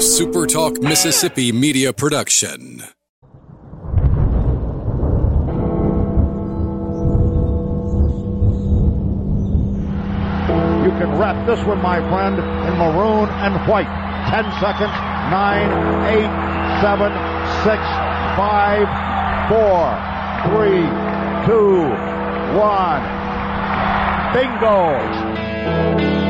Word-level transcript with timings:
A 0.00 0.02
SuperTalk 0.02 0.80
Mississippi 0.82 1.52
media 1.52 1.92
production. 1.92 2.78
You 10.80 10.90
can 10.96 11.18
wrap 11.18 11.46
this 11.46 11.62
one, 11.66 11.82
my 11.82 11.98
friend, 12.08 12.38
in 12.38 12.78
maroon 12.78 13.28
and 13.28 13.68
white. 13.68 13.92
Ten 14.30 14.50
seconds. 14.58 14.96
Nine, 15.28 15.68
eight, 16.08 16.32
seven, 16.80 17.12
six, 17.60 17.84
five, 18.40 18.88
four, 19.52 19.84
three, 20.48 20.88
two, 21.44 21.92
one. 22.56 23.04
Bingo! 24.32 26.29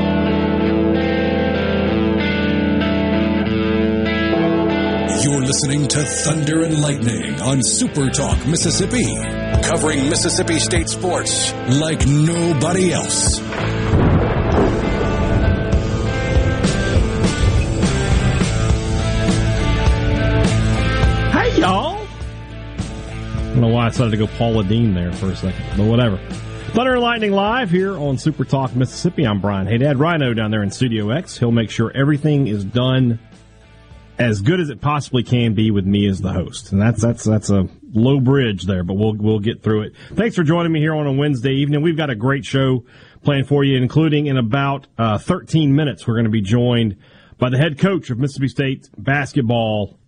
You're 5.41 5.47
listening 5.47 5.89
to 5.89 6.05
Thunder 6.05 6.65
and 6.65 6.83
Lightning 6.83 7.41
on 7.41 7.63
Super 7.63 8.11
Talk 8.11 8.47
Mississippi, 8.47 9.07
covering 9.63 10.11
Mississippi 10.11 10.59
State 10.59 10.91
sports 10.91 11.55
like 11.81 12.07
nobody 12.07 12.93
else. 12.93 13.39
Hey, 21.33 21.59
y'all. 21.59 21.97
I 21.97 23.43
don't 23.47 23.61
know 23.63 23.69
why 23.69 23.87
I 23.87 23.89
decided 23.89 24.11
to 24.11 24.17
go 24.19 24.27
Paula 24.27 24.63
Deen 24.63 24.93
there 24.93 25.11
for 25.15 25.31
a 25.31 25.37
second, 25.37 25.65
but 25.79 25.87
whatever. 25.87 26.19
Thunder 26.73 26.93
and 26.93 27.01
Lightning 27.01 27.33
live 27.33 27.71
here 27.71 27.97
on 27.97 28.19
Super 28.19 28.45
Talk 28.45 28.77
Mississippi. 28.77 29.27
I'm 29.27 29.41
Brian 29.41 29.67
Hey, 29.67 29.79
Dad 29.79 29.99
Rhino 29.99 30.35
down 30.35 30.51
there 30.51 30.63
in 30.63 30.71
Studio 30.71 31.09
X. 31.09 31.39
He'll 31.39 31.51
make 31.51 31.71
sure 31.71 31.91
everything 31.97 32.47
is 32.47 32.63
done 32.63 33.19
as 34.21 34.43
good 34.43 34.61
as 34.61 34.69
it 34.69 34.81
possibly 34.81 35.23
can 35.23 35.55
be 35.55 35.71
with 35.71 35.87
me 35.87 36.07
as 36.07 36.21
the 36.21 36.33
host. 36.33 36.73
And 36.73 36.81
that's 36.81 37.01
that's 37.01 37.25
that's 37.25 37.51
a 37.51 37.69
low 37.93 38.21
bridge 38.21 38.65
there, 38.65 38.85
but 38.85 38.95
we'll 38.95 39.15
we'll 39.15 39.41
get 39.41 39.63
through 39.63 39.83
it. 39.83 39.95
Thanks 40.13 40.37
for 40.37 40.45
joining 40.45 40.71
me 40.71 40.81
here 40.81 40.95
on 40.95 41.07
a 41.07 41.13
Wednesday 41.13 41.55
evening. 41.55 41.81
We've 41.81 41.97
got 41.97 42.11
a 42.11 42.15
great 42.15 42.45
show 42.45 42.85
planned 43.23 43.49
for 43.49 43.65
you, 43.65 43.77
including 43.77 44.27
in 44.27 44.37
about 44.37 44.87
uh, 44.99 45.19
13 45.19 45.75
minutes, 45.75 46.07
we're 46.07 46.15
going 46.15 46.25
to 46.25 46.31
be 46.31 46.43
joined 46.43 46.97
by 47.39 47.51
the 47.51 47.59
head 47.59 47.79
coach 47.79 48.11
of 48.11 48.19
Mississippi 48.19 48.49
State 48.49 48.91
basketball, 48.97 49.99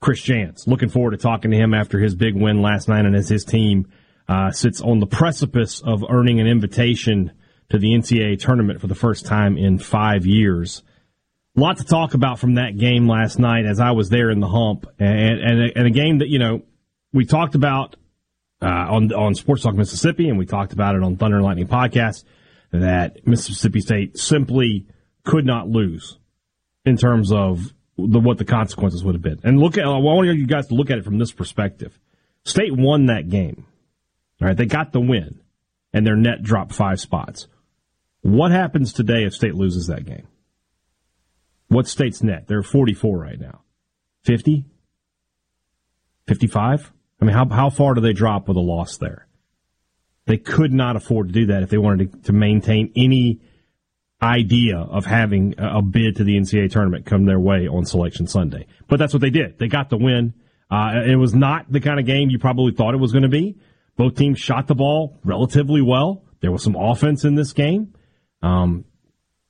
Chris 0.00 0.22
Jans. 0.22 0.66
Looking 0.66 0.88
forward 0.88 1.12
to 1.12 1.16
talking 1.16 1.50
to 1.50 1.56
him 1.56 1.74
after 1.74 1.98
his 1.98 2.14
big 2.14 2.34
win 2.34 2.62
last 2.62 2.88
night 2.88 3.04
and 3.04 3.16
as 3.16 3.28
his 3.28 3.44
team 3.44 3.88
uh, 4.28 4.50
sits 4.52 4.80
on 4.80 5.00
the 5.00 5.06
precipice 5.06 5.80
of 5.80 6.04
earning 6.08 6.40
an 6.40 6.46
invitation 6.46 7.32
to 7.70 7.78
the 7.78 7.88
NCAA 7.88 8.38
tournament 8.38 8.80
for 8.80 8.86
the 8.86 8.94
first 8.94 9.26
time 9.26 9.56
in 9.56 9.78
five 9.78 10.24
years. 10.24 10.82
Lot 11.58 11.78
to 11.78 11.84
talk 11.84 12.14
about 12.14 12.38
from 12.38 12.54
that 12.54 12.76
game 12.76 13.08
last 13.08 13.38
night 13.38 13.66
as 13.66 13.80
I 13.80 13.90
was 13.92 14.08
there 14.08 14.30
in 14.30 14.40
the 14.40 14.48
hump, 14.48 14.86
and 14.98 15.40
and 15.40 15.60
a, 15.62 15.78
and 15.78 15.86
a 15.86 15.90
game 15.90 16.18
that 16.18 16.28
you 16.28 16.38
know 16.38 16.62
we 17.12 17.24
talked 17.24 17.54
about 17.54 17.96
uh, 18.62 18.66
on 18.66 19.12
on 19.12 19.34
Sports 19.34 19.62
Talk 19.62 19.74
Mississippi, 19.74 20.28
and 20.28 20.38
we 20.38 20.46
talked 20.46 20.72
about 20.72 20.94
it 20.94 21.02
on 21.02 21.16
Thunder 21.16 21.36
and 21.36 21.44
Lightning 21.44 21.66
podcast 21.66 22.24
that 22.70 23.26
Mississippi 23.26 23.80
State 23.80 24.18
simply 24.18 24.86
could 25.24 25.46
not 25.46 25.68
lose 25.68 26.18
in 26.84 26.96
terms 26.96 27.32
of 27.32 27.72
the, 27.96 28.20
what 28.20 28.38
the 28.38 28.44
consequences 28.44 29.02
would 29.02 29.14
have 29.14 29.22
been. 29.22 29.40
And 29.42 29.58
look 29.58 29.78
at 29.78 29.84
I 29.84 29.98
want 29.98 30.26
you 30.28 30.46
guys 30.46 30.68
to 30.68 30.74
look 30.74 30.90
at 30.90 30.98
it 30.98 31.04
from 31.04 31.18
this 31.18 31.32
perspective. 31.32 31.98
State 32.44 32.74
won 32.74 33.06
that 33.06 33.28
game. 33.28 33.66
All 34.40 34.48
right, 34.48 34.56
they 34.56 34.66
got 34.66 34.92
the 34.92 35.00
win, 35.00 35.40
and 35.92 36.06
their 36.06 36.16
net 36.16 36.42
dropped 36.42 36.72
five 36.72 37.00
spots. 37.00 37.48
What 38.20 38.52
happens 38.52 38.92
today 38.92 39.24
if 39.24 39.34
State 39.34 39.54
loses 39.54 39.86
that 39.88 40.04
game? 40.04 40.26
What 41.68 41.86
state's 41.86 42.22
net? 42.22 42.48
They're 42.48 42.62
44 42.62 43.18
right 43.18 43.38
now. 43.38 43.62
50? 44.24 44.64
55? 46.26 46.92
I 47.20 47.24
mean, 47.24 47.34
how, 47.34 47.48
how 47.48 47.70
far 47.70 47.94
do 47.94 48.00
they 48.00 48.12
drop 48.12 48.48
with 48.48 48.56
a 48.56 48.60
loss 48.60 48.96
there? 48.96 49.26
They 50.26 50.36
could 50.36 50.72
not 50.72 50.96
afford 50.96 51.28
to 51.28 51.32
do 51.32 51.46
that 51.46 51.62
if 51.62 51.70
they 51.70 51.78
wanted 51.78 52.12
to, 52.12 52.18
to 52.24 52.32
maintain 52.32 52.92
any 52.96 53.40
idea 54.22 54.76
of 54.78 55.06
having 55.06 55.54
a, 55.58 55.80
bid 55.80 56.16
to 56.16 56.24
the 56.24 56.36
NCAA 56.36 56.70
tournament 56.70 57.06
come 57.06 57.24
their 57.24 57.38
way 57.38 57.68
on 57.68 57.84
Selection 57.84 58.26
Sunday. 58.26 58.66
But 58.88 58.98
that's 58.98 59.12
what 59.12 59.20
they 59.20 59.30
did. 59.30 59.58
They 59.58 59.68
got 59.68 59.90
the 59.90 59.96
win. 59.96 60.34
Uh, 60.70 61.02
it 61.06 61.16
was 61.16 61.34
not 61.34 61.70
the 61.70 61.80
kind 61.80 62.00
of 62.00 62.06
game 62.06 62.28
you 62.28 62.38
probably 62.38 62.72
thought 62.72 62.94
it 62.94 62.98
was 62.98 63.12
going 63.12 63.22
to 63.22 63.28
be. 63.28 63.56
Both 63.96 64.16
teams 64.16 64.38
shot 64.38 64.66
the 64.66 64.74
ball 64.74 65.18
relatively 65.24 65.80
well. 65.80 66.24
There 66.40 66.52
was 66.52 66.62
some 66.62 66.76
offense 66.76 67.24
in 67.24 67.36
this 67.36 67.52
game. 67.52 67.94
Um, 68.42 68.84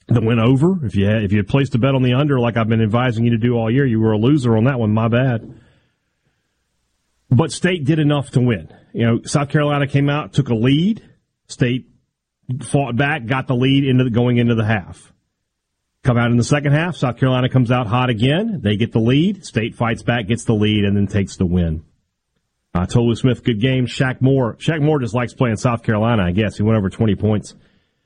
the 0.08 0.20
win 0.20 0.38
over. 0.38 0.84
If 0.84 0.96
you 0.96 1.06
had, 1.06 1.22
if 1.22 1.32
you 1.32 1.38
had 1.38 1.48
placed 1.48 1.74
a 1.74 1.78
bet 1.78 1.94
on 1.94 2.02
the 2.02 2.14
under, 2.14 2.40
like 2.40 2.56
I've 2.56 2.68
been 2.68 2.82
advising 2.82 3.24
you 3.24 3.30
to 3.32 3.38
do 3.38 3.54
all 3.54 3.70
year, 3.70 3.86
you 3.86 4.00
were 4.00 4.12
a 4.12 4.18
loser 4.18 4.56
on 4.56 4.64
that 4.64 4.78
one. 4.78 4.92
My 4.92 5.08
bad. 5.08 5.54
But 7.30 7.52
State 7.52 7.84
did 7.84 7.98
enough 7.98 8.30
to 8.30 8.40
win. 8.40 8.72
You 8.94 9.06
know, 9.06 9.22
South 9.24 9.50
Carolina 9.50 9.86
came 9.86 10.08
out, 10.08 10.32
took 10.32 10.48
a 10.48 10.54
lead. 10.54 11.02
State 11.46 11.88
fought 12.62 12.96
back, 12.96 13.26
got 13.26 13.46
the 13.46 13.54
lead 13.54 13.84
into 13.84 14.04
the, 14.04 14.10
going 14.10 14.38
into 14.38 14.54
the 14.54 14.64
half. 14.64 15.12
Come 16.04 16.16
out 16.16 16.30
in 16.30 16.38
the 16.38 16.44
second 16.44 16.72
half. 16.72 16.96
South 16.96 17.18
Carolina 17.18 17.50
comes 17.50 17.70
out 17.70 17.86
hot 17.86 18.08
again. 18.08 18.60
They 18.62 18.76
get 18.76 18.92
the 18.92 19.00
lead. 19.00 19.44
State 19.44 19.74
fights 19.74 20.02
back, 20.02 20.26
gets 20.26 20.44
the 20.44 20.54
lead, 20.54 20.84
and 20.84 20.96
then 20.96 21.06
takes 21.06 21.36
the 21.36 21.44
win. 21.44 21.84
Uh, 22.72 22.86
Tolu 22.86 23.14
Smith, 23.14 23.44
good 23.44 23.60
game. 23.60 23.86
Shaq 23.86 24.22
Moore. 24.22 24.56
Shaq 24.56 24.80
Moore 24.80 25.00
just 25.00 25.14
likes 25.14 25.34
playing 25.34 25.56
South 25.56 25.82
Carolina, 25.82 26.22
I 26.22 26.32
guess. 26.32 26.56
He 26.56 26.62
went 26.62 26.78
over 26.78 26.88
20 26.88 27.14
points 27.16 27.54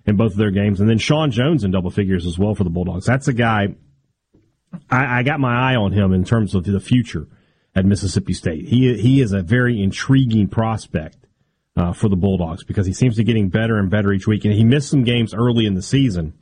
in 0.07 0.17
both 0.17 0.33
of 0.33 0.39
their 0.39 0.51
games. 0.51 0.81
And 0.81 0.89
then 0.89 0.99
Sean 0.99 1.31
Jones 1.31 1.65
in 1.65 1.71
double 1.71 1.91
figures 1.91 2.27
as 2.27 2.39
well 2.39 2.55
for 2.55 2.65
the 2.65 2.71
Bulldogs. 2.71 3.07
That's 3.07 3.29
a 3.29 3.33
guy, 3.33 3.75
I, 4.91 5.19
I 5.19 5.23
got 5.23 5.41
my 5.41 5.73
eye 5.73 5.77
on 5.77 5.93
him 5.93 6.13
in 6.13 6.25
terms 6.25 6.55
of 6.55 6.65
the 6.65 6.81
future 6.81 7.27
at 7.75 7.85
Mississippi 7.85 8.33
State. 8.33 8.67
He, 8.69 8.97
he 8.99 9.21
is 9.21 9.33
a 9.33 9.43
very 9.43 9.83
intriguing 9.83 10.49
prospect. 10.49 11.17
Uh, 11.75 11.91
for 11.91 12.11
the 12.11 12.17
Bulldogs 12.17 12.65
because 12.65 12.85
he 12.87 12.93
seems 12.93 13.15
to 13.15 13.23
be 13.23 13.25
getting 13.25 13.49
better 13.49 13.79
and 13.79 13.89
better 13.89 14.13
each 14.13 14.27
week, 14.27 14.45
and 14.45 14.53
he 14.53 14.63
missed 14.63 14.91
some 14.91 15.05
games 15.05 15.33
early 15.33 15.65
in 15.65 15.73
the 15.73 15.81
season, 15.81 16.35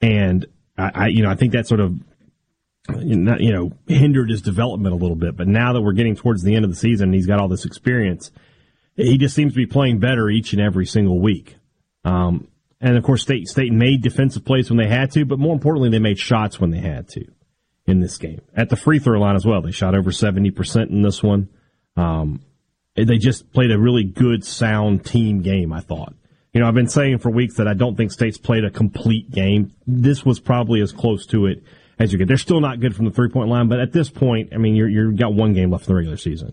and 0.00 0.46
I, 0.78 0.90
I 0.94 1.06
you 1.08 1.24
know 1.24 1.30
I 1.30 1.34
think 1.34 1.52
that 1.52 1.66
sort 1.66 1.80
of 1.80 1.98
you 3.00 3.16
know 3.16 3.72
hindered 3.86 4.30
his 4.30 4.42
development 4.42 4.94
a 4.94 4.98
little 4.98 5.16
bit. 5.16 5.36
But 5.36 5.48
now 5.48 5.72
that 5.72 5.80
we're 5.80 5.92
getting 5.92 6.16
towards 6.16 6.42
the 6.42 6.54
end 6.54 6.64
of 6.64 6.70
the 6.70 6.76
season, 6.76 7.12
he's 7.12 7.26
got 7.26 7.40
all 7.40 7.48
this 7.48 7.64
experience. 7.64 8.30
He 8.96 9.18
just 9.18 9.34
seems 9.34 9.52
to 9.52 9.56
be 9.56 9.66
playing 9.66 9.98
better 9.98 10.28
each 10.30 10.52
and 10.52 10.62
every 10.62 10.86
single 10.86 11.20
week. 11.20 11.56
Um, 12.04 12.48
and 12.80 12.96
of 12.96 13.04
course, 13.04 13.22
State 13.22 13.48
State 13.48 13.72
made 13.72 14.02
defensive 14.02 14.44
plays 14.44 14.70
when 14.70 14.78
they 14.78 14.88
had 14.88 15.10
to, 15.12 15.24
but 15.24 15.38
more 15.38 15.54
importantly, 15.54 15.90
they 15.90 15.98
made 15.98 16.18
shots 16.18 16.60
when 16.60 16.70
they 16.70 16.80
had 16.80 17.08
to 17.10 17.24
in 17.86 18.00
this 18.00 18.18
game. 18.18 18.40
At 18.54 18.68
the 18.68 18.76
free 18.76 18.98
throw 18.98 19.18
line 19.18 19.36
as 19.36 19.46
well, 19.46 19.62
they 19.62 19.70
shot 19.70 19.94
over 19.94 20.12
seventy 20.12 20.50
percent 20.50 20.90
in 20.90 21.02
this 21.02 21.22
one. 21.22 21.48
Um, 21.96 22.42
they 22.96 23.18
just 23.18 23.52
played 23.52 23.72
a 23.72 23.78
really 23.78 24.04
good, 24.04 24.44
sound 24.44 25.04
team 25.04 25.40
game. 25.40 25.72
I 25.72 25.80
thought. 25.80 26.14
You 26.52 26.60
know, 26.60 26.68
I've 26.68 26.74
been 26.74 26.88
saying 26.88 27.18
for 27.18 27.30
weeks 27.30 27.56
that 27.56 27.66
I 27.66 27.74
don't 27.74 27.96
think 27.96 28.12
State's 28.12 28.38
played 28.38 28.64
a 28.64 28.70
complete 28.70 29.30
game. 29.30 29.72
This 29.88 30.24
was 30.24 30.38
probably 30.38 30.80
as 30.82 30.92
close 30.92 31.26
to 31.26 31.46
it 31.46 31.64
as 31.98 32.12
you 32.12 32.18
get. 32.18 32.28
They're 32.28 32.36
still 32.36 32.60
not 32.60 32.78
good 32.78 32.94
from 32.94 33.06
the 33.06 33.10
three 33.10 33.28
point 33.28 33.48
line, 33.48 33.68
but 33.68 33.80
at 33.80 33.92
this 33.92 34.08
point, 34.08 34.50
I 34.52 34.58
mean, 34.58 34.76
you're 34.76 34.88
you've 34.88 35.16
got 35.16 35.34
one 35.34 35.52
game 35.52 35.70
left 35.70 35.84
in 35.84 35.88
the 35.88 35.96
regular 35.96 36.16
season. 36.16 36.52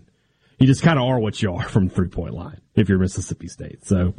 You 0.58 0.66
just 0.66 0.82
kind 0.82 0.98
of 0.98 1.04
are 1.04 1.18
what 1.18 1.40
you 1.42 1.54
are 1.54 1.68
from 1.68 1.88
three 1.88 2.08
point 2.08 2.34
line 2.34 2.60
if 2.74 2.88
you're 2.88 2.98
Mississippi 2.98 3.48
State. 3.48 3.86
So 3.86 4.14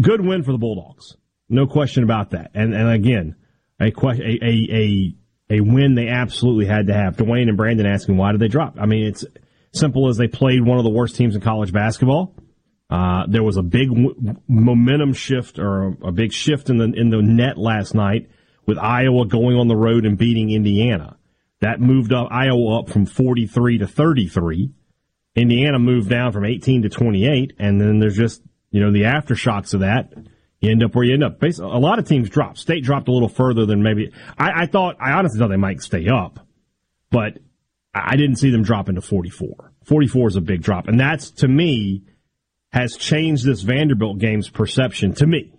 good 0.00 0.24
win 0.24 0.42
for 0.42 0.52
the 0.52 0.58
Bulldogs. 0.58 1.16
No 1.48 1.66
question 1.66 2.04
about 2.04 2.30
that. 2.30 2.52
And 2.54 2.74
and 2.74 2.88
again, 2.88 3.36
a 3.80 3.90
question, 3.90 4.24
a, 4.26 4.34
a, 4.44 5.14
a, 5.50 5.60
win 5.60 5.94
they 5.94 6.08
absolutely 6.08 6.66
had 6.66 6.86
to 6.86 6.94
have. 6.94 7.16
Dwayne 7.16 7.48
and 7.48 7.56
Brandon 7.56 7.86
asking 7.86 8.16
why 8.16 8.32
did 8.32 8.40
they 8.40 8.48
drop? 8.48 8.76
I 8.80 8.86
mean, 8.86 9.06
it's 9.06 9.24
simple 9.72 10.08
as 10.08 10.16
they 10.16 10.28
played 10.28 10.64
one 10.64 10.78
of 10.78 10.84
the 10.84 10.90
worst 10.90 11.16
teams 11.16 11.34
in 11.34 11.40
college 11.40 11.72
basketball. 11.72 12.36
Uh, 12.88 13.24
there 13.28 13.42
was 13.42 13.56
a 13.56 13.62
big 13.62 13.88
w- 13.88 14.36
momentum 14.48 15.12
shift 15.12 15.58
or 15.58 15.88
a, 15.88 16.08
a 16.08 16.12
big 16.12 16.32
shift 16.32 16.70
in 16.70 16.76
the 16.76 16.92
in 16.92 17.10
the 17.10 17.22
net 17.22 17.56
last 17.56 17.94
night 17.94 18.28
with 18.66 18.78
Iowa 18.78 19.26
going 19.26 19.56
on 19.56 19.68
the 19.68 19.76
road 19.76 20.04
and 20.04 20.18
beating 20.18 20.50
Indiana. 20.50 21.16
That 21.60 21.80
moved 21.80 22.12
up 22.12 22.28
Iowa 22.30 22.80
up 22.80 22.88
from 22.88 23.06
43 23.06 23.78
to 23.78 23.86
33. 23.86 24.70
Indiana 25.36 25.78
moved 25.78 26.10
down 26.10 26.32
from 26.32 26.44
18 26.44 26.82
to 26.82 26.88
28, 26.88 27.52
and 27.58 27.80
then 27.80 27.98
there's 27.98 28.16
just 28.16 28.42
you 28.70 28.80
know, 28.80 28.92
the 28.92 29.02
aftershocks 29.02 29.74
of 29.74 29.80
that, 29.80 30.12
you 30.60 30.70
end 30.70 30.82
up 30.82 30.94
where 30.94 31.04
you 31.04 31.14
end 31.14 31.24
up. 31.24 31.40
Basically, 31.40 31.70
a 31.70 31.78
lot 31.78 31.98
of 31.98 32.06
teams 32.06 32.28
dropped. 32.28 32.58
State 32.58 32.84
dropped 32.84 33.08
a 33.08 33.12
little 33.12 33.28
further 33.28 33.66
than 33.66 33.82
maybe. 33.82 34.12
I, 34.38 34.62
I 34.62 34.66
thought, 34.66 34.96
I 35.00 35.12
honestly 35.12 35.38
thought 35.38 35.48
they 35.48 35.56
might 35.56 35.80
stay 35.80 36.08
up, 36.08 36.46
but 37.10 37.38
I 37.94 38.16
didn't 38.16 38.36
see 38.36 38.50
them 38.50 38.62
drop 38.62 38.88
into 38.88 39.00
44. 39.00 39.72
44 39.84 40.28
is 40.28 40.36
a 40.36 40.40
big 40.40 40.62
drop. 40.62 40.86
And 40.86 41.00
that's, 41.00 41.30
to 41.32 41.48
me, 41.48 42.04
has 42.72 42.96
changed 42.96 43.44
this 43.44 43.62
Vanderbilt 43.62 44.18
game's 44.18 44.48
perception 44.48 45.14
to 45.14 45.26
me. 45.26 45.52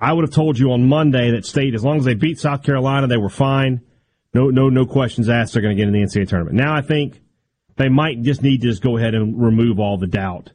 I 0.00 0.12
would 0.12 0.22
have 0.22 0.34
told 0.34 0.58
you 0.58 0.72
on 0.72 0.88
Monday 0.88 1.32
that 1.32 1.46
State, 1.46 1.74
as 1.74 1.84
long 1.84 1.98
as 1.98 2.04
they 2.04 2.14
beat 2.14 2.38
South 2.38 2.62
Carolina, 2.62 3.06
they 3.06 3.16
were 3.16 3.30
fine. 3.30 3.82
No, 4.34 4.48
no, 4.48 4.68
no 4.68 4.86
questions 4.86 5.28
asked. 5.28 5.52
They're 5.52 5.62
going 5.62 5.76
to 5.76 5.80
get 5.80 5.88
in 5.88 5.94
the 5.94 6.00
NCAA 6.00 6.28
tournament. 6.28 6.56
Now 6.56 6.74
I 6.74 6.82
think 6.82 7.20
they 7.76 7.88
might 7.88 8.22
just 8.22 8.42
need 8.42 8.62
to 8.62 8.68
just 8.68 8.82
go 8.82 8.96
ahead 8.96 9.14
and 9.14 9.40
remove 9.40 9.78
all 9.78 9.98
the 9.98 10.06
doubt 10.06 10.50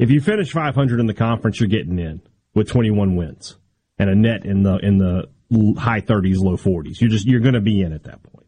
if 0.00 0.10
you 0.10 0.22
finish 0.22 0.50
500 0.50 0.98
in 0.98 1.06
the 1.06 1.14
conference, 1.14 1.60
you're 1.60 1.68
getting 1.68 1.98
in 1.98 2.22
with 2.54 2.68
21 2.68 3.16
wins 3.16 3.58
and 3.98 4.08
a 4.08 4.14
net 4.14 4.46
in 4.46 4.62
the 4.62 4.78
in 4.78 4.96
the 4.96 5.28
high 5.78 6.00
30s, 6.00 6.38
low 6.38 6.56
40s. 6.56 7.00
You're 7.00 7.10
just 7.10 7.26
you're 7.26 7.40
going 7.40 7.54
to 7.54 7.60
be 7.60 7.82
in 7.82 7.92
at 7.92 8.04
that 8.04 8.22
point. 8.22 8.46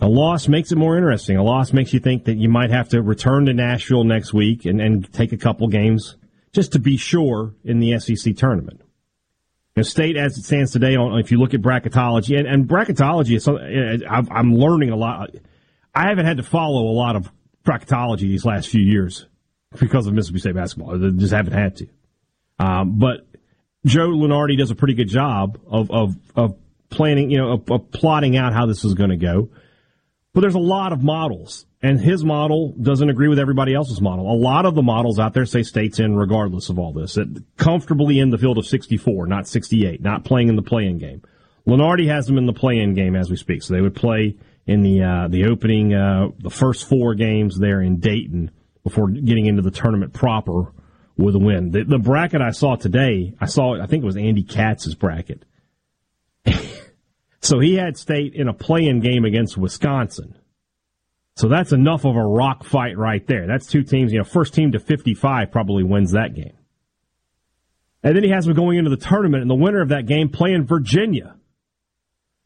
A 0.00 0.08
loss 0.08 0.46
makes 0.46 0.70
it 0.70 0.78
more 0.78 0.96
interesting. 0.96 1.36
A 1.36 1.42
loss 1.42 1.72
makes 1.72 1.92
you 1.92 1.98
think 1.98 2.26
that 2.26 2.36
you 2.36 2.48
might 2.48 2.70
have 2.70 2.90
to 2.90 3.02
return 3.02 3.46
to 3.46 3.52
Nashville 3.52 4.04
next 4.04 4.32
week 4.32 4.66
and, 4.66 4.80
and 4.80 5.12
take 5.12 5.32
a 5.32 5.36
couple 5.36 5.66
games 5.66 6.16
just 6.52 6.72
to 6.72 6.78
be 6.78 6.96
sure 6.96 7.54
in 7.64 7.80
the 7.80 7.98
SEC 7.98 8.36
tournament. 8.36 8.82
Know, 9.76 9.82
state 9.82 10.16
as 10.16 10.38
it 10.38 10.44
stands 10.44 10.72
today, 10.72 10.96
if 10.96 11.32
you 11.32 11.38
look 11.38 11.54
at 11.54 11.62
bracketology, 11.62 12.38
and, 12.38 12.46
and 12.46 12.68
bracketology 12.68 13.36
is 13.36 13.44
something 13.44 13.64
eh, 13.64 13.98
eh, 14.04 14.22
I'm 14.30 14.54
learning 14.54 14.90
a 14.90 14.96
lot. 14.96 15.30
I 15.92 16.08
haven't 16.08 16.26
had 16.26 16.36
to 16.36 16.42
follow 16.44 16.84
a 16.84 16.94
lot 16.94 17.16
of 17.16 17.32
bracketology 17.64 18.20
these 18.20 18.44
last 18.44 18.68
few 18.68 18.82
years 18.82 19.26
because 19.78 20.06
of 20.06 20.14
Mississippi 20.14 20.40
State 20.40 20.54
basketball. 20.54 20.98
They 20.98 21.10
just 21.10 21.32
haven't 21.32 21.52
had 21.52 21.76
to. 21.76 21.88
Um, 22.58 22.98
but 22.98 23.26
Joe 23.84 24.08
Lunardi 24.08 24.58
does 24.58 24.70
a 24.70 24.74
pretty 24.74 24.94
good 24.94 25.08
job 25.08 25.58
of, 25.66 25.90
of, 25.90 26.16
of 26.34 26.56
planning, 26.90 27.30
you 27.30 27.38
know, 27.38 27.52
of, 27.52 27.70
of 27.70 27.90
plotting 27.90 28.36
out 28.36 28.52
how 28.52 28.66
this 28.66 28.84
is 28.84 28.94
going 28.94 29.10
to 29.10 29.16
go. 29.16 29.48
But 30.32 30.42
there's 30.42 30.54
a 30.54 30.60
lot 30.60 30.92
of 30.92 31.02
models, 31.02 31.66
and 31.82 32.00
his 32.00 32.24
model 32.24 32.72
doesn't 32.80 33.08
agree 33.08 33.26
with 33.26 33.40
everybody 33.40 33.74
else's 33.74 34.00
model. 34.00 34.30
A 34.30 34.38
lot 34.38 34.64
of 34.64 34.76
the 34.76 34.82
models 34.82 35.18
out 35.18 35.34
there 35.34 35.44
say 35.44 35.64
states 35.64 35.98
in 35.98 36.14
regardless 36.14 36.68
of 36.68 36.78
all 36.78 36.92
this, 36.92 37.18
comfortably 37.56 38.20
in 38.20 38.30
the 38.30 38.38
field 38.38 38.58
of 38.58 38.66
64, 38.66 39.26
not 39.26 39.48
68, 39.48 40.00
not 40.00 40.24
playing 40.24 40.48
in 40.48 40.56
the 40.56 40.62
play-in 40.62 40.98
game. 40.98 41.22
Lunardi 41.66 42.06
has 42.06 42.26
them 42.26 42.38
in 42.38 42.46
the 42.46 42.52
play-in 42.52 42.94
game 42.94 43.16
as 43.16 43.28
we 43.28 43.36
speak, 43.36 43.62
so 43.62 43.74
they 43.74 43.80
would 43.80 43.94
play 43.94 44.36
in 44.66 44.82
the 44.82 45.02
uh, 45.02 45.28
the 45.28 45.46
opening, 45.46 45.94
uh, 45.94 46.28
the 46.38 46.50
first 46.50 46.88
four 46.88 47.14
games 47.14 47.58
there 47.58 47.80
in 47.80 47.98
Dayton 47.98 48.50
before 48.90 49.08
getting 49.08 49.46
into 49.46 49.62
the 49.62 49.70
tournament 49.70 50.12
proper 50.12 50.72
with 51.16 51.34
a 51.34 51.38
win. 51.38 51.70
The, 51.70 51.84
the 51.84 51.98
bracket 51.98 52.40
I 52.40 52.50
saw 52.50 52.76
today, 52.76 53.34
I 53.40 53.46
saw, 53.46 53.80
I 53.80 53.86
think 53.86 54.02
it 54.02 54.06
was 54.06 54.16
Andy 54.16 54.42
Katz's 54.42 54.94
bracket. 54.94 55.44
so 57.40 57.58
he 57.58 57.76
had 57.76 57.96
state 57.96 58.34
in 58.34 58.48
a 58.48 58.54
play-in 58.54 59.00
game 59.00 59.24
against 59.24 59.56
Wisconsin. 59.56 60.34
So 61.36 61.48
that's 61.48 61.72
enough 61.72 62.04
of 62.04 62.16
a 62.16 62.22
rock 62.22 62.64
fight 62.64 62.98
right 62.98 63.26
there. 63.26 63.46
That's 63.46 63.66
two 63.66 63.82
teams, 63.82 64.12
you 64.12 64.18
know, 64.18 64.24
first 64.24 64.54
team 64.54 64.72
to 64.72 64.80
55 64.80 65.50
probably 65.50 65.84
wins 65.84 66.12
that 66.12 66.34
game. 66.34 66.56
And 68.02 68.16
then 68.16 68.24
he 68.24 68.30
has 68.30 68.46
them 68.46 68.54
going 68.54 68.78
into 68.78 68.90
the 68.90 68.96
tournament, 68.96 69.42
and 69.42 69.50
the 69.50 69.54
winner 69.54 69.82
of 69.82 69.90
that 69.90 70.06
game 70.06 70.30
playing 70.30 70.66
Virginia. 70.66 71.36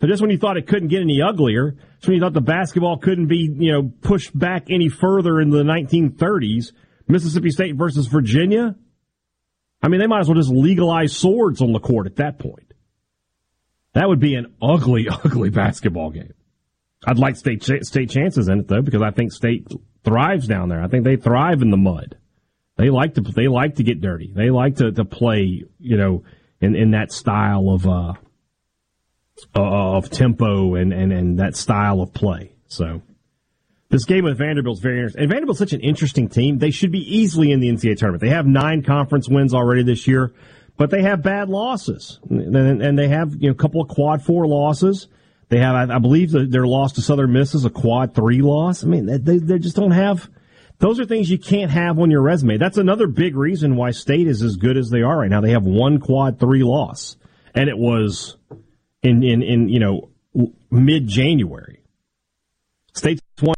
So 0.01 0.09
just 0.09 0.21
when 0.21 0.31
you 0.31 0.39
thought 0.39 0.57
it 0.57 0.67
couldn't 0.67 0.89
get 0.89 1.01
any 1.01 1.23
uglier, 1.23 1.73
just 1.97 2.09
when 2.09 2.17
you 2.17 2.21
thought 2.21 2.33
the 2.33 2.41
basketball 2.41 2.99
couldn't 2.99 3.29
be, 3.29 3.49
you 3.57 3.73
know, 3.73 3.93
pushed 4.03 4.37
back 4.37 4.67
any 4.69 4.89
further 4.89 5.41
in 5.41 5.51
the 5.51 5.63
1930s, 5.63 6.73
Mississippi 7.07 7.51
State 7.51 7.77
versus 7.77 8.07
Virginia. 8.07 8.75
I 9.83 9.89
mean, 9.89 10.01
they 10.01 10.07
might 10.07 10.21
as 10.21 10.29
well 10.29 10.37
just 10.37 10.51
legalize 10.51 11.17
swords 11.17 11.61
on 11.63 11.73
the 11.73 11.81
court 11.81 12.07
at 12.07 12.17
that 12.17 12.39
point. 12.39 12.73
That 13.93 14.09
would 14.09 14.21
be 14.21 14.35
an 14.35 14.55
ugly, 14.61 15.09
ugly 15.25 15.51
basketball 15.51 16.11
game. 16.11 16.35
I'd 17.07 17.19
like 17.19 17.37
state 17.37 17.63
state 17.63 18.09
chances 18.09 18.49
in 18.49 18.61
it 18.61 18.69
though, 18.69 18.81
because 18.81 19.03
I 19.03 19.11
think 19.11 19.33
state 19.33 19.69
thrives 20.05 20.47
down 20.47 20.69
there. 20.69 20.83
I 20.83 20.89
think 20.89 21.05
they 21.05 21.17
thrive 21.17 21.61
in 21.63 21.71
the 21.71 21.77
mud. 21.77 22.17
They 22.77 22.91
like 22.91 23.15
to 23.15 23.21
they 23.21 23.47
like 23.47 23.77
to 23.77 23.83
get 23.83 24.01
dirty. 24.01 24.33
They 24.35 24.51
like 24.51 24.77
to, 24.77 24.91
to 24.91 25.05
play, 25.05 25.65
you 25.79 25.97
know, 25.97 26.25
in, 26.61 26.75
in 26.75 26.91
that 26.93 27.13
style 27.13 27.69
of 27.71 27.87
uh, 27.87 28.15
Uh, 29.57 29.61
uh, 29.61 29.97
of 29.97 30.11
tempo 30.11 30.77
and, 30.77 30.93
and, 30.93 31.13
and 31.13 31.39
that 31.41 31.57
style 31.57 32.01
of 32.01 32.13
play. 32.13 32.53
So 32.69 33.03
this 33.89 34.05
game 34.05 34.25
with 34.25 34.39
Vanderbilt 34.39 34.79
is 34.79 34.83
very 34.83 34.99
interesting. 34.99 35.23
And 35.23 35.31
Vanderbilt's 35.31 35.59
such 35.59 35.73
an 35.73 35.81
interesting 35.81 36.29
team. 36.29 36.59
They 36.59 36.71
should 36.71 36.93
be 36.93 37.01
easily 37.01 37.51
in 37.51 37.59
the 37.59 37.69
NCAA 37.69 37.99
tournament. 37.99 38.21
They 38.21 38.31
have 38.31 38.47
nine 38.47 38.85
conference 38.85 39.29
wins 39.29 39.53
already 39.53 39.83
this 39.83 40.07
year, 40.07 40.33
but 40.77 40.91
they 40.91 41.03
have 41.03 41.23
bad 41.23 41.49
losses. 41.49 42.21
And, 42.31 42.97
they 42.97 43.09
have 43.09 43.35
you 43.35 43.49
know, 43.49 43.53
a 43.53 43.57
couple 43.57 43.83
of 43.83 43.89
quad 43.89 44.25
four 44.25 44.47
losses. 44.47 45.09
They 45.49 45.59
have, 45.59 45.91
I, 45.91 45.99
believe, 45.99 46.31
their 46.31 46.67
loss 46.67 46.93
to 46.93 47.03
Southern 47.03 47.33
Miss 47.33 47.55
is 47.55 47.65
a 47.65 47.71
quad 47.71 48.15
three 48.15 48.41
loss. 48.41 48.85
I 48.85 48.87
mean, 48.87 49.07
they, 49.07 49.39
they 49.39 49.59
just 49.59 49.77
don't 49.77 49.91
have. 49.91 50.31
Those 50.79 51.01
are 51.01 51.05
things 51.05 51.29
you 51.29 51.39
can't 51.39 51.73
have 51.73 51.99
on 51.99 52.11
your 52.11 52.23
resume. 52.23 52.57
That's 52.57 52.79
another 52.79 53.09
big 53.09 53.37
reason 53.37 53.75
why 53.75 53.91
State 53.91 54.29
is 54.29 54.43
as 54.43 54.57
good 54.57 54.77
as 54.77 54.91
they 54.91 55.03
are 55.03 55.19
right 55.19 55.31
now. 55.31 55.41
They 55.41 55.53
have 55.53 55.65
one 55.65 55.99
quad 55.99 56.39
three 56.39 56.63
loss, 56.63 57.17
and 57.53 57.69
it 57.69 57.77
was 57.77 58.37
in 59.05 59.23
in, 59.23 59.43
in 59.43 59.69
you 59.69 59.79
know 59.79 60.09
mid 60.71 61.07
January. 61.07 61.81
State's 62.95 63.23
won 63.41 63.55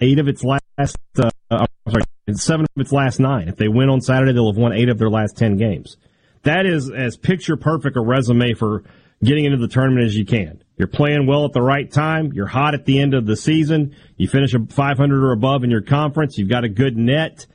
eight 0.00 0.18
of 0.18 0.28
its 0.28 0.44
last, 0.44 0.98
uh, 1.18 1.30
I'm 1.50 1.66
sorry, 1.88 2.02
seven 2.34 2.66
of 2.76 2.80
its 2.80 2.92
last 2.92 3.18
nine. 3.18 3.48
If 3.48 3.56
they 3.56 3.68
win 3.68 3.88
on 3.88 4.00
Saturday, 4.00 4.32
they'll 4.32 4.52
have 4.52 4.58
won 4.58 4.72
eight 4.72 4.88
of 4.88 4.98
their 4.98 5.10
last 5.10 5.36
ten 5.36 5.56
games. 5.56 5.96
That 6.42 6.66
is 6.66 6.90
as 6.90 7.16
picture 7.16 7.56
perfect 7.56 7.96
a 7.96 8.00
resume 8.00 8.54
for 8.54 8.84
getting 9.24 9.46
into 9.46 9.58
the 9.58 9.68
tournament 9.68 10.06
as 10.06 10.14
you 10.14 10.24
can. 10.24 10.62
You're 10.76 10.88
playing 10.88 11.26
well 11.26 11.46
at 11.46 11.52
the 11.52 11.62
right 11.62 11.90
time. 11.90 12.32
You're 12.34 12.46
hot 12.46 12.74
at 12.74 12.84
the 12.84 13.00
end 13.00 13.14
of 13.14 13.26
the 13.26 13.36
season. 13.36 13.96
You 14.16 14.28
finish 14.28 14.52
a 14.54 14.60
500 14.60 15.24
or 15.24 15.32
above 15.32 15.64
in 15.64 15.70
your 15.70 15.80
conference. 15.80 16.36
You've 16.36 16.50
got 16.50 16.64
a 16.64 16.68
good 16.68 16.96
net. 16.96 17.46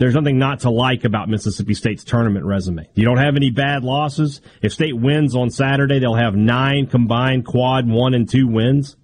There's 0.00 0.14
nothing 0.14 0.38
not 0.38 0.60
to 0.60 0.70
like 0.70 1.04
about 1.04 1.28
Mississippi 1.28 1.74
State's 1.74 2.04
tournament 2.04 2.46
resume. 2.46 2.88
You 2.94 3.04
don't 3.04 3.18
have 3.18 3.36
any 3.36 3.50
bad 3.50 3.84
losses. 3.84 4.40
If 4.62 4.72
State 4.72 4.98
wins 4.98 5.36
on 5.36 5.50
Saturday, 5.50 5.98
they'll 5.98 6.14
have 6.14 6.34
nine 6.34 6.86
combined 6.86 7.44
quad 7.44 7.86
one 7.86 8.14
and 8.14 8.26
two 8.26 8.48
wins. 8.48 8.96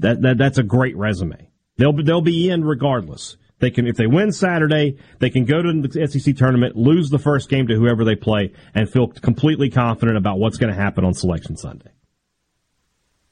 That, 0.00 0.22
that 0.22 0.36
that's 0.36 0.58
a 0.58 0.64
great 0.64 0.96
resume. 0.96 1.48
They'll 1.76 1.92
they'll 1.92 2.22
be 2.22 2.50
in 2.50 2.64
regardless. 2.64 3.36
They 3.60 3.70
can 3.70 3.86
if 3.86 3.96
they 3.96 4.08
win 4.08 4.32
Saturday, 4.32 4.98
they 5.20 5.30
can 5.30 5.44
go 5.44 5.62
to 5.62 5.82
the 5.82 6.08
SEC 6.08 6.34
tournament, 6.34 6.74
lose 6.74 7.08
the 7.08 7.20
first 7.20 7.48
game 7.48 7.68
to 7.68 7.76
whoever 7.76 8.04
they 8.04 8.16
play, 8.16 8.52
and 8.74 8.90
feel 8.90 9.06
completely 9.06 9.70
confident 9.70 10.18
about 10.18 10.40
what's 10.40 10.56
going 10.58 10.74
to 10.74 10.78
happen 10.78 11.04
on 11.04 11.14
Selection 11.14 11.56
Sunday. 11.56 11.92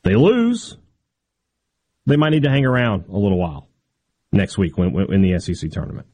They 0.04 0.14
lose, 0.14 0.76
they 2.06 2.14
might 2.14 2.30
need 2.30 2.44
to 2.44 2.50
hang 2.50 2.64
around 2.64 3.06
a 3.08 3.18
little 3.18 3.38
while 3.38 3.68
next 4.30 4.58
week 4.58 4.78
when, 4.78 4.92
when 4.92 5.12
in 5.12 5.22
the 5.22 5.40
SEC 5.40 5.72
tournament. 5.72 6.06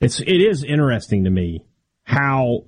It's 0.00 0.20
it 0.20 0.40
is 0.40 0.64
interesting 0.64 1.24
to 1.24 1.30
me 1.30 1.64
how 2.04 2.64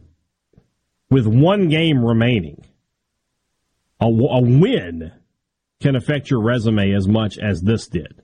with 1.11 1.26
one 1.26 1.69
game 1.69 2.05
remaining, 2.05 2.64
a, 4.00 4.06
a 4.06 4.40
win 4.40 5.12
can 5.81 5.96
affect 5.96 6.31
your 6.31 6.43
resume 6.43 6.93
as 6.93 7.08
much 7.08 7.38
as 7.38 7.62
this 7.62 7.87
did. 7.88 8.23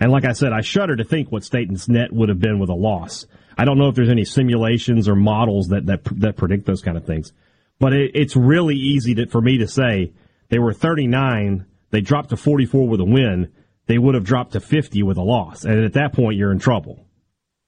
And 0.00 0.10
like 0.10 0.24
I 0.24 0.32
said, 0.32 0.52
I 0.52 0.60
shudder 0.60 0.96
to 0.96 1.04
think 1.04 1.30
what 1.30 1.44
Staten's 1.44 1.88
net 1.88 2.12
would 2.12 2.28
have 2.28 2.40
been 2.40 2.58
with 2.58 2.70
a 2.70 2.74
loss. 2.74 3.26
I 3.56 3.64
don't 3.64 3.78
know 3.78 3.88
if 3.88 3.94
there's 3.94 4.08
any 4.08 4.24
simulations 4.24 5.08
or 5.08 5.14
models 5.14 5.68
that 5.68 5.86
that, 5.86 6.04
that 6.20 6.36
predict 6.36 6.66
those 6.66 6.82
kind 6.82 6.96
of 6.96 7.04
things, 7.04 7.32
but 7.78 7.92
it, 7.92 8.12
it's 8.14 8.36
really 8.36 8.76
easy 8.76 9.14
to, 9.16 9.26
for 9.26 9.40
me 9.40 9.58
to 9.58 9.68
say 9.68 10.12
they 10.48 10.58
were 10.58 10.72
39, 10.72 11.66
they 11.90 12.00
dropped 12.00 12.30
to 12.30 12.36
44 12.36 12.88
with 12.88 13.00
a 13.00 13.04
win, 13.04 13.52
they 13.86 13.98
would 13.98 14.14
have 14.14 14.24
dropped 14.24 14.52
to 14.52 14.60
50 14.60 15.02
with 15.02 15.16
a 15.16 15.22
loss, 15.22 15.64
and 15.64 15.84
at 15.84 15.92
that 15.92 16.12
point 16.12 16.36
you're 16.36 16.52
in 16.52 16.58
trouble. 16.58 17.06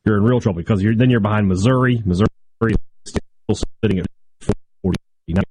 You're 0.06 0.18
in 0.18 0.22
real 0.22 0.40
trouble 0.40 0.58
because 0.58 0.82
you're, 0.82 0.94
then 0.94 1.10
you're 1.10 1.20
behind 1.20 1.48
Missouri. 1.48 2.00
Missouri 2.04 2.28
still 3.04 3.66
sitting 3.82 3.98
at 3.98 4.06
49. 4.82 5.42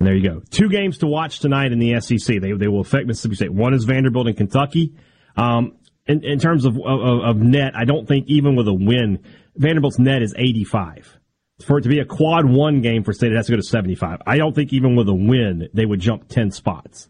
And 0.00 0.06
there 0.06 0.14
you 0.14 0.22
go. 0.22 0.42
Two 0.50 0.68
games 0.68 0.98
to 0.98 1.08
watch 1.08 1.40
tonight 1.40 1.72
in 1.72 1.80
the 1.80 2.00
SEC. 2.00 2.40
They, 2.40 2.52
they 2.52 2.68
will 2.68 2.80
affect 2.80 3.08
Mississippi 3.08 3.34
State. 3.34 3.52
One 3.52 3.74
is 3.74 3.84
Vanderbilt 3.84 4.28
and 4.28 4.36
Kentucky. 4.36 4.94
Um, 5.36 5.76
in, 6.06 6.24
in, 6.24 6.38
terms 6.38 6.64
of, 6.64 6.76
of, 6.76 7.20
of, 7.24 7.36
net, 7.38 7.72
I 7.74 7.84
don't 7.84 8.06
think 8.06 8.28
even 8.28 8.54
with 8.54 8.68
a 8.68 8.72
win, 8.72 9.24
Vanderbilt's 9.56 9.98
net 9.98 10.22
is 10.22 10.32
85. 10.36 11.18
For 11.66 11.78
it 11.78 11.82
to 11.82 11.88
be 11.88 11.98
a 11.98 12.04
quad 12.04 12.48
one 12.48 12.80
game 12.80 13.02
for 13.02 13.12
State, 13.12 13.32
it 13.32 13.36
has 13.36 13.46
to 13.46 13.52
go 13.52 13.56
to 13.56 13.62
75. 13.64 14.22
I 14.24 14.38
don't 14.38 14.54
think 14.54 14.72
even 14.72 14.94
with 14.94 15.08
a 15.08 15.14
win, 15.14 15.68
they 15.74 15.84
would 15.84 15.98
jump 15.98 16.28
10 16.28 16.52
spots. 16.52 17.08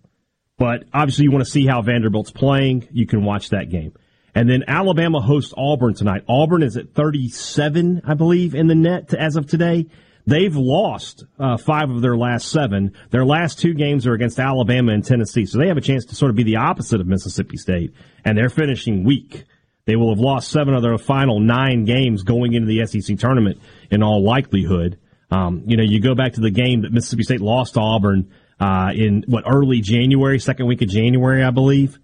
But 0.56 0.85
obviously, 0.94 1.25
you 1.25 1.30
want 1.30 1.44
to 1.44 1.50
see 1.50 1.66
how 1.66 1.82
Vanderbilt's 1.82 2.30
playing. 2.30 2.88
You 2.90 3.06
can 3.06 3.23
watch 3.25 3.50
that 3.50 3.68
game. 3.68 3.92
And 4.38 4.49
then 4.49 4.62
Alabama 4.68 5.21
hosts 5.21 5.52
Auburn 5.57 5.95
tonight. 5.95 6.23
Auburn 6.28 6.62
is 6.62 6.76
at 6.76 6.95
37, 6.95 8.02
I 8.07 8.14
believe, 8.14 8.54
in 8.54 8.68
the 8.68 8.75
net 8.76 9.12
as 9.12 9.35
of 9.35 9.49
today. 9.49 9.87
They've 10.28 10.54
lost 10.54 11.25
uh, 11.40 11.57
five 11.57 11.90
of 11.90 12.02
their 12.02 12.16
last 12.16 12.49
seven. 12.49 12.92
Their 13.11 13.25
last 13.25 13.59
two 13.59 13.75
games 13.75 14.07
are 14.07 14.12
against 14.12 14.38
Alabama 14.38 14.92
and 14.92 15.04
Tennessee, 15.04 15.45
so 15.45 15.59
they 15.59 15.66
have 15.66 15.76
a 15.76 15.80
chance 15.80 16.04
to 16.04 16.14
sort 16.14 16.30
of 16.30 16.37
be 16.37 16.45
the 16.45 16.54
opposite 16.54 17.00
of 17.00 17.09
Mississippi 17.09 17.57
State, 17.57 17.95
and 18.25 18.38
they're 18.38 18.49
finishing 18.49 19.02
weak. 19.02 19.42
They 19.87 19.97
will 19.97 20.11
have 20.11 20.21
lost 20.21 20.52
seven 20.52 20.73
of 20.73 20.83
their 20.83 20.99
final 20.99 21.40
nine 21.40 21.85
games 21.85 22.23
going 22.23 22.52
into 22.52 22.68
the 22.68 22.87
SEC 22.87 23.18
tournament 23.18 23.61
in 23.90 24.04
all 24.04 24.23
likelihood. 24.23 25.00
Um, 25.33 25.64
you 25.66 25.76
know, 25.76 25.83
you 25.83 26.00
go 26.00 26.14
back 26.14 26.35
to 26.35 26.40
the 26.40 26.52
game 26.52 26.83
that 26.83 26.92
Mississippi 26.92 27.25
State 27.25 27.40
lost 27.40 27.75
to 27.75 27.80
Auburn 27.80 28.30
uh, 28.61 28.92
in 28.95 29.25
what 29.26 29.42
early 29.52 29.80
January, 29.80 30.38
second 30.38 30.66
week 30.66 30.80
of 30.80 30.88
January, 30.88 31.42
I 31.42 31.50
believe 31.50 31.99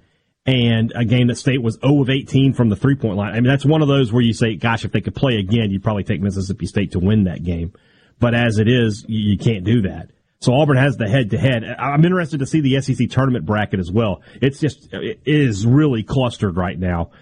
and 0.46 0.92
a 0.94 1.04
game 1.04 1.28
that 1.28 1.36
State 1.36 1.62
was 1.62 1.78
0 1.80 2.02
of 2.02 2.10
18 2.10 2.52
from 2.52 2.68
the 2.68 2.76
three 2.76 2.96
point 2.96 3.16
line. 3.16 3.32
I 3.32 3.36
mean, 3.36 3.44
that's 3.44 3.64
one 3.64 3.82
of 3.82 3.88
those 3.88 4.12
where 4.12 4.22
you 4.22 4.34
say, 4.34 4.56
gosh, 4.56 4.84
if 4.84 4.92
they 4.92 5.00
could 5.00 5.14
play 5.14 5.38
again, 5.38 5.70
you'd 5.70 5.82
probably 5.82 6.04
take 6.04 6.20
Mississippi 6.20 6.66
State 6.66 6.92
to 6.92 6.98
win 6.98 7.24
that 7.24 7.42
game. 7.42 7.72
But 8.20 8.34
as 8.34 8.58
it 8.58 8.68
is, 8.68 9.04
you 9.08 9.38
can't 9.38 9.64
do 9.64 9.82
that. 9.82 10.10
So 10.40 10.52
Auburn 10.52 10.76
has 10.76 10.98
the 10.98 11.08
head 11.08 11.30
to 11.30 11.38
head. 11.38 11.64
I'm 11.64 12.04
interested 12.04 12.40
to 12.40 12.46
see 12.46 12.60
the 12.60 12.80
SEC 12.82 13.08
tournament 13.08 13.46
bracket 13.46 13.80
as 13.80 13.90
well. 13.90 14.22
It's 14.42 14.60
just, 14.60 14.92
it 14.92 15.20
is 15.24 15.66
really 15.66 16.02
clustered 16.02 16.56
right 16.56 16.78
now. 16.78 17.12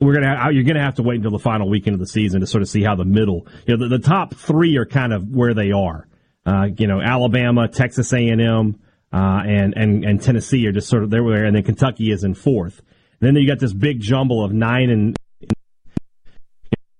We're 0.00 0.14
gonna, 0.14 0.50
you're 0.50 0.64
gonna 0.64 0.82
have 0.82 0.94
to 0.96 1.02
wait 1.02 1.16
until 1.16 1.30
the 1.30 1.38
final 1.38 1.68
weekend 1.68 1.94
of 1.94 2.00
the 2.00 2.06
season 2.06 2.40
to 2.40 2.46
sort 2.46 2.62
of 2.62 2.68
see 2.68 2.82
how 2.82 2.94
the 2.94 3.04
middle, 3.04 3.46
you 3.66 3.76
know, 3.76 3.88
the, 3.88 3.98
the 3.98 4.02
top 4.02 4.34
three 4.34 4.76
are 4.78 4.86
kind 4.86 5.12
of 5.12 5.28
where 5.28 5.54
they 5.54 5.72
are. 5.72 6.08
Uh, 6.46 6.68
you 6.76 6.86
know, 6.86 7.00
Alabama, 7.00 7.68
Texas 7.68 8.12
A&M, 8.12 8.80
uh, 9.14 9.42
and 9.46 9.74
and 9.76 10.04
and 10.04 10.20
Tennessee 10.20 10.66
are 10.66 10.72
just 10.72 10.88
sort 10.88 11.04
of 11.04 11.10
there, 11.10 11.44
and 11.44 11.54
then 11.54 11.62
Kentucky 11.62 12.10
is 12.10 12.24
in 12.24 12.34
fourth. 12.34 12.82
And 13.20 13.28
then 13.28 13.36
you 13.36 13.46
got 13.46 13.60
this 13.60 13.72
big 13.72 14.00
jumble 14.00 14.44
of 14.44 14.52
nine 14.52 14.90
and 14.90 15.16
you 15.40 15.48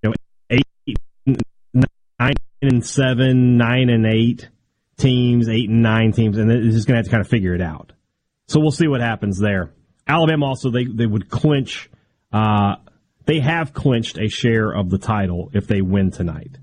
know 0.04 0.12
eight, 0.48 0.96
nine 1.74 2.34
and 2.62 2.86
seven, 2.86 3.56
nine 3.56 3.90
and 3.90 4.06
eight 4.06 4.48
teams, 4.96 5.48
eight 5.48 5.68
and 5.68 5.82
nine 5.82 6.12
teams, 6.12 6.38
and 6.38 6.52
it's 6.52 6.76
just 6.76 6.86
going 6.86 6.94
to 6.94 6.98
have 6.98 7.06
to 7.06 7.10
kind 7.10 7.20
of 7.20 7.26
figure 7.26 7.52
it 7.52 7.60
out. 7.60 7.92
So 8.46 8.60
we'll 8.60 8.70
see 8.70 8.86
what 8.86 9.00
happens 9.00 9.40
there. 9.40 9.72
Alabama 10.06 10.46
also 10.46 10.70
they 10.70 10.84
they 10.84 11.06
would 11.06 11.28
clinch. 11.28 11.90
Uh, 12.32 12.76
they 13.24 13.40
have 13.40 13.72
clinched 13.72 14.18
a 14.20 14.28
share 14.28 14.70
of 14.70 14.88
the 14.88 14.98
title 14.98 15.50
if 15.52 15.66
they 15.66 15.80
win 15.80 16.12
tonight, 16.12 16.58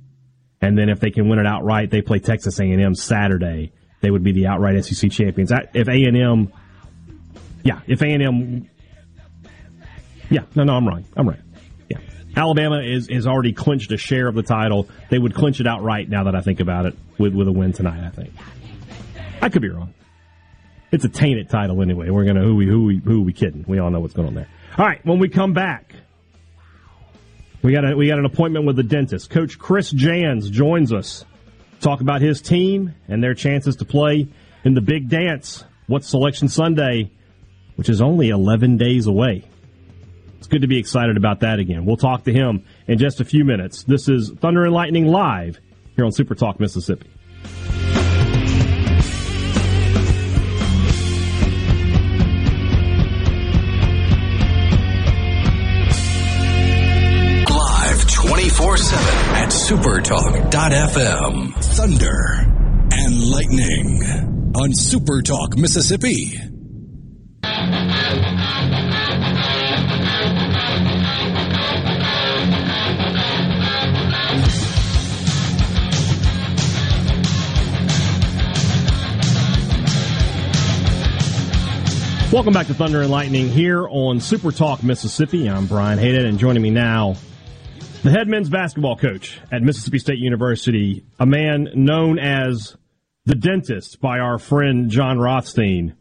and 0.62 0.78
then 0.78 0.88
if 0.88 1.02
they 1.02 1.12
can 1.12 1.28
win 1.28 1.40
it 1.40 1.46
outright, 1.46 1.90
they 1.90 2.02
play 2.02 2.20
Texas 2.20 2.58
A 2.62 2.64
and 2.64 2.82
M 2.82 2.96
Saturday. 2.96 3.74
They 4.02 4.12
would 4.12 4.24
be 4.24 4.32
the 4.32 4.48
outright 4.48 4.84
SEC 4.84 5.12
champions. 5.12 5.52
If 5.74 5.88
A 5.88 6.04
and 6.04 6.18
M, 6.18 6.54
yeah, 7.64 7.80
if 7.88 8.02
A 8.02 8.08
and 8.08 8.24
M, 8.24 8.70
yeah, 10.30 10.42
no, 10.56 10.64
no, 10.64 10.74
I'm 10.74 10.88
right. 10.88 11.06
I'm 11.16 11.30
right. 11.30 11.40
Yeah, 11.90 12.00
Alabama 12.36 12.82
is 12.82 13.08
is 13.08 13.28
already 13.28 13.54
clinched 13.54 13.92
a 13.92 13.98
share 13.98 14.28
of 14.28 14.36
the 14.36 14.44
title. 14.44 14.90
They 15.10 15.20
would 15.20 15.36
clinch 15.36 15.60
it 15.60 15.68
outright. 15.68 16.10
Now 16.10 16.24
that 16.26 16.36
I 16.36 16.42
think 16.42 16.60
about 16.60 16.88
it, 16.88 16.96
with 17.18 17.34
with 17.34 17.48
a 17.48 17.52
win 17.52 17.74
tonight, 17.74 18.04
I 18.04 18.10
think. 18.10 18.34
I 19.42 19.50
could 19.50 19.62
be 19.62 19.70
wrong. 19.70 19.94
It's 20.92 21.06
a 21.06 21.10
tainted 21.10 21.50
title 21.50 21.82
anyway. 21.82 22.10
We're 22.10 22.26
gonna 22.26 22.44
who 22.44 22.56
we 22.56 22.66
who 22.66 22.86
we 22.86 22.98
who 22.98 23.22
we 23.22 23.34
kidding? 23.34 23.66
We 23.68 23.80
all 23.80 23.92
know 23.92 24.00
what's 24.00 24.14
going 24.14 24.28
on 24.28 24.36
there. 24.36 24.48
All 24.78 24.86
right, 24.86 25.06
when 25.06 25.20
we 25.20 25.30
come 25.30 25.54
back, 25.54 25.94
we 27.62 27.72
got 27.74 27.90
a, 27.90 27.96
we 27.96 28.08
got 28.08 28.20
an 28.20 28.26
appointment 28.26 28.66
with 28.66 28.76
the 28.76 28.84
dentist. 28.84 29.30
Coach 29.30 29.60
Chris 29.60 29.92
Jans 29.92 30.50
joins 30.50 30.92
us. 30.92 31.26
Talk 31.82 32.02
about 32.02 32.22
his 32.22 32.42
team 32.42 32.94
and 33.08 33.24
their 33.24 33.34
chances 33.34 33.76
to 33.78 33.86
play 33.86 34.28
in 34.64 34.76
the 34.76 34.82
big 34.82 35.10
dance. 35.10 35.64
What's 35.88 36.08
Selection 36.08 36.48
Sunday, 36.48 37.10
which 37.76 37.90
is 37.90 38.02
only 38.02 38.30
11 38.30 38.78
days 38.78 39.08
away. 39.08 39.44
It's 40.38 40.48
good 40.48 40.62
to 40.62 40.68
be 40.68 40.78
excited 40.78 41.18
about 41.18 41.40
that 41.40 41.58
again. 41.58 41.86
We'll 41.86 41.98
talk 41.98 42.24
to 42.26 42.34
him 42.34 42.66
in 42.88 43.00
just 43.00 43.20
a 43.20 43.26
few 43.26 43.44
minutes. 43.44 43.84
This 43.84 44.08
is 44.08 44.30
Thunder 44.30 44.64
and 44.64 44.74
Lightning 44.74 45.08
live 45.08 45.60
here 45.96 46.06
on 46.06 46.12
Super 46.12 46.36
Talk 46.36 46.60
Mississippi. 46.60 47.10
At 58.74 59.50
supertalk.fm. 59.50 61.54
Thunder 61.76 62.46
and 62.94 63.30
lightning 63.30 64.02
on 64.56 64.72
Supertalk, 64.72 65.58
Mississippi. 65.58 66.38
Welcome 82.32 82.54
back 82.54 82.68
to 82.68 82.74
Thunder 82.74 83.02
and 83.02 83.12
Lightning 83.12 83.50
here 83.50 83.86
on 83.90 84.22
Super 84.22 84.54
Talk 84.54 84.82
Mississippi. 84.82 85.50
I'm 85.50 85.68
Brian 85.68 86.00
Hayden, 86.00 86.26
and 86.26 86.40
joining 86.40 86.64
me 86.64 86.70
now 86.70 87.18
the 88.04 88.10
head 88.10 88.28
men's 88.28 88.50
basketball 88.50 88.96
coach 88.96 89.40
at 89.52 89.62
Mississippi 89.62 90.00
State 90.00 90.18
University, 90.18 91.06
a 91.20 91.26
man 91.26 91.70
known 91.76 92.18
as 92.18 92.76
the 93.26 93.36
dentist 93.36 94.02
by 94.02 94.18
our 94.18 94.40
friend 94.40 94.90
Jon 94.90 95.20
Rothstein, 95.20 95.96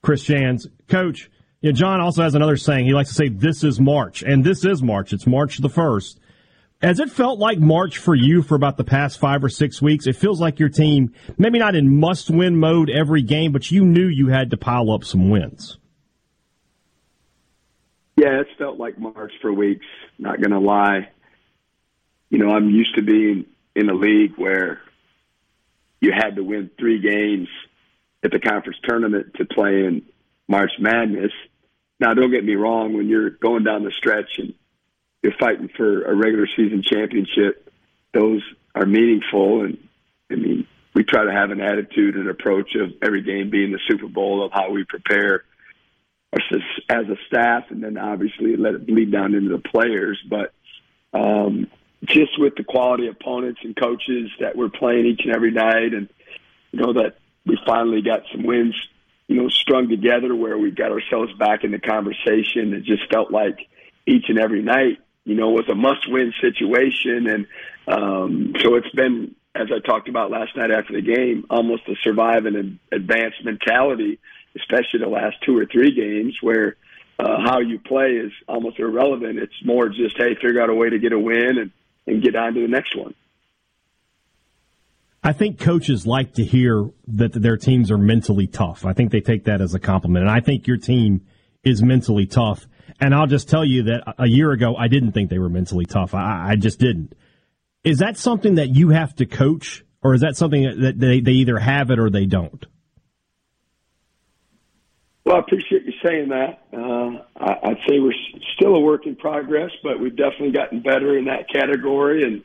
Chris 0.00 0.22
Jans. 0.22 0.68
Coach, 0.88 1.28
you 1.60 1.70
know, 1.70 1.76
John 1.76 2.00
also 2.00 2.22
has 2.22 2.36
another 2.36 2.56
saying. 2.56 2.86
He 2.86 2.92
likes 2.92 3.08
to 3.08 3.14
say, 3.14 3.28
This 3.28 3.64
is 3.64 3.80
March. 3.80 4.22
And 4.22 4.44
this 4.44 4.64
is 4.64 4.80
March. 4.82 5.12
It's 5.12 5.26
March 5.26 5.58
the 5.58 5.68
1st. 5.68 6.18
Has 6.82 7.00
it 7.00 7.10
felt 7.10 7.38
like 7.38 7.58
March 7.58 7.98
for 7.98 8.14
you 8.14 8.42
for 8.42 8.54
about 8.54 8.76
the 8.76 8.84
past 8.84 9.18
five 9.18 9.42
or 9.42 9.48
six 9.48 9.82
weeks? 9.82 10.06
It 10.06 10.16
feels 10.16 10.40
like 10.40 10.60
your 10.60 10.70
team, 10.70 11.12
maybe 11.36 11.58
not 11.58 11.74
in 11.74 11.98
must 11.98 12.30
win 12.30 12.56
mode 12.56 12.88
every 12.88 13.22
game, 13.22 13.52
but 13.52 13.70
you 13.70 13.84
knew 13.84 14.06
you 14.06 14.28
had 14.28 14.50
to 14.50 14.56
pile 14.56 14.90
up 14.90 15.04
some 15.04 15.30
wins. 15.30 15.78
Yeah, 18.16 18.40
it's 18.40 18.50
felt 18.56 18.78
like 18.78 18.98
March 18.98 19.32
for 19.42 19.52
weeks, 19.52 19.86
not 20.18 20.40
going 20.40 20.52
to 20.52 20.58
lie 20.58 21.08
you 22.30 22.38
know, 22.38 22.50
I'm 22.50 22.70
used 22.70 22.94
to 22.96 23.02
being 23.02 23.46
in 23.74 23.90
a 23.90 23.94
league 23.94 24.34
where 24.36 24.80
you 26.00 26.12
had 26.12 26.36
to 26.36 26.42
win 26.42 26.70
three 26.78 27.00
games 27.00 27.48
at 28.24 28.30
the 28.30 28.38
conference 28.38 28.78
tournament 28.84 29.34
to 29.34 29.44
play 29.44 29.84
in 29.84 30.02
March 30.48 30.72
Madness. 30.78 31.32
Now, 31.98 32.14
don't 32.14 32.30
get 32.30 32.44
me 32.44 32.54
wrong, 32.54 32.94
when 32.94 33.08
you're 33.08 33.30
going 33.30 33.64
down 33.64 33.84
the 33.84 33.92
stretch 33.98 34.38
and 34.38 34.54
you're 35.22 35.34
fighting 35.38 35.68
for 35.76 36.04
a 36.04 36.14
regular 36.14 36.46
season 36.56 36.82
championship, 36.82 37.70
those 38.14 38.42
are 38.74 38.86
meaningful. 38.86 39.64
And 39.64 39.76
I 40.30 40.36
mean, 40.36 40.66
we 40.94 41.04
try 41.04 41.24
to 41.24 41.32
have 41.32 41.50
an 41.50 41.60
attitude 41.60 42.16
and 42.16 42.28
approach 42.28 42.74
of 42.74 42.90
every 43.02 43.22
game 43.22 43.50
being 43.50 43.72
the 43.72 43.80
Super 43.88 44.08
Bowl 44.08 44.44
of 44.44 44.52
how 44.52 44.70
we 44.70 44.84
prepare 44.84 45.44
as 46.32 47.06
a 47.08 47.16
staff, 47.26 47.64
and 47.70 47.82
then 47.82 47.98
obviously 47.98 48.56
let 48.56 48.74
it 48.74 48.86
bleed 48.86 49.10
down 49.10 49.34
into 49.34 49.50
the 49.50 49.62
players. 49.62 50.18
But 50.28 50.52
um, 51.12 51.66
just 52.04 52.38
with 52.38 52.54
the 52.56 52.64
quality 52.64 53.08
opponents 53.08 53.60
and 53.62 53.76
coaches 53.76 54.30
that 54.40 54.56
we're 54.56 54.70
playing 54.70 55.06
each 55.06 55.20
and 55.24 55.34
every 55.34 55.50
night, 55.50 55.92
and 55.92 56.08
you 56.72 56.80
know 56.80 56.94
that 56.94 57.18
we 57.44 57.58
finally 57.66 58.00
got 58.02 58.22
some 58.32 58.44
wins, 58.44 58.74
you 59.28 59.36
know, 59.36 59.48
strung 59.48 59.88
together 59.88 60.34
where 60.34 60.56
we 60.56 60.70
got 60.70 60.92
ourselves 60.92 61.32
back 61.34 61.64
in 61.64 61.72
the 61.72 61.78
conversation. 61.78 62.72
It 62.72 62.84
just 62.84 63.10
felt 63.10 63.30
like 63.30 63.68
each 64.06 64.26
and 64.28 64.38
every 64.38 64.62
night, 64.62 64.98
you 65.24 65.34
know, 65.34 65.50
was 65.50 65.68
a 65.68 65.74
must-win 65.74 66.32
situation, 66.40 67.26
and 67.26 67.46
um, 67.86 68.54
so 68.60 68.76
it's 68.76 68.90
been, 68.94 69.34
as 69.54 69.68
I 69.74 69.80
talked 69.80 70.08
about 70.08 70.30
last 70.30 70.56
night 70.56 70.70
after 70.70 70.94
the 70.94 71.02
game, 71.02 71.44
almost 71.50 71.82
a 71.88 71.96
survive 72.02 72.46
and 72.46 72.78
advance 72.92 73.34
mentality, 73.44 74.20
especially 74.56 75.00
the 75.00 75.08
last 75.08 75.36
two 75.44 75.56
or 75.56 75.66
three 75.66 75.92
games 75.92 76.38
where. 76.40 76.76
Uh, 77.18 77.38
how 77.38 77.58
you 77.58 77.78
play 77.78 78.12
is 78.12 78.32
almost 78.48 78.78
irrelevant. 78.78 79.38
It's 79.38 79.52
more 79.62 79.90
just, 79.90 80.16
hey, 80.16 80.36
figure 80.36 80.62
out 80.62 80.70
a 80.70 80.74
way 80.74 80.88
to 80.88 80.98
get 80.98 81.12
a 81.12 81.18
win 81.18 81.58
and 81.58 81.70
and 82.10 82.22
get 82.22 82.36
on 82.36 82.54
to 82.54 82.60
the 82.60 82.68
next 82.68 82.96
one. 82.96 83.14
I 85.22 85.32
think 85.32 85.60
coaches 85.60 86.06
like 86.06 86.34
to 86.34 86.44
hear 86.44 86.90
that 87.08 87.32
their 87.32 87.56
teams 87.56 87.90
are 87.90 87.98
mentally 87.98 88.46
tough. 88.46 88.86
I 88.86 88.94
think 88.94 89.10
they 89.12 89.20
take 89.20 89.44
that 89.44 89.60
as 89.60 89.74
a 89.74 89.78
compliment. 89.78 90.24
And 90.24 90.30
I 90.30 90.40
think 90.40 90.66
your 90.66 90.78
team 90.78 91.26
is 91.62 91.82
mentally 91.82 92.26
tough. 92.26 92.66
And 93.00 93.14
I'll 93.14 93.26
just 93.26 93.48
tell 93.48 93.64
you 93.64 93.84
that 93.84 94.14
a 94.18 94.26
year 94.26 94.50
ago, 94.52 94.76
I 94.76 94.88
didn't 94.88 95.12
think 95.12 95.28
they 95.28 95.38
were 95.38 95.50
mentally 95.50 95.84
tough. 95.84 96.14
I, 96.14 96.50
I 96.50 96.56
just 96.56 96.78
didn't. 96.78 97.14
Is 97.84 97.98
that 97.98 98.16
something 98.16 98.56
that 98.56 98.74
you 98.74 98.90
have 98.90 99.14
to 99.16 99.26
coach, 99.26 99.84
or 100.02 100.14
is 100.14 100.22
that 100.22 100.36
something 100.36 100.62
that 100.80 100.98
they, 100.98 101.20
they 101.20 101.32
either 101.32 101.58
have 101.58 101.90
it 101.90 101.98
or 101.98 102.10
they 102.10 102.26
don't? 102.26 102.64
Well, 105.30 105.38
I 105.38 105.42
appreciate 105.42 105.84
you 105.84 105.92
saying 106.04 106.30
that. 106.30 106.58
Uh, 106.72 107.22
I, 107.36 107.70
I'd 107.70 107.78
say 107.88 108.00
we're 108.00 108.12
still 108.56 108.74
a 108.74 108.80
work 108.80 109.06
in 109.06 109.14
progress, 109.14 109.70
but 109.80 110.00
we've 110.00 110.16
definitely 110.16 110.50
gotten 110.50 110.82
better 110.82 111.16
in 111.16 111.26
that 111.26 111.48
category. 111.48 112.24
And 112.24 112.42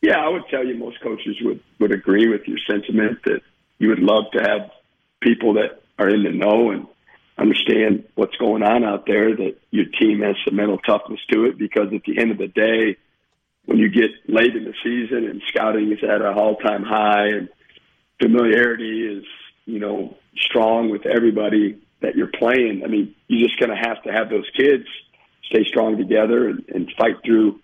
yeah, 0.00 0.16
I 0.16 0.30
would 0.30 0.44
tell 0.50 0.64
you 0.64 0.74
most 0.74 1.02
coaches 1.02 1.36
would 1.42 1.60
would 1.80 1.92
agree 1.92 2.26
with 2.30 2.48
your 2.48 2.56
sentiment 2.66 3.18
that 3.26 3.42
you 3.76 3.90
would 3.90 3.98
love 3.98 4.24
to 4.32 4.40
have 4.40 4.70
people 5.20 5.52
that 5.54 5.82
are 5.98 6.08
in 6.08 6.22
the 6.22 6.30
know 6.30 6.70
and 6.70 6.86
understand 7.36 8.04
what's 8.14 8.36
going 8.36 8.62
on 8.62 8.84
out 8.84 9.04
there. 9.06 9.36
That 9.36 9.56
your 9.70 9.84
team 9.84 10.22
has 10.22 10.36
some 10.46 10.56
mental 10.56 10.78
toughness 10.78 11.20
to 11.30 11.44
it, 11.44 11.58
because 11.58 11.92
at 11.92 12.04
the 12.04 12.18
end 12.18 12.30
of 12.30 12.38
the 12.38 12.48
day, 12.48 12.96
when 13.66 13.76
you 13.76 13.90
get 13.90 14.12
late 14.28 14.56
in 14.56 14.64
the 14.64 14.74
season 14.82 15.28
and 15.28 15.42
scouting 15.48 15.92
is 15.92 16.02
at 16.02 16.22
an 16.22 16.38
all 16.38 16.56
time 16.56 16.84
high 16.84 17.26
and 17.26 17.50
familiarity 18.18 19.18
is 19.18 19.24
you 19.66 19.78
know 19.78 20.16
strong 20.38 20.88
with 20.88 21.04
everybody 21.04 21.82
that 22.02 22.16
you're 22.16 22.30
playing. 22.38 22.82
I 22.84 22.88
mean, 22.88 23.14
you're 23.28 23.48
just 23.48 23.58
going 23.58 23.70
to 23.70 23.88
have 23.88 24.02
to 24.04 24.12
have 24.12 24.30
those 24.30 24.48
kids 24.56 24.84
stay 25.50 25.64
strong 25.68 25.96
together 25.96 26.48
and, 26.48 26.64
and 26.68 26.92
fight 26.98 27.16
through 27.24 27.60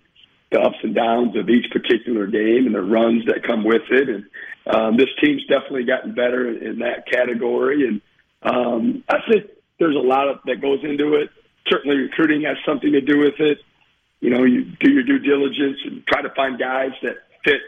the 0.50 0.60
ups 0.60 0.76
and 0.82 0.94
downs 0.94 1.36
of 1.36 1.48
each 1.48 1.70
particular 1.70 2.26
game 2.26 2.66
and 2.66 2.74
the 2.74 2.82
runs 2.82 3.24
that 3.26 3.46
come 3.46 3.64
with 3.64 3.82
it. 3.90 4.08
And 4.08 4.24
um, 4.66 4.96
this 4.96 5.08
team's 5.22 5.44
definitely 5.46 5.84
gotten 5.84 6.14
better 6.14 6.48
in, 6.48 6.66
in 6.66 6.78
that 6.80 7.06
category. 7.10 7.86
And 7.86 8.00
um, 8.42 9.04
I 9.08 9.18
think 9.30 9.46
there's 9.78 9.96
a 9.96 9.98
lot 9.98 10.28
of 10.28 10.38
that 10.46 10.60
goes 10.60 10.80
into 10.82 11.14
it. 11.14 11.30
Certainly, 11.68 11.96
recruiting 11.98 12.42
has 12.42 12.56
something 12.66 12.92
to 12.92 13.00
do 13.00 13.18
with 13.18 13.38
it. 13.38 13.58
You 14.20 14.30
know, 14.30 14.44
you 14.44 14.64
do 14.80 14.90
your 14.90 15.02
due 15.02 15.18
diligence 15.18 15.78
and 15.84 16.04
try 16.06 16.22
to 16.22 16.30
find 16.30 16.58
guys 16.58 16.90
that 17.02 17.16
fit 17.44 17.60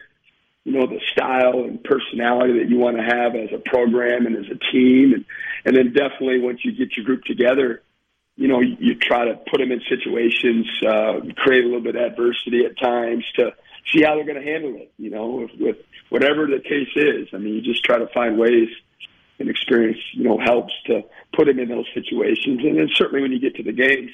you 0.64 0.72
know 0.72 0.86
the 0.86 1.00
style 1.12 1.64
and 1.64 1.82
personality 1.82 2.58
that 2.58 2.68
you 2.68 2.78
want 2.78 2.96
to 2.96 3.02
have 3.02 3.34
as 3.34 3.50
a 3.52 3.58
program 3.68 4.26
and 4.26 4.36
as 4.36 4.50
a 4.50 4.58
team 4.72 5.12
and 5.12 5.24
and 5.64 5.76
then 5.76 5.92
definitely 5.92 6.40
once 6.40 6.60
you 6.64 6.72
get 6.72 6.96
your 6.96 7.04
group 7.04 7.24
together 7.24 7.82
you 8.36 8.48
know 8.48 8.60
you, 8.60 8.76
you 8.78 8.94
try 8.94 9.24
to 9.24 9.34
put 9.50 9.58
them 9.58 9.72
in 9.72 9.80
situations 9.88 10.66
uh 10.86 11.20
create 11.36 11.64
a 11.64 11.66
little 11.66 11.82
bit 11.82 11.96
of 11.96 12.02
adversity 12.02 12.64
at 12.64 12.78
times 12.78 13.24
to 13.36 13.52
see 13.92 14.02
how 14.02 14.14
they're 14.14 14.24
going 14.24 14.40
to 14.40 14.50
handle 14.50 14.74
it 14.76 14.92
you 14.98 15.10
know 15.10 15.26
with, 15.26 15.50
with 15.60 15.76
whatever 16.10 16.46
the 16.46 16.60
case 16.60 16.90
is 16.96 17.28
i 17.32 17.38
mean 17.38 17.54
you 17.54 17.60
just 17.60 17.84
try 17.84 17.98
to 17.98 18.06
find 18.08 18.38
ways 18.38 18.68
and 19.42 19.50
experience, 19.50 19.98
you 20.12 20.24
know, 20.24 20.38
helps 20.38 20.72
to 20.86 21.02
put 21.34 21.46
them 21.46 21.58
in 21.58 21.68
those 21.68 21.86
situations. 21.94 22.60
And 22.64 22.78
then 22.78 22.88
certainly 22.94 23.20
when 23.20 23.32
you 23.32 23.40
get 23.40 23.56
to 23.56 23.62
the 23.62 23.72
games, 23.72 24.10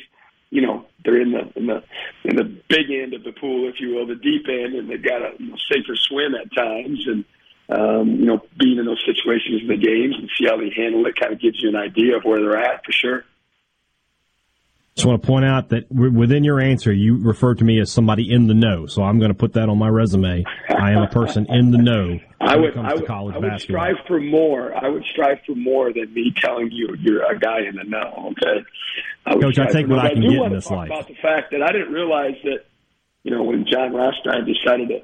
you 0.50 0.62
know, 0.62 0.87
they're 1.05 1.21
in 1.21 1.33
the 1.33 1.52
in 1.57 1.67
the 1.67 1.83
in 2.25 2.37
the 2.37 2.45
big 2.69 2.90
end 2.90 3.14
of 3.14 3.25
the 3.25 3.33
pool, 3.33 3.69
if 3.69 3.81
you 3.81 3.95
will, 3.95 4.07
the 4.07 4.14
deep 4.14 4.47
end, 4.49 4.75
and 4.75 4.88
they've 4.88 5.02
got 5.02 5.23
a 5.23 5.33
you 5.38 5.50
know, 5.50 5.57
safer 5.71 5.95
swim 5.95 6.35
at 6.35 6.52
times. 6.55 7.07
And 7.07 7.25
um, 7.71 8.09
you 8.17 8.26
know, 8.26 8.40
being 8.59 8.78
in 8.78 8.87
those 8.87 9.02
situations 9.05 9.62
in 9.62 9.69
the 9.69 9.76
games 9.76 10.17
and 10.19 10.31
see 10.38 10.47
how 10.47 10.57
they 10.57 10.71
handle 10.75 11.05
it 11.07 11.17
kind 11.21 11.33
of 11.33 11.40
gives 11.40 11.61
you 11.62 11.69
an 11.69 11.76
idea 11.76 12.17
of 12.17 12.25
where 12.25 12.40
they're 12.40 12.57
at 12.57 12.85
for 12.85 12.93
sure. 12.93 13.25
Just 14.99 15.07
want 15.07 15.23
to 15.23 15.26
point 15.28 15.45
out 15.45 15.69
that 15.69 15.88
within 15.93 16.43
your 16.43 16.61
answer, 16.61 16.93
you 16.93 17.19
referred 17.19 17.59
to 17.59 17.64
me 17.64 17.78
as 17.78 17.88
somebody 17.88 18.33
in 18.33 18.49
the 18.49 18.55
know. 18.55 18.87
So 18.87 19.05
I'm 19.05 19.21
going 19.21 19.31
to 19.31 19.38
put 19.38 19.52
that 19.52 19.69
on 19.69 19.78
my 19.78 19.87
resume. 19.87 20.43
I 20.69 20.90
am 20.90 21.05
a 21.05 21.07
person 21.07 21.47
in 21.49 21.71
the 21.71 21.78
know. 21.78 22.19
I 22.40 22.57
would, 22.57 22.76
I 22.76 22.95
would, 22.95 23.09
I 23.09 23.38
would 23.38 23.61
strive 23.61 23.95
for 24.09 24.19
more. 24.19 24.75
I 24.75 24.88
would 24.88 25.05
strive 25.12 25.38
for 25.47 25.55
more 25.55 25.93
than 25.93 26.12
me 26.12 26.35
telling 26.37 26.73
you 26.73 26.97
you're 26.99 27.23
a 27.31 27.38
guy 27.38 27.61
in 27.61 27.76
the 27.76 27.85
know. 27.85 28.33
Okay, 28.33 28.64
I 29.25 29.35
Coach, 29.35 29.61
I 29.61 29.67
take 29.67 29.87
what 29.87 30.00
I 30.00 30.14
can 30.14 30.25
I 30.25 30.31
get 30.31 30.43
in 30.47 30.52
this 30.52 30.69
life. 30.69 30.90
About 30.90 31.07
the 31.07 31.14
fact 31.23 31.52
that 31.52 31.62
I 31.62 31.71
didn't 31.71 31.93
realize 31.93 32.35
that, 32.43 32.64
you 33.23 33.31
know, 33.31 33.45
when 33.45 33.67
Jon 33.71 33.93
Rothstein 33.93 34.52
decided 34.52 34.88
to, 34.88 35.02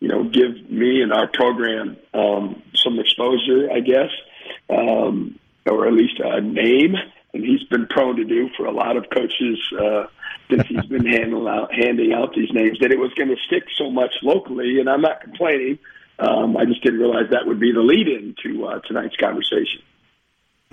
you 0.00 0.08
know, 0.08 0.24
give 0.24 0.68
me 0.68 1.02
and 1.02 1.12
our 1.12 1.28
program 1.28 1.96
um, 2.12 2.64
some 2.74 2.98
exposure, 2.98 3.70
I 3.72 3.78
guess, 3.78 4.10
um, 4.70 5.38
or 5.66 5.86
at 5.86 5.92
least 5.92 6.18
a 6.18 6.40
name 6.40 6.96
and 7.36 7.44
he's 7.44 7.62
been 7.68 7.86
prone 7.86 8.16
to 8.16 8.24
do 8.24 8.48
for 8.56 8.66
a 8.66 8.72
lot 8.72 8.96
of 8.96 9.04
coaches 9.10 9.58
uh, 9.78 10.06
since 10.50 10.66
he's 10.68 10.86
been 10.86 11.06
handing 11.12 11.46
out, 11.46 11.72
handing 11.72 12.12
out 12.12 12.34
these 12.34 12.50
names 12.52 12.78
that 12.80 12.90
it 12.90 12.98
was 12.98 13.12
going 13.14 13.28
to 13.28 13.36
stick 13.46 13.64
so 13.76 13.90
much 13.90 14.14
locally. 14.22 14.80
And 14.80 14.88
I'm 14.88 15.02
not 15.02 15.20
complaining. 15.20 15.78
Um, 16.18 16.56
I 16.56 16.64
just 16.64 16.82
didn't 16.82 17.00
realize 17.00 17.30
that 17.30 17.46
would 17.46 17.60
be 17.60 17.72
the 17.72 17.80
lead-in 17.80 18.34
to 18.42 18.66
uh, 18.66 18.80
tonight's 18.86 19.16
conversation. 19.16 19.82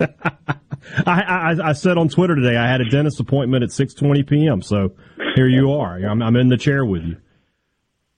I, 1.06 1.22
I, 1.22 1.68
I, 1.68 1.72
said 1.72 1.98
on 1.98 2.08
Twitter 2.08 2.34
today 2.34 2.56
I 2.56 2.68
had 2.68 2.80
a 2.80 2.88
dentist 2.88 3.20
appointment 3.20 3.62
at 3.62 3.70
6:20 3.70 4.28
p.m. 4.28 4.60
So 4.60 4.92
here 5.36 5.46
you 5.46 5.72
are. 5.72 5.96
I'm, 5.98 6.20
I'm 6.20 6.34
in 6.36 6.48
the 6.48 6.56
chair 6.56 6.84
with 6.84 7.02
you. 7.04 7.16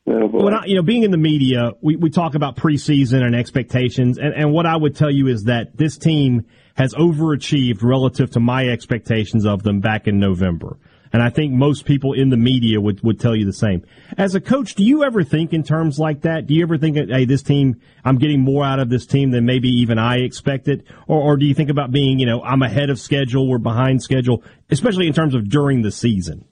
Oh 0.08 0.26
when 0.28 0.54
I, 0.54 0.64
you 0.66 0.76
know, 0.76 0.82
being 0.82 1.02
in 1.02 1.10
the 1.10 1.16
media, 1.16 1.72
we, 1.80 1.96
we 1.96 2.10
talk 2.10 2.36
about 2.36 2.56
preseason 2.56 3.22
and 3.22 3.34
expectations, 3.34 4.18
and, 4.18 4.32
and 4.34 4.52
what 4.52 4.64
I 4.64 4.76
would 4.76 4.94
tell 4.94 5.10
you 5.10 5.26
is 5.26 5.44
that 5.44 5.76
this 5.76 5.98
team 5.98 6.46
has 6.74 6.94
overachieved 6.94 7.82
relative 7.82 8.30
to 8.32 8.40
my 8.40 8.68
expectations 8.68 9.44
of 9.46 9.62
them 9.62 9.80
back 9.80 10.06
in 10.06 10.20
November. 10.20 10.78
And 11.12 11.22
I 11.22 11.30
think 11.30 11.52
most 11.52 11.86
people 11.86 12.12
in 12.12 12.28
the 12.28 12.36
media 12.36 12.80
would, 12.80 13.02
would 13.02 13.18
tell 13.18 13.34
you 13.34 13.46
the 13.46 13.52
same. 13.52 13.84
As 14.18 14.34
a 14.34 14.40
coach, 14.40 14.74
do 14.74 14.84
you 14.84 15.02
ever 15.02 15.24
think 15.24 15.52
in 15.52 15.62
terms 15.62 15.98
like 15.98 16.22
that? 16.22 16.46
Do 16.46 16.54
you 16.54 16.62
ever 16.62 16.76
think, 16.76 16.96
hey, 16.96 17.24
this 17.24 17.42
team, 17.42 17.80
I'm 18.04 18.18
getting 18.18 18.40
more 18.40 18.64
out 18.64 18.80
of 18.80 18.90
this 18.90 19.06
team 19.06 19.30
than 19.30 19.46
maybe 19.46 19.68
even 19.68 19.98
I 19.98 20.18
expected? 20.18 20.84
Or, 21.06 21.20
or 21.20 21.36
do 21.36 21.46
you 21.46 21.54
think 21.54 21.70
about 21.70 21.90
being, 21.90 22.18
you 22.18 22.26
know, 22.26 22.42
I'm 22.42 22.62
ahead 22.62 22.90
of 22.90 23.00
schedule, 23.00 23.48
we're 23.48 23.58
behind 23.58 24.02
schedule, 24.02 24.42
especially 24.70 25.06
in 25.06 25.14
terms 25.14 25.34
of 25.34 25.48
during 25.48 25.82
the 25.82 25.92
season? 25.92 26.44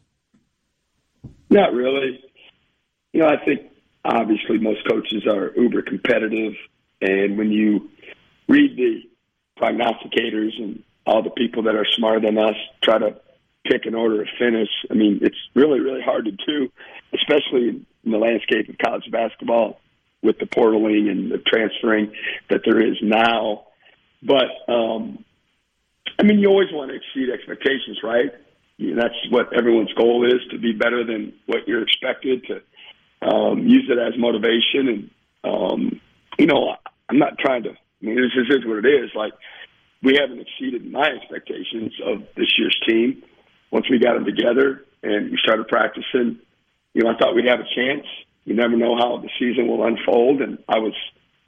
Not 1.51 1.75
really. 1.75 2.21
You 3.15 3.21
know, 3.21 3.29
I 3.29 3.43
think 3.45 3.71
obviously 4.05 4.59
most 4.59 4.87
coaches 4.89 5.25
are 5.27 5.53
uber 5.57 5.83
competitive. 5.83 6.55
And 7.01 7.39
when 7.39 7.53
you 7.53 7.89
read 8.49 8.77
the 8.77 9.03
prognosticators 9.59 10.61
and 10.61 10.83
all 11.07 11.23
the 11.23 11.31
people 11.31 11.63
that 11.63 11.77
are 11.77 11.85
smarter 11.85 12.21
than 12.21 12.37
us 12.39 12.57
try 12.83 12.99
to 12.99 13.17
pick 13.65 13.87
an 13.87 13.95
order 13.95 14.23
of 14.23 14.29
finish. 14.39 14.69
I 14.91 14.95
mean, 14.95 15.21
it's 15.23 15.37
really, 15.55 15.79
really 15.81 16.03
hard 16.03 16.25
to 16.25 16.33
do, 16.33 16.71
especially 17.15 17.69
in 18.05 18.11
the 18.11 18.19
landscape 18.19 18.69
of 18.69 18.77
college 18.79 19.11
basketball 19.11 19.81
with 20.23 20.39
the 20.39 20.47
portaling 20.47 21.09
and 21.11 21.31
the 21.31 21.39
transferring 21.39 22.13
that 22.51 22.63
there 22.65 22.81
is 22.81 22.97
now. 23.01 23.67
But, 24.23 24.49
um, 24.69 25.25
I 26.19 26.25
mean, 26.25 26.41
you 26.41 26.49
always 26.49 26.73
want 26.73 26.91
to 26.91 26.97
exceed 26.97 27.33
expectations, 27.33 28.01
right? 28.03 28.33
You 28.77 28.95
know, 28.95 29.03
that's 29.03 29.15
what 29.31 29.57
everyone's 29.57 29.93
goal 29.93 30.27
is 30.27 30.41
to 30.51 30.59
be 30.59 30.73
better 30.73 31.05
than 31.05 31.33
what 31.47 31.69
you're 31.69 31.83
expected, 31.83 32.45
to 32.49 32.63
um, 33.25 33.67
use 33.67 33.89
it 33.89 33.99
as 33.99 34.19
motivation. 34.19 34.89
And, 34.89 35.11
um, 35.45 36.01
you 36.39 36.47
know, 36.47 36.77
I'm 37.09 37.19
not 37.19 37.39
trying 37.39 37.65
to 37.65 37.71
I 38.05 38.07
mean, 38.07 38.17
this 38.17 38.57
is 38.57 38.67
what 38.67 38.85
it 38.85 38.87
is. 38.87 39.11
Like, 39.15 39.33
we 40.03 40.19
haven't 40.21 40.41
exceeded 40.41 40.91
my 40.91 41.09
expectations 41.09 41.93
of 42.05 42.23
this 42.37 42.53
year's 42.59 42.79
team. 42.87 43.23
Once 43.71 43.89
we 43.89 43.99
got 43.99 44.15
them 44.15 44.27
together 44.27 44.85
and 45.03 45.31
we 45.31 45.39
started 45.43 45.69
practicing, 45.69 46.39
you 46.93 47.03
know, 47.03 47.11
I 47.11 47.17
thought 47.17 47.35
we'd 47.35 47.47
have 47.49 47.61
a 47.61 47.75
chance. 47.75 48.07
You 48.45 48.55
never 48.55 48.77
know 48.77 48.97
how 48.97 49.17
the 49.17 49.31
season 49.39 49.69
will 49.69 49.87
unfold, 49.87 50.43
and 50.43 50.59
I 50.69 50.79
was 50.79 50.93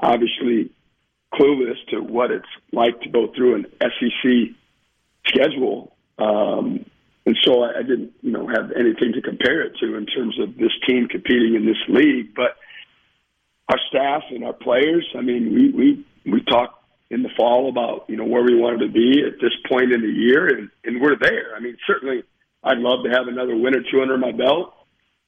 obviously 0.01 0.71
clueless 1.35 1.77
to 1.91 2.01
what 2.01 2.31
it's 2.31 2.47
like 2.73 3.01
to 3.03 3.11
go 3.11 3.31
through 3.37 3.57
an 3.57 3.67
SEC 3.83 4.55
schedule. 5.27 5.95
Um, 6.19 6.87
and 7.27 7.37
so 7.43 7.63
I, 7.63 7.81
I 7.81 7.83
didn't, 7.83 8.13
you 8.23 8.31
know, 8.31 8.47
have 8.47 8.71
anything 8.79 9.13
to 9.15 9.21
compare 9.21 9.63
it 9.63 9.73
to 9.81 9.97
in 9.97 10.07
terms 10.07 10.39
of 10.41 10.57
this 10.57 10.73
team 10.87 11.09
competing 11.09 11.57
in 11.57 11.67
this 11.67 11.83
league. 11.89 12.35
But 12.35 12.57
our 13.69 13.79
staff 13.89 14.23
and 14.31 14.45
our 14.45 14.53
players, 14.53 15.07
I 15.19 15.23
mean, 15.23 15.53
we, 15.53 15.71
we 15.71 16.33
we 16.33 16.45
talked 16.45 16.85
in 17.11 17.23
the 17.23 17.29
fall 17.37 17.69
about 17.69 18.07
you 18.09 18.17
know 18.17 18.25
where 18.25 18.43
we 18.43 18.55
wanted 18.55 18.87
to 18.87 18.93
be 18.93 19.23
at 19.27 19.41
this 19.41 19.53
point 19.69 19.93
in 19.93 20.03
the 20.03 20.09
year, 20.09 20.47
and 20.47 20.71
and 20.85 21.01
we're 21.01 21.19
there. 21.19 21.55
I 21.57 21.61
mean, 21.61 21.77
certainly, 21.87 22.23
I'd 22.63 22.79
love 22.79 23.05
to 23.05 23.11
have 23.11 23.27
another 23.27 23.57
win 23.57 23.75
or 23.75 23.83
two 23.91 24.03
under 24.03 24.17
my 24.17 24.33
belt, 24.33 24.73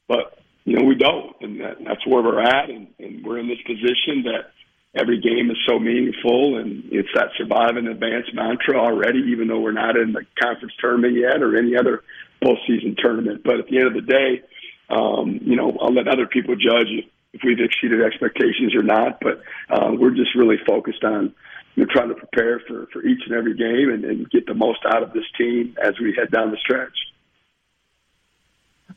but 0.07 0.39
you 0.65 0.79
know 0.79 0.85
we 0.85 0.95
don't, 0.95 1.35
and 1.41 1.61
that, 1.61 1.79
that's 1.85 2.07
where 2.07 2.23
we're 2.23 2.43
at, 2.43 2.71
and, 2.71 2.87
and 3.01 3.25
we're 3.25 3.39
in 3.39 3.49
this 3.49 3.63
position 3.67 4.23
that 4.25 4.53
every 4.94 5.20
game 5.20 5.51
is 5.51 5.57
so 5.68 5.79
meaningful, 5.79 6.59
and 6.59 6.85
it's 6.90 7.09
that 7.14 7.29
survive 7.37 7.77
and 7.77 7.88
advance 7.88 8.27
mantra 8.33 8.79
already, 8.79 9.20
even 9.33 9.48
though 9.48 9.61
we're 9.61 9.72
not 9.72 9.96
in 9.96 10.12
the 10.12 10.24
conference 10.40 10.72
tournament 10.81 11.14
yet 11.14 11.42
or 11.42 11.57
any 11.57 11.77
other 11.77 12.03
postseason 12.42 12.96
tournament. 12.96 13.42
But 13.44 13.61
at 13.61 13.66
the 13.68 13.79
end 13.79 13.88
of 13.88 13.94
the 13.94 14.03
day, 14.03 14.42
um, 14.90 15.40
you 15.42 15.57
know, 15.57 15.77
I'll 15.81 15.92
let 15.92 16.09
other 16.09 16.27
people 16.27 16.55
judge 16.57 16.88
if 17.33 17.40
we've 17.44 17.61
exceeded 17.61 18.03
expectations 18.03 18.74
or 18.74 18.83
not. 18.83 19.20
But 19.20 19.42
uh, 19.68 19.90
we're 19.92 20.14
just 20.14 20.35
really 20.35 20.57
focused 20.66 21.05
on 21.05 21.35
you 21.74 21.85
know, 21.85 21.92
trying 21.92 22.09
to 22.09 22.14
prepare 22.14 22.61
for, 22.66 22.87
for 22.92 23.05
each 23.05 23.20
and 23.27 23.37
every 23.37 23.55
game 23.55 23.90
and, 23.92 24.05
and 24.05 24.31
get 24.31 24.46
the 24.46 24.55
most 24.55 24.81
out 24.87 25.03
of 25.03 25.12
this 25.12 25.24
team 25.37 25.77
as 25.83 25.94
we 26.01 26.14
head 26.16 26.31
down 26.31 26.51
the 26.51 26.57
stretch. 26.57 26.96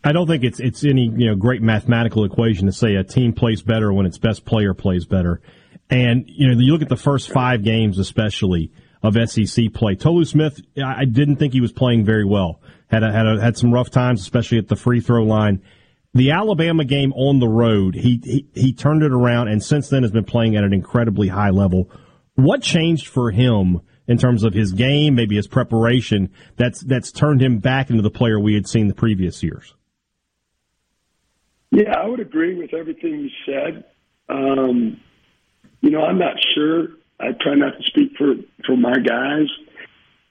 I 0.03 0.13
don't 0.13 0.25
think 0.25 0.43
it's 0.43 0.59
it's 0.59 0.83
any 0.83 1.11
you 1.15 1.27
know 1.27 1.35
great 1.35 1.61
mathematical 1.61 2.23
equation 2.23 2.65
to 2.65 2.71
say 2.71 2.95
a 2.95 3.03
team 3.03 3.33
plays 3.33 3.61
better 3.61 3.93
when 3.93 4.05
its 4.05 4.17
best 4.17 4.45
player 4.45 4.73
plays 4.73 5.05
better. 5.05 5.41
And 5.91 6.23
you 6.27 6.47
know 6.47 6.59
you 6.59 6.71
look 6.71 6.81
at 6.81 6.89
the 6.89 6.95
first 6.95 7.29
five 7.29 7.63
games, 7.63 7.99
especially 7.99 8.71
of 9.03 9.17
SEC 9.29 9.73
play. 9.73 9.95
Tolu 9.95 10.25
Smith, 10.25 10.61
I 10.83 11.05
didn't 11.05 11.35
think 11.35 11.53
he 11.53 11.61
was 11.61 11.71
playing 11.71 12.05
very 12.05 12.25
well. 12.25 12.61
Had 12.87 13.03
a, 13.03 13.11
had 13.11 13.25
a, 13.25 13.41
had 13.41 13.57
some 13.57 13.73
rough 13.73 13.89
times, 13.89 14.21
especially 14.21 14.57
at 14.57 14.67
the 14.67 14.75
free 14.75 15.01
throw 15.01 15.23
line 15.23 15.61
the 16.13 16.31
Alabama 16.31 16.83
game 16.83 17.13
on 17.13 17.39
the 17.39 17.47
road, 17.47 17.95
he, 17.95 18.19
he, 18.23 18.47
he 18.53 18.73
turned 18.73 19.03
it 19.03 19.11
around, 19.11 19.47
and 19.47 19.63
since 19.63 19.89
then 19.89 20.03
has 20.03 20.11
been 20.11 20.25
playing 20.25 20.57
at 20.57 20.63
an 20.63 20.73
incredibly 20.73 21.29
high 21.29 21.51
level. 21.51 21.89
What 22.35 22.61
changed 22.61 23.07
for 23.07 23.31
him 23.31 23.81
in 24.07 24.17
terms 24.17 24.43
of 24.43 24.53
his 24.53 24.73
game, 24.73 25.15
maybe 25.15 25.35
his 25.35 25.47
preparation, 25.47 26.31
that's 26.57 26.81
that's 26.81 27.11
turned 27.11 27.41
him 27.41 27.59
back 27.59 27.89
into 27.89 28.01
the 28.01 28.09
player 28.09 28.39
we 28.39 28.55
had 28.55 28.67
seen 28.67 28.87
the 28.87 28.93
previous 28.93 29.41
years? 29.41 29.73
Yeah, 31.71 31.93
I 31.97 32.07
would 32.07 32.19
agree 32.19 32.55
with 32.55 32.73
everything 32.73 33.11
you 33.11 33.29
said. 33.45 33.85
Um, 34.27 34.99
you 35.81 35.89
know, 35.89 36.03
I'm 36.03 36.19
not 36.19 36.35
sure. 36.55 36.87
I 37.19 37.31
try 37.39 37.55
not 37.55 37.77
to 37.77 37.83
speak 37.83 38.13
for 38.17 38.35
for 38.65 38.77
my 38.77 38.97
guys, 38.97 39.47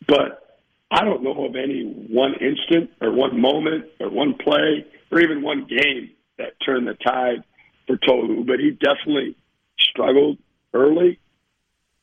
but 0.07 0.59
I 0.91 1.05
don't 1.05 1.23
know 1.23 1.45
of 1.45 1.55
any 1.55 1.85
one 1.85 2.35
instant 2.35 2.91
or 3.01 3.13
one 3.13 3.41
moment 3.41 3.87
or 4.01 4.11
one 4.11 4.35
play 4.35 4.87
or 5.13 5.21
even 5.21 5.43
one 5.43 5.67
game 5.67 6.11
that 6.39 6.55
turned 6.65 6.89
the 6.89 6.95
tide 6.95 7.45
for 7.87 7.97
Tolu, 7.97 8.45
but 8.45 8.59
he 8.59 8.71
definitely 8.71 9.37
struggled 9.79 10.39
early. 10.75 11.19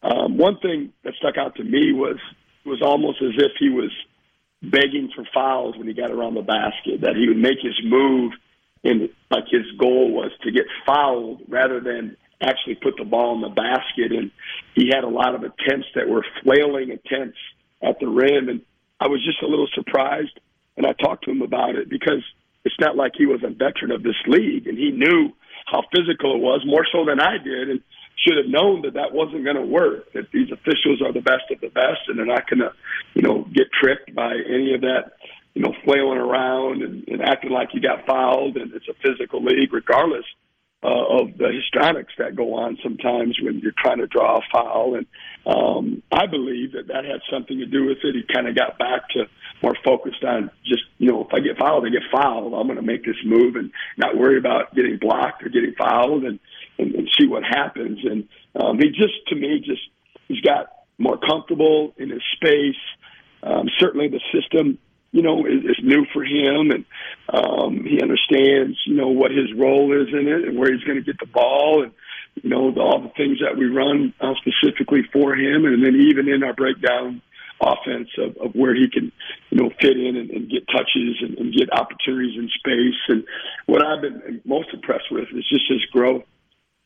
Um, 0.03 0.37
one 0.37 0.59
thing 0.59 0.93
that 1.03 1.13
stuck 1.15 1.37
out 1.37 1.55
to 1.55 1.63
me 1.63 1.91
was 1.91 2.17
was 2.65 2.81
almost 2.81 3.21
as 3.21 3.31
if 3.37 3.51
he 3.59 3.69
was 3.69 3.91
begging 4.61 5.09
for 5.15 5.25
fouls 5.33 5.77
when 5.77 5.87
he 5.87 5.93
got 5.93 6.11
around 6.11 6.35
the 6.35 6.41
basket. 6.41 7.01
That 7.01 7.15
he 7.15 7.27
would 7.27 7.37
make 7.37 7.59
his 7.61 7.79
move, 7.83 8.33
and 8.83 9.09
like 9.31 9.45
his 9.49 9.65
goal 9.77 10.11
was 10.11 10.31
to 10.43 10.51
get 10.51 10.65
fouled 10.85 11.41
rather 11.47 11.79
than 11.79 12.15
actually 12.41 12.75
put 12.75 12.95
the 12.97 13.05
ball 13.05 13.35
in 13.35 13.41
the 13.41 13.49
basket. 13.49 14.11
And 14.11 14.31
he 14.75 14.89
had 14.93 15.03
a 15.03 15.09
lot 15.09 15.35
of 15.35 15.41
attempts 15.41 15.87
that 15.95 16.07
were 16.07 16.25
flailing 16.43 16.91
attempts 16.91 17.37
at 17.81 17.99
the 17.99 18.07
rim, 18.07 18.49
and 18.49 18.61
I 18.99 19.07
was 19.07 19.23
just 19.23 19.41
a 19.41 19.47
little 19.47 19.67
surprised. 19.73 20.39
And 20.77 20.85
I 20.85 20.93
talked 20.93 21.25
to 21.25 21.31
him 21.31 21.41
about 21.41 21.75
it 21.75 21.89
because 21.89 22.21
it's 22.67 22.79
not 22.79 22.95
like 22.95 23.13
he 23.17 23.25
was 23.25 23.41
a 23.43 23.49
veteran 23.49 23.91
of 23.91 24.03
this 24.03 24.19
league 24.27 24.67
and 24.67 24.77
he 24.77 24.91
knew 24.91 25.33
how 25.65 25.81
physical 25.95 26.35
it 26.35 26.41
was 26.41 26.61
more 26.65 26.85
so 26.91 27.05
than 27.05 27.19
I 27.19 27.37
did 27.37 27.69
and 27.69 27.81
should 28.19 28.37
have 28.37 28.51
known 28.51 28.81
that 28.81 28.93
that 28.93 29.13
wasn't 29.13 29.43
going 29.45 29.55
to 29.55 29.65
work, 29.65 30.11
that 30.13 30.31
these 30.31 30.51
officials 30.51 31.01
are 31.01 31.13
the 31.13 31.21
best 31.21 31.49
of 31.49 31.61
the 31.61 31.69
best 31.69 32.05
and 32.07 32.17
they're 32.17 32.25
not 32.25 32.49
going 32.49 32.59
to, 32.59 32.71
you 33.13 33.21
know, 33.21 33.47
get 33.53 33.67
tricked 33.71 34.13
by 34.13 34.33
any 34.35 34.73
of 34.75 34.81
that, 34.81 35.13
you 35.53 35.61
know, 35.61 35.73
flailing 35.85 36.17
around 36.17 36.83
and, 36.83 37.07
and 37.07 37.21
acting 37.21 37.51
like 37.51 37.69
you 37.73 37.81
got 37.81 38.05
fouled 38.05 38.57
and 38.57 38.73
it's 38.73 38.87
a 38.87 38.95
physical 39.01 39.43
league 39.43 39.71
regardless 39.71 40.25
uh, 40.83 41.21
of 41.21 41.37
the 41.37 41.51
histrionics 41.51 42.13
that 42.19 42.35
go 42.35 42.53
on 42.53 42.77
sometimes 42.83 43.37
when 43.41 43.59
you're 43.59 43.73
trying 43.77 43.97
to 43.97 44.07
draw 44.07 44.37
a 44.37 44.41
foul. 44.51 44.95
And 44.95 45.07
um, 45.45 46.03
I 46.11 46.27
believe 46.27 46.73
that 46.73 46.87
that 46.87 47.03
had 47.03 47.21
something 47.31 47.57
to 47.57 47.65
do 47.65 47.85
with 47.85 47.97
it. 48.03 48.15
He 48.15 48.23
kind 48.31 48.47
of 48.47 48.55
got 48.55 48.77
back 48.77 49.09
to 49.09 49.25
more 49.63 49.75
focused 49.83 50.23
on 50.23 50.51
just, 50.63 50.83
you 50.99 51.11
know, 51.11 51.25
if 51.25 51.33
I 51.33 51.39
get 51.39 51.57
fouled, 51.57 51.85
I 51.85 51.89
get 51.89 52.03
fouled. 52.11 52.53
I'm 52.53 52.67
going 52.67 52.75
to 52.77 52.83
make 52.83 53.03
this 53.03 53.15
move 53.25 53.55
and 53.55 53.71
not 53.97 54.15
worry 54.15 54.37
about 54.37 54.75
getting 54.75 54.97
blocked 54.97 55.43
or 55.43 55.49
getting 55.49 55.73
fouled 55.73 56.23
and, 56.23 56.39
and, 56.77 56.93
and 56.93 57.09
see 57.17 57.27
what 57.27 57.43
happens. 57.43 57.99
And 58.03 58.27
um, 58.55 58.77
he 58.77 58.89
just, 58.89 59.27
to 59.29 59.35
me, 59.35 59.59
just 59.65 59.81
he's 60.27 60.41
got 60.41 60.67
more 60.99 61.17
comfortable 61.17 61.95
in 61.97 62.11
his 62.11 62.21
space. 62.33 62.75
Um, 63.41 63.67
certainly 63.79 64.09
the 64.09 64.21
system 64.31 64.77
you 65.17 65.23
know, 65.23 65.47
is, 65.47 65.65
is 65.65 65.79
new 65.81 66.05
for 66.13 66.23
him, 66.23 66.69
and 66.69 66.85
um, 67.33 67.83
he 67.83 67.99
understands, 67.99 68.77
you 68.85 68.93
know, 68.93 69.07
what 69.07 69.31
his 69.31 69.51
role 69.57 69.91
is 69.99 70.13
in 70.13 70.27
it 70.27 70.47
and 70.47 70.55
where 70.55 70.71
he's 70.71 70.83
going 70.83 70.99
to 70.99 71.03
get 71.03 71.19
the 71.19 71.25
ball, 71.25 71.81
and 71.81 71.91
you 72.43 72.51
know, 72.51 72.71
the, 72.71 72.79
all 72.79 73.01
the 73.01 73.09
things 73.17 73.39
that 73.41 73.57
we 73.57 73.65
run 73.65 74.13
uh, 74.21 74.33
specifically 74.37 75.01
for 75.11 75.33
him, 75.33 75.65
and 75.65 75.83
then 75.83 75.95
even 75.95 76.29
in 76.29 76.43
our 76.43 76.53
breakdown 76.53 77.19
offense 77.59 78.09
of, 78.19 78.37
of 78.37 78.53
where 78.53 78.75
he 78.75 78.85
can, 78.93 79.11
you 79.49 79.57
know, 79.57 79.71
fit 79.81 79.97
in 79.97 80.15
and, 80.15 80.29
and 80.29 80.51
get 80.51 80.67
touches 80.67 81.17
and, 81.21 81.35
and 81.39 81.51
get 81.51 81.73
opportunities 81.73 82.37
in 82.37 82.47
space. 82.53 83.01
And 83.07 83.23
what 83.65 83.83
I've 83.83 84.03
been 84.03 84.39
most 84.45 84.69
impressed 84.71 85.09
with 85.09 85.25
is 85.33 85.49
just 85.49 85.65
his 85.67 85.83
growth 85.91 86.25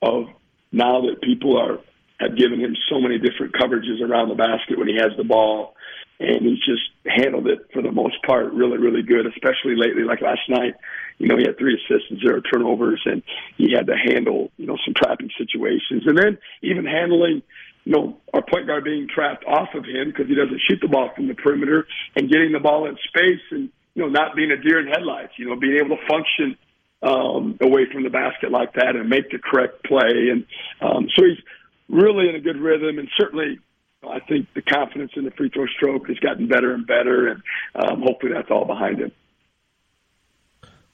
of 0.01 0.27
now 0.71 1.01
that 1.01 1.21
people 1.21 1.59
are 1.59 1.79
have 2.21 2.37
given 2.37 2.61
him 2.61 2.77
so 2.89 3.01
many 3.01 3.17
different 3.17 3.53
coverages 3.53 3.99
around 3.99 4.29
the 4.29 4.35
basket 4.35 4.77
when 4.77 4.87
he 4.87 4.95
has 4.95 5.11
the 5.17 5.23
ball 5.23 5.75
and 6.21 6.45
he's 6.45 6.59
just 6.59 6.85
handled 7.05 7.47
it 7.47 7.67
for 7.73 7.81
the 7.81 7.91
most 7.91 8.15
part 8.25 8.53
really, 8.53 8.77
really 8.77 9.01
good, 9.01 9.25
especially 9.25 9.75
lately. 9.75 10.03
Like 10.03 10.21
last 10.21 10.47
night, 10.47 10.75
you 11.17 11.27
know, 11.27 11.37
he 11.37 11.43
had 11.43 11.57
three 11.57 11.73
assists 11.73 12.09
and 12.09 12.19
zero 12.19 12.41
turnovers, 12.41 13.01
and 13.05 13.23
he 13.57 13.73
had 13.73 13.87
to 13.87 13.95
handle, 13.95 14.51
you 14.57 14.67
know, 14.67 14.77
some 14.85 14.93
trapping 14.93 15.29
situations. 15.37 16.03
And 16.05 16.17
then 16.17 16.37
even 16.61 16.85
handling, 16.85 17.41
you 17.85 17.91
know, 17.91 18.17
our 18.33 18.43
point 18.43 18.67
guard 18.67 18.83
being 18.83 19.07
trapped 19.13 19.45
off 19.45 19.69
of 19.73 19.85
him 19.85 20.09
because 20.09 20.27
he 20.27 20.35
doesn't 20.35 20.61
shoot 20.67 20.79
the 20.81 20.87
ball 20.87 21.09
from 21.15 21.27
the 21.27 21.33
perimeter 21.33 21.87
and 22.15 22.29
getting 22.29 22.51
the 22.51 22.59
ball 22.59 22.87
in 22.87 22.95
space 23.07 23.41
and, 23.49 23.69
you 23.95 24.03
know, 24.03 24.09
not 24.09 24.35
being 24.35 24.51
a 24.51 24.57
deer 24.57 24.79
in 24.79 24.87
headlights, 24.87 25.33
you 25.37 25.49
know, 25.49 25.55
being 25.55 25.77
able 25.77 25.97
to 25.97 26.07
function 26.07 26.57
um, 27.01 27.57
away 27.61 27.87
from 27.91 28.03
the 28.03 28.09
basket 28.09 28.51
like 28.51 28.73
that 28.73 28.95
and 28.95 29.09
make 29.09 29.31
the 29.31 29.39
correct 29.39 29.83
play. 29.85 30.29
And 30.29 30.45
um, 30.81 31.09
so 31.15 31.25
he's 31.25 31.41
really 31.89 32.29
in 32.29 32.35
a 32.35 32.39
good 32.39 32.57
rhythm 32.57 32.99
and 32.99 33.09
certainly 33.17 33.59
I 34.03 34.19
think 34.27 34.47
the 34.55 34.61
confidence 34.61 35.11
in 35.15 35.25
the 35.25 35.31
free 35.31 35.49
throw 35.49 35.65
stroke 35.67 36.07
has 36.07 36.17
gotten 36.17 36.47
better 36.47 36.73
and 36.73 36.87
better, 36.87 37.27
and 37.27 37.41
um, 37.75 38.01
hopefully 38.01 38.33
that's 38.33 38.49
all 38.49 38.65
behind 38.65 38.99
him. 38.99 39.11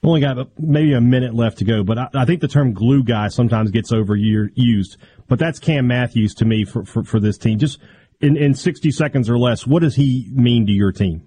Only 0.02 0.20
got 0.20 0.48
maybe 0.58 0.92
a 0.92 1.00
minute 1.00 1.34
left 1.34 1.58
to 1.58 1.64
go, 1.64 1.82
but 1.82 1.98
I, 1.98 2.08
I 2.14 2.24
think 2.24 2.40
the 2.40 2.48
term 2.48 2.72
glue 2.72 3.02
guy 3.02 3.28
sometimes 3.28 3.70
gets 3.70 3.90
overused. 3.92 4.96
But 5.26 5.38
that's 5.38 5.58
Cam 5.58 5.86
Matthews 5.86 6.34
to 6.34 6.44
me 6.44 6.64
for, 6.64 6.84
for, 6.84 7.02
for 7.02 7.18
this 7.18 7.36
team. 7.36 7.58
Just 7.58 7.80
in, 8.20 8.36
in 8.36 8.54
60 8.54 8.90
seconds 8.92 9.28
or 9.28 9.38
less, 9.38 9.66
what 9.66 9.82
does 9.82 9.96
he 9.96 10.30
mean 10.32 10.66
to 10.66 10.72
your 10.72 10.92
team? 10.92 11.22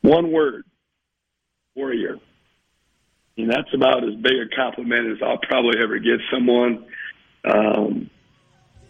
One 0.00 0.32
word 0.32 0.64
warrior. 1.74 2.16
And 3.36 3.50
that's 3.50 3.72
about 3.74 4.02
as 4.02 4.14
big 4.14 4.32
a 4.32 4.56
compliment 4.56 5.12
as 5.12 5.18
I'll 5.22 5.38
probably 5.38 5.80
ever 5.82 5.98
give 5.98 6.20
someone. 6.32 6.86
Um, 7.44 8.10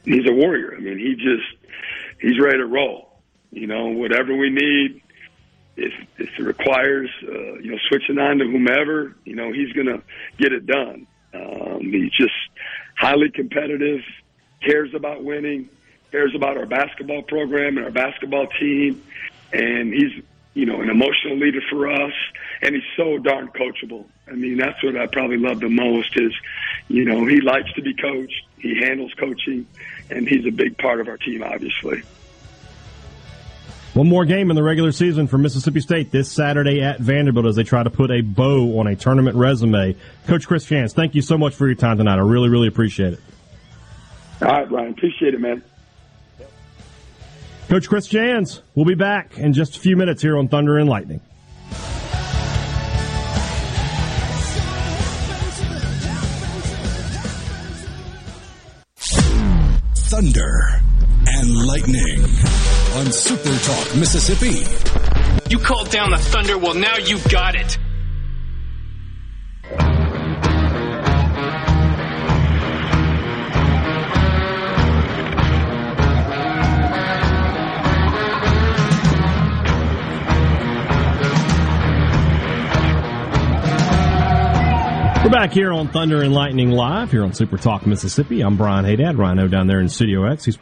he's 0.09 0.29
a 0.29 0.33
warrior. 0.33 0.75
I 0.77 0.81
mean, 0.81 0.99
he 0.99 1.15
just 1.15 1.75
he's 2.21 2.39
ready 2.41 2.59
to 2.59 2.67
roll. 2.67 3.21
You 3.51 3.67
know, 3.67 3.89
whatever 3.89 4.37
we 4.37 4.51
need, 4.51 5.03
if 5.77 5.93
if 6.19 6.39
it 6.39 6.43
requires 6.43 7.11
uh, 7.23 7.55
you 7.59 7.71
know 7.71 7.79
switching 7.89 8.19
on 8.19 8.39
to 8.39 8.45
whomever, 8.45 9.15
you 9.25 9.37
know, 9.37 9.53
he's 9.53 9.73
going 9.73 9.87
to 9.87 10.03
get 10.39 10.53
it 10.53 10.67
done. 10.67 11.07
Um, 11.35 11.81
he's 11.81 12.13
just 12.13 12.35
highly 12.97 13.31
competitive, 13.31 14.01
cares 14.63 14.95
about 14.95 15.23
winning, 15.23 15.69
cares 16.11 16.35
about 16.35 16.57
our 16.57 16.67
basketball 16.67 17.23
program 17.23 17.77
and 17.77 17.87
our 17.87 17.93
basketball 17.93 18.47
team, 18.59 19.03
and 19.53 19.93
he's 19.93 20.23
you 20.55 20.67
know 20.67 20.81
an 20.81 20.91
emotional 20.91 21.37
leader 21.37 21.61
for 21.71 21.91
us, 21.91 22.15
and 22.63 22.75
he's 22.75 22.85
so 22.97 23.19
darn 23.19 23.49
coachable. 23.49 24.07
I 24.27 24.33
mean, 24.33 24.59
that's 24.59 24.83
what 24.83 24.97
I 24.97 25.07
probably 25.07 25.39
love 25.39 25.61
the 25.61 25.71
most 25.71 26.17
is, 26.17 26.33
you 26.89 27.05
know, 27.05 27.25
he 27.25 27.41
likes 27.41 27.73
to 27.75 27.83
be 27.83 27.95
coached, 27.95 28.45
he 28.61 28.79
handles 28.81 29.13
coaching, 29.15 29.67
and 30.11 30.29
he's 30.29 30.47
a 30.47 30.51
big 30.51 30.79
part 30.79 31.01
of 31.01 31.09
our 31.09 31.17
team, 31.17 31.43
obviously. 31.43 32.03
One 33.95 34.09
more 34.09 34.25
game 34.25 34.51
in 34.51 34.57
the 34.57 34.63
regular 34.63 34.93
season 34.93 35.27
for 35.27 35.39
Mississippi 35.39 35.81
State 35.81 36.13
this 36.13 36.31
Saturday 36.31 36.83
at 36.83 37.01
Vanderbilt 37.01 37.47
as 37.47 37.57
they 37.57 37.65
try 37.65 37.83
to 37.83 37.91
put 37.91 38.11
a 38.11 38.21
bow 38.21 38.79
on 38.79 38.87
a 38.87 38.95
tournament 38.95 39.37
resume. 39.37 39.97
Coach 40.27 40.47
Chris 40.47 40.67
Jans, 40.67 40.93
thank 40.93 41.15
you 41.15 41.23
so 41.23 41.37
much 41.37 41.55
for 41.55 41.67
your 41.67 41.75
time 41.75 41.99
tonight. 41.99 42.17
I 42.17 42.23
really, 42.23 42.49
really 42.49 42.69
appreciate 42.69 43.15
it. 43.15 43.21
All 44.41 44.49
right, 44.49 44.71
Ryan. 44.71 44.91
Appreciate 44.93 45.35
it, 45.35 45.41
man. 45.41 45.65
Coach 47.69 47.89
Chris 47.89 48.07
Jans, 48.07 48.63
we'll 48.75 48.87
be 48.87 48.95
back 48.95 49.37
in 49.37 49.53
just 49.53 49.77
a 49.77 49.81
few 49.81 49.97
minutes 49.97 50.23
here 50.23 50.39
on 50.39 50.49
Thunder 50.49 50.79
and 50.79 50.89
Lightning. 50.89 51.21
And 61.49 61.67
Lightning 61.67 62.25
on 62.97 63.11
Super 63.13 63.57
Talk 63.65 63.97
Mississippi. 63.97 64.65
You 65.49 65.59
called 65.59 65.91
down 65.91 66.11
the 66.11 66.19
thunder, 66.19 66.59
well, 66.59 66.75
now 66.75 66.97
you 66.97 67.19
got 67.31 67.55
it. 67.55 67.79
We're 85.25 85.33
back 85.33 85.53
here 85.53 85.73
on 85.73 85.89
Thunder 85.89 86.23
and 86.23 86.33
Lightning 86.33 86.71
Live 86.71 87.11
here 87.11 87.23
on 87.23 87.33
Super 87.33 87.59
Talk 87.59 87.87
Mississippi. 87.87 88.41
I'm 88.41 88.57
Brian 88.57 88.85
Haydad, 88.85 89.19
Rhino 89.19 89.47
down 89.47 89.67
there 89.67 89.81
in 89.81 89.89
Studio 89.89 90.25
X. 90.31 90.45
He's 90.45 90.59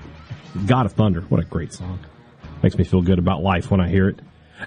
God 0.67 0.87
of 0.87 0.93
Thunder. 0.93 1.21
What 1.23 1.41
a 1.41 1.45
great 1.45 1.73
song. 1.73 1.99
Makes 2.63 2.79
me 2.79 2.85
feel 2.85 3.03
good 3.03 3.19
about 3.19 3.43
life 3.43 3.71
when 3.71 3.81
I 3.81 3.89
hear 3.89 4.09
it. 4.09 4.19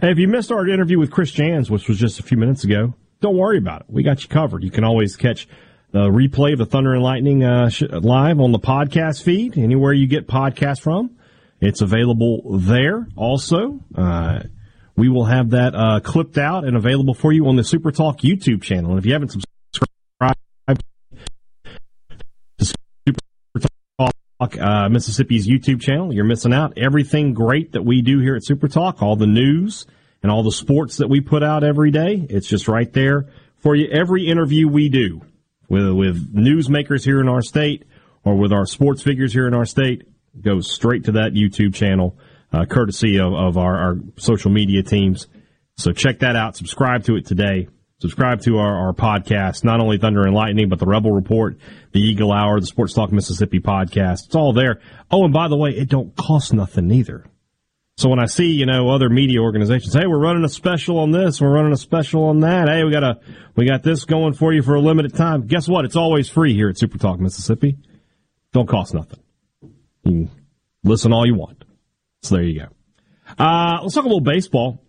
And 0.02 0.12
if 0.12 0.19
you 0.19 0.28
missed 0.28 0.52
our 0.52 0.67
interview 0.67 0.99
with 0.99 1.12
Chris 1.12 1.32
Jans, 1.32 1.71
which 1.71 1.88
was 1.88 1.97
just 1.97 2.19
a 2.19 2.23
few 2.23 2.38
minutes 2.38 2.63
ago, 2.63 2.93
don't 3.21 3.36
worry 3.36 3.58
about 3.58 3.82
it. 3.82 3.88
We 3.89 4.04
got 4.04 4.21
you 4.21 4.30
covered. 4.30 4.63
You 4.63 4.71
can 4.71 4.84
always 4.84 5.15
catch 5.15 5.47
the 5.91 6.10
replay 6.10 6.54
of 6.54 6.60
the 6.60 6.65
Thunder 6.65 6.93
and 6.93 7.02
Lightning 7.02 7.43
uh, 7.43 7.69
sh- 7.69 7.84
live 7.89 8.39
on 8.39 8.52
the 8.52 8.60
podcast 8.60 9.23
feed, 9.23 9.58
anywhere 9.58 9.91
you 9.91 10.08
get 10.08 10.28
podcasts 10.28 10.82
from. 10.82 11.17
It's 11.60 11.82
available 11.82 12.60
there 12.60 13.08
also. 13.15 13.80
Uh, 13.95 14.41
we 14.95 15.10
will 15.10 15.25
have 15.25 15.49
that 15.52 15.73
uh, 15.75 15.99
clipped 16.02 16.38
out 16.38 16.63
and 16.65 16.78
available 16.78 17.13
for 17.13 17.32
you 17.32 17.47
on 17.47 17.56
the 17.56 17.63
Super 17.63 17.91
Talk 17.91 18.19
YouTube 18.19 18.62
channel. 18.62 18.91
And 18.91 18.99
if 18.99 19.06
you 19.06 19.13
haven't 19.13 19.30
subscribed, 19.30 19.49
uh, 24.39 24.89
Mississippi's 24.89 25.47
YouTube 25.47 25.82
channel. 25.82 26.13
You're 26.13 26.23
missing 26.23 26.54
out. 26.54 26.78
Everything 26.78 27.34
great 27.34 27.73
that 27.73 27.84
we 27.84 28.02
do 28.02 28.19
here 28.19 28.36
at 28.36 28.45
Super 28.45 28.67
Talk, 28.67 29.02
all 29.02 29.15
the 29.15 29.28
news 29.28 29.86
and 30.23 30.32
all 30.32 30.43
the 30.43 30.52
sports 30.52 30.97
that 30.97 31.10
we 31.10 31.21
put 31.21 31.43
out 31.43 31.63
every 31.63 31.91
day, 31.91 32.25
it's 32.30 32.47
just 32.47 32.67
right 32.67 32.91
there 32.93 33.28
for 33.58 33.75
you. 33.75 33.88
Every 33.89 34.28
interview 34.28 34.67
we 34.67 34.89
do 34.89 35.21
with, 35.69 35.91
with 35.91 36.34
newsmakers 36.34 37.04
here 37.04 37.19
in 37.19 37.30
our 37.30 37.41
state 37.41 37.86
or 38.23 38.36
with 38.36 38.52
our 38.52 38.65
sports 38.65 39.02
figures 39.02 39.34
here 39.34 39.47
in 39.47 39.54
our 39.54 39.65
state 39.65 40.04
goes 40.41 40.71
straight 40.71 41.06
to 41.06 41.13
that 41.13 41.34
YouTube 41.34 41.73
channel, 41.73 42.17
uh, 42.52 42.65
courtesy 42.65 43.17
of, 43.19 43.34
of 43.34 43.58
our, 43.58 43.78
our 43.78 43.97
social 44.17 44.52
media 44.52 44.84
teams. 44.84 45.28
So 45.78 45.91
check 45.91 46.19
that 46.19 46.36
out. 46.36 46.56
Subscribe 46.56 47.04
to 47.06 47.15
it 47.15 47.25
today. 47.25 47.67
Subscribe 48.02 48.42
to 48.44 48.60
our, 48.60 48.88
our 48.88 48.94
podcast, 48.94 49.66
not 49.66 49.82
only 49.82 49.98
Thunder 49.98 50.26
and 50.26 50.34
Lightning, 50.34 50.70
but 50.70 50.80
the 50.80 50.86
Rebel 50.86 51.12
Report, 51.12 51.58
the 51.92 52.00
Eagle 52.00 52.32
Hour, 52.32 52.62
the 52.62 52.66
Sports 52.66 52.94
Talk 52.94 53.12
Mississippi 53.12 53.60
podcast. 53.60 54.28
It's 54.28 54.36
all 54.36 54.54
there. 54.54 54.80
Oh, 55.12 55.26
and 55.26 55.34
by 55.34 55.50
the 55.50 55.58
way, 55.58 55.72
it 55.72 55.90
don't 55.90 56.16
cost 56.16 56.54
nothing 56.54 56.90
either. 56.92 57.26
So 57.98 58.08
when 58.08 58.20
I 58.20 58.28
see, 58.28 58.46
you 58.52 58.66
know, 58.66 58.90
other 58.90 59.10
media 59.10 59.42
organizations, 59.42 59.94
hey, 59.94 60.08
we're 60.08 60.18
running 60.18 60.46
a 60.46 60.50
special 60.50 61.00
on 61.00 61.12
this, 61.12 61.42
we're 61.42 61.52
running 61.52 61.74
a 61.74 61.78
special 61.78 62.24
on 62.30 62.40
that. 62.40 62.70
Hey, 62.70 62.86
we 62.86 62.92
got 62.92 63.04
a, 63.04 63.20
we 63.58 63.66
got 63.66 63.84
this 63.84 64.06
going 64.06 64.32
for 64.32 64.54
you 64.54 64.62
for 64.62 64.76
a 64.76 64.80
limited 64.80 65.14
time. 65.14 65.46
Guess 65.46 65.68
what? 65.68 65.84
It's 65.84 65.98
always 65.98 66.30
free 66.30 66.54
here 66.54 66.70
at 66.70 66.80
Super 66.80 66.98
Talk 66.98 67.20
Mississippi. 67.20 67.78
Don't 68.54 68.70
cost 68.70 68.94
nothing. 68.94 69.20
You 69.62 69.70
can 70.06 70.32
listen 70.86 71.12
all 71.12 71.26
you 71.26 71.36
want. 71.36 71.66
So 72.22 72.36
there 72.36 72.46
you 72.46 72.62
go. 72.62 72.68
Uh, 73.38 73.80
let's 73.82 73.94
talk 73.94 74.06
a 74.06 74.08
little 74.08 74.22
baseball. 74.22 74.82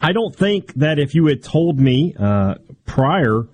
I 0.00 0.12
don't 0.12 0.34
think 0.34 0.74
that 0.74 0.98
if 0.98 1.14
you 1.14 1.26
had 1.26 1.42
told 1.42 1.78
me 1.78 2.14
uh, 2.18 2.56
prior 2.84 3.46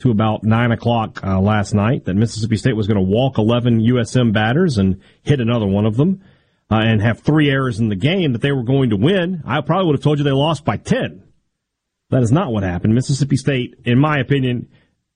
to 0.00 0.10
about 0.10 0.42
nine 0.42 0.72
o'clock 0.72 1.22
uh, 1.24 1.40
last 1.40 1.74
night 1.74 2.04
that 2.04 2.14
Mississippi 2.14 2.56
State 2.56 2.76
was 2.76 2.86
going 2.86 2.96
to 2.96 3.02
walk 3.02 3.38
11 3.38 3.80
USM 3.80 4.32
batters 4.32 4.78
and 4.78 5.00
hit 5.22 5.40
another 5.40 5.66
one 5.66 5.86
of 5.86 5.96
them 5.96 6.22
uh, 6.70 6.80
and 6.84 7.00
have 7.00 7.20
three 7.20 7.50
errors 7.50 7.78
in 7.78 7.88
the 7.88 7.96
game 7.96 8.32
that 8.32 8.42
they 8.42 8.52
were 8.52 8.64
going 8.64 8.90
to 8.90 8.96
win, 8.96 9.42
I 9.46 9.60
probably 9.60 9.86
would 9.86 9.96
have 9.96 10.02
told 10.02 10.18
you 10.18 10.24
they 10.24 10.32
lost 10.32 10.64
by 10.64 10.76
10. 10.76 11.22
That 12.10 12.22
is 12.22 12.32
not 12.32 12.52
what 12.52 12.62
happened. 12.62 12.94
Mississippi 12.94 13.36
State, 13.36 13.76
in 13.84 13.98
my 13.98 14.18
opinion, 14.18 14.68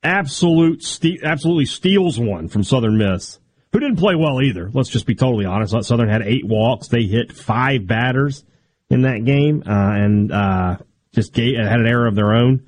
absolute 0.02 0.83
ste- 0.83 1.22
absolutely 1.22 1.66
steals 1.66 2.18
one 2.18 2.48
from 2.48 2.62
Southern 2.62 2.96
Miss, 2.96 3.38
who 3.72 3.81
didn't 3.81 3.98
play 3.98 4.14
well 4.14 4.40
either. 4.40 4.70
Let's 4.72 4.88
just 4.88 5.07
be 5.07 5.14
totally 5.14 5.46
honest. 5.46 5.74
Southern 5.85 6.09
had 6.09 6.22
eight 6.22 6.46
walks. 6.46 6.88
They 6.88 7.02
hit 7.05 7.33
five 7.33 7.87
batters 7.87 8.44
in 8.90 9.03
that 9.03 9.25
game, 9.25 9.62
uh, 9.66 9.70
and 9.70 10.33
uh, 10.33 10.77
just 11.12 11.33
gave, 11.33 11.57
had 11.57 11.81
an 11.81 11.87
error 11.87 12.07
of 12.07 12.14
their 12.14 12.33
own. 12.33 12.66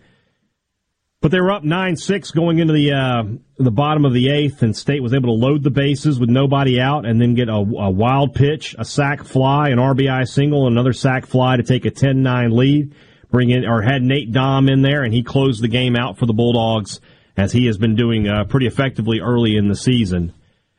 But 1.21 1.33
they 1.33 1.41
were 1.41 1.51
up 1.51 1.65
nine 1.65 1.97
six 1.97 2.31
going 2.31 2.61
into 2.61 2.73
the 2.73 2.93
uh, 2.93 3.25
the 3.57 3.73
bottom 3.73 4.05
of 4.05 4.13
the 4.13 4.31
eighth, 4.31 4.63
and 4.63 4.77
State 4.77 5.03
was 5.03 5.15
able 5.15 5.37
to 5.37 5.47
load 5.47 5.65
the 5.65 5.71
bases 5.71 6.21
with 6.21 6.29
nobody 6.29 6.81
out, 6.81 7.07
and 7.07 7.21
then 7.21 7.35
get 7.35 7.49
a, 7.49 7.55
a 7.55 7.91
wild 7.91 8.35
pitch, 8.35 8.77
a 8.79 8.85
sac 8.85 9.25
fly, 9.25 9.71
an 9.71 9.79
RBI 9.79 10.29
single, 10.29 10.69
another 10.69 10.93
sac 10.93 11.27
fly 11.27 11.57
to 11.57 11.65
take 11.65 11.85
a 11.87 11.91
10-9 11.91 12.53
lead. 12.53 12.95
Bring 13.31 13.51
in 13.51 13.67
or 13.67 13.83
had 13.83 14.03
Nate 14.03 14.33
Dohm 14.33 14.69
in 14.69 14.83
there, 14.83 15.03
and 15.03 15.13
he 15.13 15.23
closed 15.23 15.61
the 15.61 15.69
game 15.69 15.97
out 15.97 16.19
for 16.19 16.27
the 16.27 16.33
Bulldogs 16.33 17.01
as 17.37 17.53
he 17.53 17.67
has 17.67 17.77
been 17.77 17.97
doing 17.97 18.29
uh, 18.29 18.45
pretty 18.45 18.67
effectively 18.67 19.21
early 19.21 19.57
in 19.57 19.69
the 19.69 19.77
season. 19.77 20.33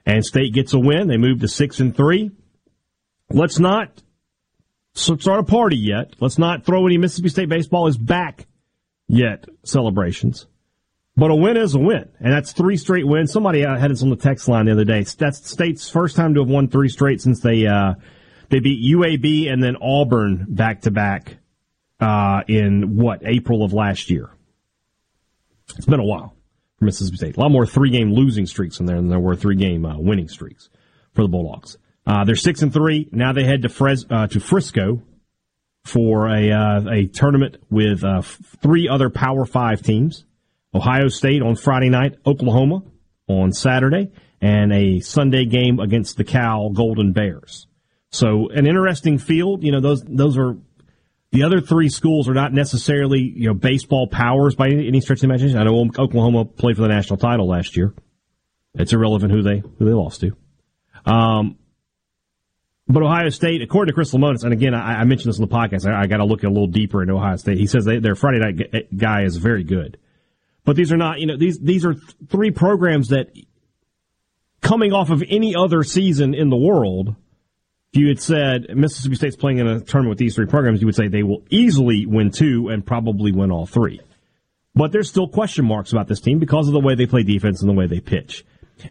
And 0.06 0.26
State 0.26 0.54
gets 0.54 0.74
a 0.74 0.80
win; 0.80 1.08
they 1.08 1.18
move 1.18 1.42
to 1.42 1.50
six 1.50 1.82
and 1.82 1.96
three. 1.96 2.32
Let's 3.30 3.60
not 3.60 3.92
start 5.00 5.40
a 5.40 5.44
party 5.44 5.78
yet. 5.78 6.14
Let's 6.20 6.38
not 6.38 6.66
throw 6.66 6.86
any 6.86 6.98
Mississippi 6.98 7.30
State 7.30 7.50
baseball 7.50 7.88
is 7.88 7.98
back 7.98 8.48
yet 9.08 9.46
celebrations. 9.64 10.48
But 11.16 11.32
a 11.32 11.36
win 11.36 11.58
is 11.58 11.76
a 11.76 11.80
win, 11.80 12.10
and 12.20 12.32
that's 12.32 12.54
three 12.54 12.78
straight 12.78 13.06
wins. 13.06 13.34
Somebody 13.34 13.66
uh, 13.66 13.78
had 13.78 13.92
us 13.92 14.04
on 14.04 14.10
the 14.10 14.16
text 14.16 14.48
line 14.48 14.68
the 14.68 14.72
other 14.72 14.86
day. 14.86 15.04
That's 15.04 15.50
State's 15.50 15.90
first 15.90 16.16
time 16.16 16.34
to 16.36 16.42
have 16.42 16.50
won 16.50 16.70
three 16.70 16.88
straight 16.88 17.22
since 17.22 17.42
they 17.42 17.68
uh, 17.68 17.96
they 18.50 18.60
beat 18.60 18.96
UAB 18.96 19.52
and 19.52 19.62
then 19.62 19.76
Auburn 19.82 20.46
back 20.48 20.82
to 20.82 20.92
back 20.92 21.38
in 22.48 22.96
what 22.96 23.22
April 23.26 23.64
of 23.64 23.74
last 23.74 24.10
year. 24.10 24.30
It's 25.76 25.86
been 25.86 26.00
a 26.00 26.06
while 26.06 26.36
for 26.78 26.86
Mississippi 26.86 27.18
State. 27.18 27.38
A 27.38 27.40
lot 27.40 27.52
more 27.52 27.66
three 27.66 27.90
game 27.90 28.14
losing 28.14 28.46
streaks 28.46 28.80
in 28.80 28.86
there 28.86 28.96
than 28.96 29.10
there 29.10 29.20
were 29.20 29.36
three 29.36 29.56
game 29.56 29.86
uh, 29.86 29.98
winning 29.98 30.28
streaks 30.28 30.70
for 31.14 31.22
the 31.22 31.28
Bulldogs. 31.28 31.78
Uh, 32.10 32.24
they're 32.24 32.36
six 32.36 32.64
and 32.64 32.74
three 32.74 33.08
now. 33.12 33.34
They 33.34 33.44
head 33.44 33.62
to 33.62 33.70
Fres- 33.70 34.08
uh, 34.10 34.26
to 34.26 34.40
Frisco 34.40 35.04
for 35.86 36.28
a 36.28 36.52
uh, 36.52 36.90
a 36.90 37.06
tournament 37.06 37.58
with 37.70 38.04
uh, 38.04 38.24
three 38.64 38.90
other 38.90 39.12
Power 39.12 39.46
Five 39.46 39.84
teams: 39.84 40.26
Ohio 40.74 41.10
State 41.10 41.44
on 41.44 41.56
Friday 41.56 41.90
night, 41.90 42.16
Oklahoma 42.26 42.82
on 43.28 43.52
Saturday, 43.52 44.12
and 44.42 44.74
a 44.74 45.02
Sunday 45.02 45.46
game 45.46 45.80
against 45.80 46.18
the 46.18 46.24
Cal 46.24 46.72
Golden 46.72 47.14
Bears. 47.14 47.68
So 48.10 48.50
an 48.50 48.66
interesting 48.66 49.20
field. 49.20 49.64
You 49.64 49.72
know, 49.72 49.80
those 49.80 50.04
those 50.04 50.36
are 50.36 50.58
the 51.32 51.44
other 51.44 51.62
three 51.62 51.90
schools 51.90 52.28
are 52.28 52.34
not 52.34 52.54
necessarily 52.54 53.20
you 53.20 53.50
know 53.50 53.54
baseball 53.54 54.08
powers 54.08 54.56
by 54.56 54.70
any, 54.70 54.88
any 54.88 55.02
stretch 55.02 55.18
of 55.18 55.22
the 55.22 55.28
imagination. 55.28 55.60
I 55.60 55.64
know 55.64 55.88
Oklahoma 56.00 56.46
played 56.46 56.76
for 56.76 56.82
the 56.82 56.88
national 56.88 57.18
title 57.18 57.48
last 57.48 57.78
year. 57.78 57.94
It's 58.74 58.94
irrelevant 58.94 59.32
who 59.32 59.44
they 59.44 59.60
who 59.60 59.86
they 59.86 59.94
lost 59.94 60.22
to. 60.22 60.36
Um, 61.06 61.60
but 62.90 63.04
Ohio 63.04 63.30
State, 63.30 63.62
according 63.62 63.92
to 63.92 63.94
Chris 63.94 64.14
Lemonis, 64.14 64.44
and 64.44 64.52
again, 64.52 64.74
I, 64.74 65.02
I, 65.02 65.04
mentioned 65.04 65.30
this 65.30 65.38
in 65.38 65.48
the 65.48 65.56
podcast, 65.56 65.88
I, 65.88 66.02
I 66.02 66.08
got 66.08 66.18
to 66.18 66.26
look 66.26 66.44
a 66.44 66.48
little 66.48 66.68
deeper 66.68 67.04
into 67.04 67.14
Ohio 67.14 67.36
State. 67.36 67.60
He 67.60 67.68
says 67.68 67.86
they, 67.86 68.00
their 68.00 68.16
Friday 68.16 68.40
night 68.40 68.98
guy 68.98 69.24
is 69.24 69.38
very 69.38 69.64
good. 69.64 69.98
But 70.66 70.76
these 70.76 70.92
are 70.92 70.98
not, 70.98 71.20
you 71.20 71.28
know, 71.28 71.38
these, 71.38 71.60
these 71.60 71.86
are 71.86 71.94
th- 71.94 72.16
three 72.30 72.50
programs 72.50 73.10
that 73.10 73.32
coming 74.62 74.92
off 74.92 75.12
of 75.12 75.24
any 75.30 75.56
other 75.56 75.84
season 75.84 76.34
in 76.34 76.50
the 76.50 76.58
world, 76.58 77.16
if 77.94 78.00
you 78.00 78.08
had 78.08 78.20
said 78.20 78.76
Mississippi 78.76 79.16
State's 79.16 79.36
playing 79.36 79.60
in 79.60 79.68
a 79.68 79.82
tournament 79.82 80.10
with 80.10 80.18
these 80.18 80.34
three 80.34 80.48
programs, 80.48 80.82
you 80.82 80.88
would 80.88 80.96
say 80.96 81.08
they 81.08 81.24
will 81.24 81.44
easily 81.52 82.08
win 82.08 82.32
two 82.32 82.70
and 82.70 82.86
probably 82.86 83.32
win 83.32 83.52
all 83.52 83.68
three. 83.68 84.02
But 84.74 84.92
there's 84.92 85.10
still 85.10 85.28
question 85.28 85.66
marks 85.66 85.92
about 85.92 86.08
this 86.08 86.22
team 86.22 86.40
because 86.40 86.68
of 86.68 86.74
the 86.74 86.80
way 86.80 86.96
they 86.96 87.06
play 87.06 87.22
defense 87.22 87.62
and 87.62 87.70
the 87.70 87.76
way 87.76 87.86
they 87.86 88.00
pitch. 88.00 88.46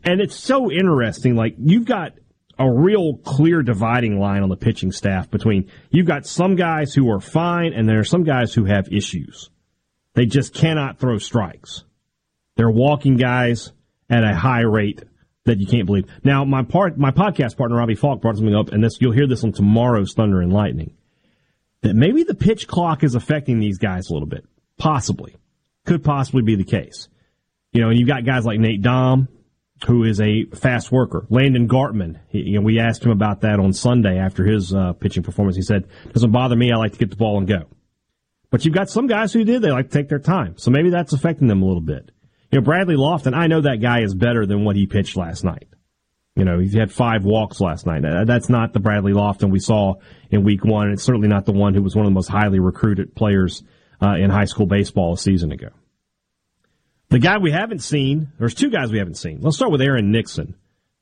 And 0.04 0.20
it's 0.20 0.36
so 0.36 0.70
interesting. 0.70 1.34
Like, 1.34 1.54
you've 1.58 1.84
got 1.84 2.12
a 2.58 2.70
real 2.70 3.16
clear 3.18 3.62
dividing 3.62 4.18
line 4.18 4.42
on 4.42 4.48
the 4.48 4.56
pitching 4.56 4.92
staff 4.92 5.30
between 5.30 5.70
you've 5.90 6.06
got 6.06 6.26
some 6.26 6.56
guys 6.56 6.92
who 6.92 7.10
are 7.10 7.20
fine 7.20 7.72
and 7.72 7.88
there 7.88 8.00
are 8.00 8.04
some 8.04 8.24
guys 8.24 8.52
who 8.52 8.64
have 8.64 8.92
issues. 8.92 9.50
They 10.14 10.26
just 10.26 10.54
cannot 10.54 10.98
throw 10.98 11.18
strikes. 11.18 11.84
They're 12.56 12.70
walking 12.70 13.16
guys 13.16 13.72
at 14.10 14.24
a 14.24 14.34
high 14.34 14.62
rate 14.62 15.04
that 15.44 15.58
you 15.60 15.66
can't 15.66 15.86
believe. 15.86 16.06
Now, 16.24 16.44
my 16.44 16.62
part, 16.62 16.98
my 16.98 17.10
podcast 17.10 17.56
partner 17.56 17.76
Robbie 17.76 17.94
Faulk 17.94 18.20
brought 18.20 18.36
something 18.36 18.54
up, 18.54 18.70
and 18.70 18.82
this 18.82 18.98
you'll 19.00 19.12
hear 19.12 19.26
this 19.26 19.44
on 19.44 19.52
tomorrow's 19.52 20.14
Thunder 20.14 20.40
and 20.40 20.52
Lightning. 20.52 20.94
That 21.82 21.94
maybe 21.94 22.24
the 22.24 22.34
pitch 22.34 22.66
clock 22.66 23.04
is 23.04 23.14
affecting 23.14 23.60
these 23.60 23.78
guys 23.78 24.10
a 24.10 24.12
little 24.12 24.28
bit. 24.28 24.44
Possibly, 24.78 25.36
could 25.86 26.02
possibly 26.02 26.42
be 26.42 26.56
the 26.56 26.64
case. 26.64 27.08
You 27.72 27.82
know, 27.82 27.90
and 27.90 27.98
you've 27.98 28.08
got 28.08 28.24
guys 28.24 28.44
like 28.44 28.58
Nate 28.58 28.82
Dohm, 28.82 29.28
who 29.86 30.04
is 30.04 30.20
a 30.20 30.44
fast 30.54 30.90
worker. 30.90 31.26
Landon 31.30 31.68
Gartman, 31.68 32.18
he, 32.28 32.40
you 32.40 32.58
know, 32.58 32.64
we 32.64 32.80
asked 32.80 33.04
him 33.04 33.10
about 33.10 33.42
that 33.42 33.60
on 33.60 33.72
Sunday 33.72 34.18
after 34.18 34.44
his 34.44 34.74
uh, 34.74 34.92
pitching 34.94 35.22
performance. 35.22 35.56
He 35.56 35.62
said, 35.62 35.88
"Doesn't 36.12 36.32
bother 36.32 36.56
me. 36.56 36.72
I 36.72 36.76
like 36.76 36.92
to 36.92 36.98
get 36.98 37.10
the 37.10 37.16
ball 37.16 37.38
and 37.38 37.46
go." 37.46 37.68
But 38.50 38.64
you've 38.64 38.74
got 38.74 38.88
some 38.88 39.06
guys 39.06 39.32
who 39.32 39.44
did. 39.44 39.62
They 39.62 39.70
like 39.70 39.90
to 39.90 39.98
take 39.98 40.08
their 40.08 40.18
time, 40.18 40.56
so 40.56 40.70
maybe 40.70 40.90
that's 40.90 41.12
affecting 41.12 41.48
them 41.48 41.62
a 41.62 41.66
little 41.66 41.82
bit. 41.82 42.10
You 42.50 42.60
know, 42.60 42.64
Bradley 42.64 42.96
Loftin. 42.96 43.34
I 43.34 43.46
know 43.46 43.60
that 43.60 43.80
guy 43.80 44.00
is 44.02 44.14
better 44.14 44.46
than 44.46 44.64
what 44.64 44.74
he 44.74 44.86
pitched 44.86 45.16
last 45.16 45.44
night. 45.44 45.68
You 46.34 46.44
know, 46.44 46.60
he 46.60 46.78
had 46.78 46.92
five 46.92 47.24
walks 47.24 47.60
last 47.60 47.84
night. 47.84 48.04
That's 48.24 48.48
not 48.48 48.72
the 48.72 48.78
Bradley 48.78 49.12
Loftin 49.12 49.50
we 49.50 49.58
saw 49.58 49.94
in 50.30 50.44
Week 50.44 50.64
One. 50.64 50.86
And 50.86 50.94
it's 50.94 51.02
certainly 51.02 51.26
not 51.26 51.46
the 51.46 51.52
one 51.52 51.74
who 51.74 51.82
was 51.82 51.96
one 51.96 52.06
of 52.06 52.10
the 52.10 52.14
most 52.14 52.28
highly 52.28 52.60
recruited 52.60 53.14
players 53.16 53.64
uh, 54.00 54.14
in 54.14 54.30
high 54.30 54.44
school 54.44 54.66
baseball 54.66 55.14
a 55.14 55.18
season 55.18 55.50
ago. 55.50 55.70
The 57.10 57.18
guy 57.18 57.38
we 57.38 57.50
haven't 57.50 57.80
seen, 57.80 58.32
there's 58.38 58.54
two 58.54 58.70
guys 58.70 58.92
we 58.92 58.98
haven't 58.98 59.16
seen. 59.16 59.38
Let's 59.40 59.56
start 59.56 59.72
with 59.72 59.80
Aaron 59.80 60.12
Nixon, 60.12 60.54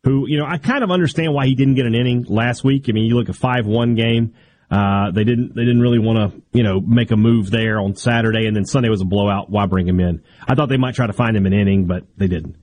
who, 0.05 0.27
you 0.29 0.39
know, 0.39 0.47
I 0.47 0.59
kind 0.59 0.85
of 0.85 0.91
understand 0.91 1.35
why 1.35 1.47
he 1.47 1.55
didn't 1.55 1.75
get 1.75 1.87
an 1.87 1.95
inning 1.95 2.25
last 2.29 2.63
week. 2.63 2.87
I 2.89 2.93
mean, 2.93 3.05
you 3.05 3.17
look 3.17 3.29
at 3.29 3.35
5-1 3.35 3.97
game. 3.97 4.35
Uh, 4.71 5.11
they 5.11 5.25
didn't, 5.25 5.55
they 5.55 5.63
didn't 5.63 5.81
really 5.81 5.99
want 5.99 6.33
to, 6.33 6.43
you 6.53 6.63
know, 6.63 6.81
make 6.81 7.11
a 7.11 7.17
move 7.17 7.51
there 7.51 7.81
on 7.81 7.97
Saturday 7.97 8.47
and 8.47 8.57
then 8.57 8.65
Sunday 8.65 8.89
was 8.89 9.01
a 9.01 9.05
blowout. 9.05 9.51
Why 9.51 9.67
bring 9.67 9.87
him 9.89 10.01
in? 10.01 10.23
I 10.47 10.55
thought 10.55 10.69
they 10.69 10.77
might 10.77 10.95
try 10.95 11.07
to 11.07 11.13
find 11.13 11.37
him 11.37 11.47
an 11.47 11.53
inning, 11.53 11.87
but 11.87 12.05
they 12.17 12.29
didn't. 12.29 12.57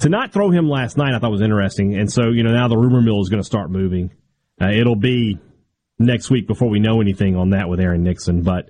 To 0.00 0.10
not 0.10 0.32
throw 0.32 0.50
him 0.50 0.68
last 0.68 0.98
night, 0.98 1.14
I 1.14 1.18
thought 1.18 1.30
was 1.30 1.40
interesting. 1.40 1.96
And 1.98 2.12
so, 2.12 2.28
you 2.28 2.42
know, 2.42 2.52
now 2.52 2.68
the 2.68 2.76
rumor 2.76 3.00
mill 3.00 3.20
is 3.22 3.30
going 3.30 3.40
to 3.40 3.46
start 3.46 3.70
moving. 3.70 4.10
Uh, 4.60 4.70
it'll 4.70 4.96
be 4.96 5.38
next 5.98 6.30
week 6.30 6.46
before 6.46 6.68
we 6.68 6.78
know 6.78 7.00
anything 7.00 7.36
on 7.36 7.50
that 7.50 7.68
with 7.68 7.80
Aaron 7.80 8.02
Nixon, 8.02 8.42
but 8.42 8.68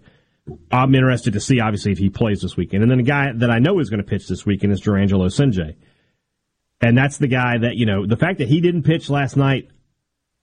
I'm 0.71 0.95
interested 0.95 1.33
to 1.33 1.41
see, 1.41 1.61
obviously, 1.61 1.93
if 1.93 1.99
he 1.99 2.09
plays 2.09 2.41
this 2.41 2.57
weekend. 2.57 2.83
And 2.83 2.91
then 2.91 3.01
a 3.01 3.05
guy 3.05 3.33
that 3.35 3.51
I 3.51 3.59
know 3.59 3.81
is 3.81 3.91
going 3.91 4.03
to 4.03 4.09
pitch 4.09 4.29
this 4.29 4.47
weekend 4.47 4.73
is 4.73 4.81
Jurrangelo 4.81 5.27
Cijntje. 5.27 5.75
And 6.81 6.97
that's 6.97 7.19
the 7.19 7.27
guy 7.27 7.59
that, 7.59 7.77
you 7.77 7.87
know, 7.87 8.07
the 8.07 8.17
fact 8.17 8.39
that 8.39 8.49
he 8.49 8.61
didn't 8.61 8.83
pitch 8.83 9.09
last 9.11 9.37
night, 9.37 9.71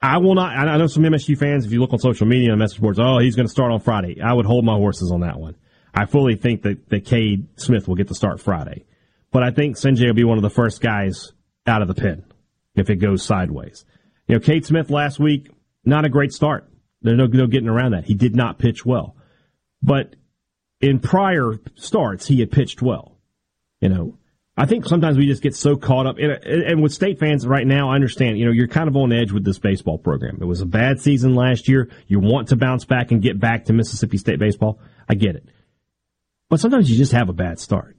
I 0.01 0.17
will 0.17 0.35
not, 0.35 0.55
I 0.55 0.77
know 0.77 0.87
some 0.87 1.03
MSU 1.03 1.37
fans, 1.37 1.65
if 1.65 1.71
you 1.71 1.79
look 1.79 1.93
on 1.93 1.99
social 1.99 2.27
media 2.27 2.49
and 2.49 2.59
message 2.59 2.81
boards, 2.81 2.99
oh, 2.99 3.19
he's 3.19 3.35
going 3.35 3.47
to 3.47 3.51
start 3.51 3.71
on 3.71 3.79
Friday. 3.79 4.19
I 4.21 4.33
would 4.33 4.45
hold 4.45 4.65
my 4.65 4.75
horses 4.75 5.11
on 5.11 5.21
that 5.21 5.39
one. 5.39 5.55
I 5.93 6.05
fully 6.05 6.35
think 6.35 6.63
that, 6.63 6.89
that 6.89 7.05
Cade 7.05 7.47
Smith 7.57 7.87
will 7.87 7.95
get 7.95 8.07
to 8.09 8.15
start 8.15 8.41
Friday. 8.41 8.85
But 9.31 9.43
I 9.43 9.51
think 9.51 9.77
Cijntje 9.77 10.05
will 10.05 10.13
be 10.13 10.23
one 10.23 10.37
of 10.37 10.41
the 10.41 10.49
first 10.49 10.81
guys 10.81 11.31
out 11.65 11.81
of 11.81 11.87
the 11.87 11.93
pen 11.93 12.25
if 12.75 12.89
it 12.89 12.97
goes 12.97 13.23
sideways. 13.23 13.85
You 14.27 14.35
know, 14.35 14.39
Cade 14.41 14.65
Smith 14.65 14.89
last 14.89 15.19
week, 15.19 15.49
not 15.85 16.05
a 16.05 16.09
great 16.09 16.33
start. 16.33 16.69
There's 17.01 17.17
no, 17.17 17.25
no 17.27 17.47
getting 17.47 17.69
around 17.69 17.91
that. 17.91 18.05
He 18.05 18.15
did 18.15 18.35
not 18.35 18.57
pitch 18.57 18.85
well. 18.85 19.15
But 19.83 20.15
in 20.81 20.99
prior 20.99 21.59
starts, 21.75 22.25
he 22.25 22.39
had 22.39 22.51
pitched 22.51 22.81
well. 22.81 23.17
You 23.81 23.89
know, 23.89 24.17
I 24.55 24.65
think 24.65 24.85
sometimes 24.85 25.17
we 25.17 25.25
just 25.25 25.43
get 25.43 25.55
so 25.55 25.75
caught 25.75 26.07
up 26.07 26.17
in. 26.17 26.31
And 26.31 26.81
with 26.81 26.93
state 26.93 27.19
fans 27.19 27.45
right 27.45 27.67
now, 27.67 27.89
I 27.89 27.95
understand, 27.95 28.37
you 28.37 28.45
know, 28.45 28.51
you're 28.51 28.67
kind 28.67 28.87
of 28.87 28.95
on 28.95 29.11
edge 29.11 29.31
with 29.31 29.43
this 29.43 29.59
baseball 29.59 29.97
program. 29.97 30.37
It 30.41 30.45
was 30.45 30.61
a 30.61 30.65
bad 30.65 31.01
season 31.01 31.35
last 31.35 31.67
year. 31.67 31.89
You 32.07 32.19
want 32.19 32.49
to 32.49 32.55
bounce 32.55 32.85
back 32.85 33.11
and 33.11 33.21
get 33.21 33.39
back 33.39 33.65
to 33.65 33.73
Mississippi 33.73 34.17
State 34.17 34.39
baseball. 34.39 34.79
I 35.09 35.15
get 35.15 35.35
it. 35.35 35.45
But 36.49 36.59
sometimes 36.59 36.89
you 36.89 36.97
just 36.97 37.11
have 37.11 37.29
a 37.29 37.33
bad 37.33 37.59
start. 37.59 37.97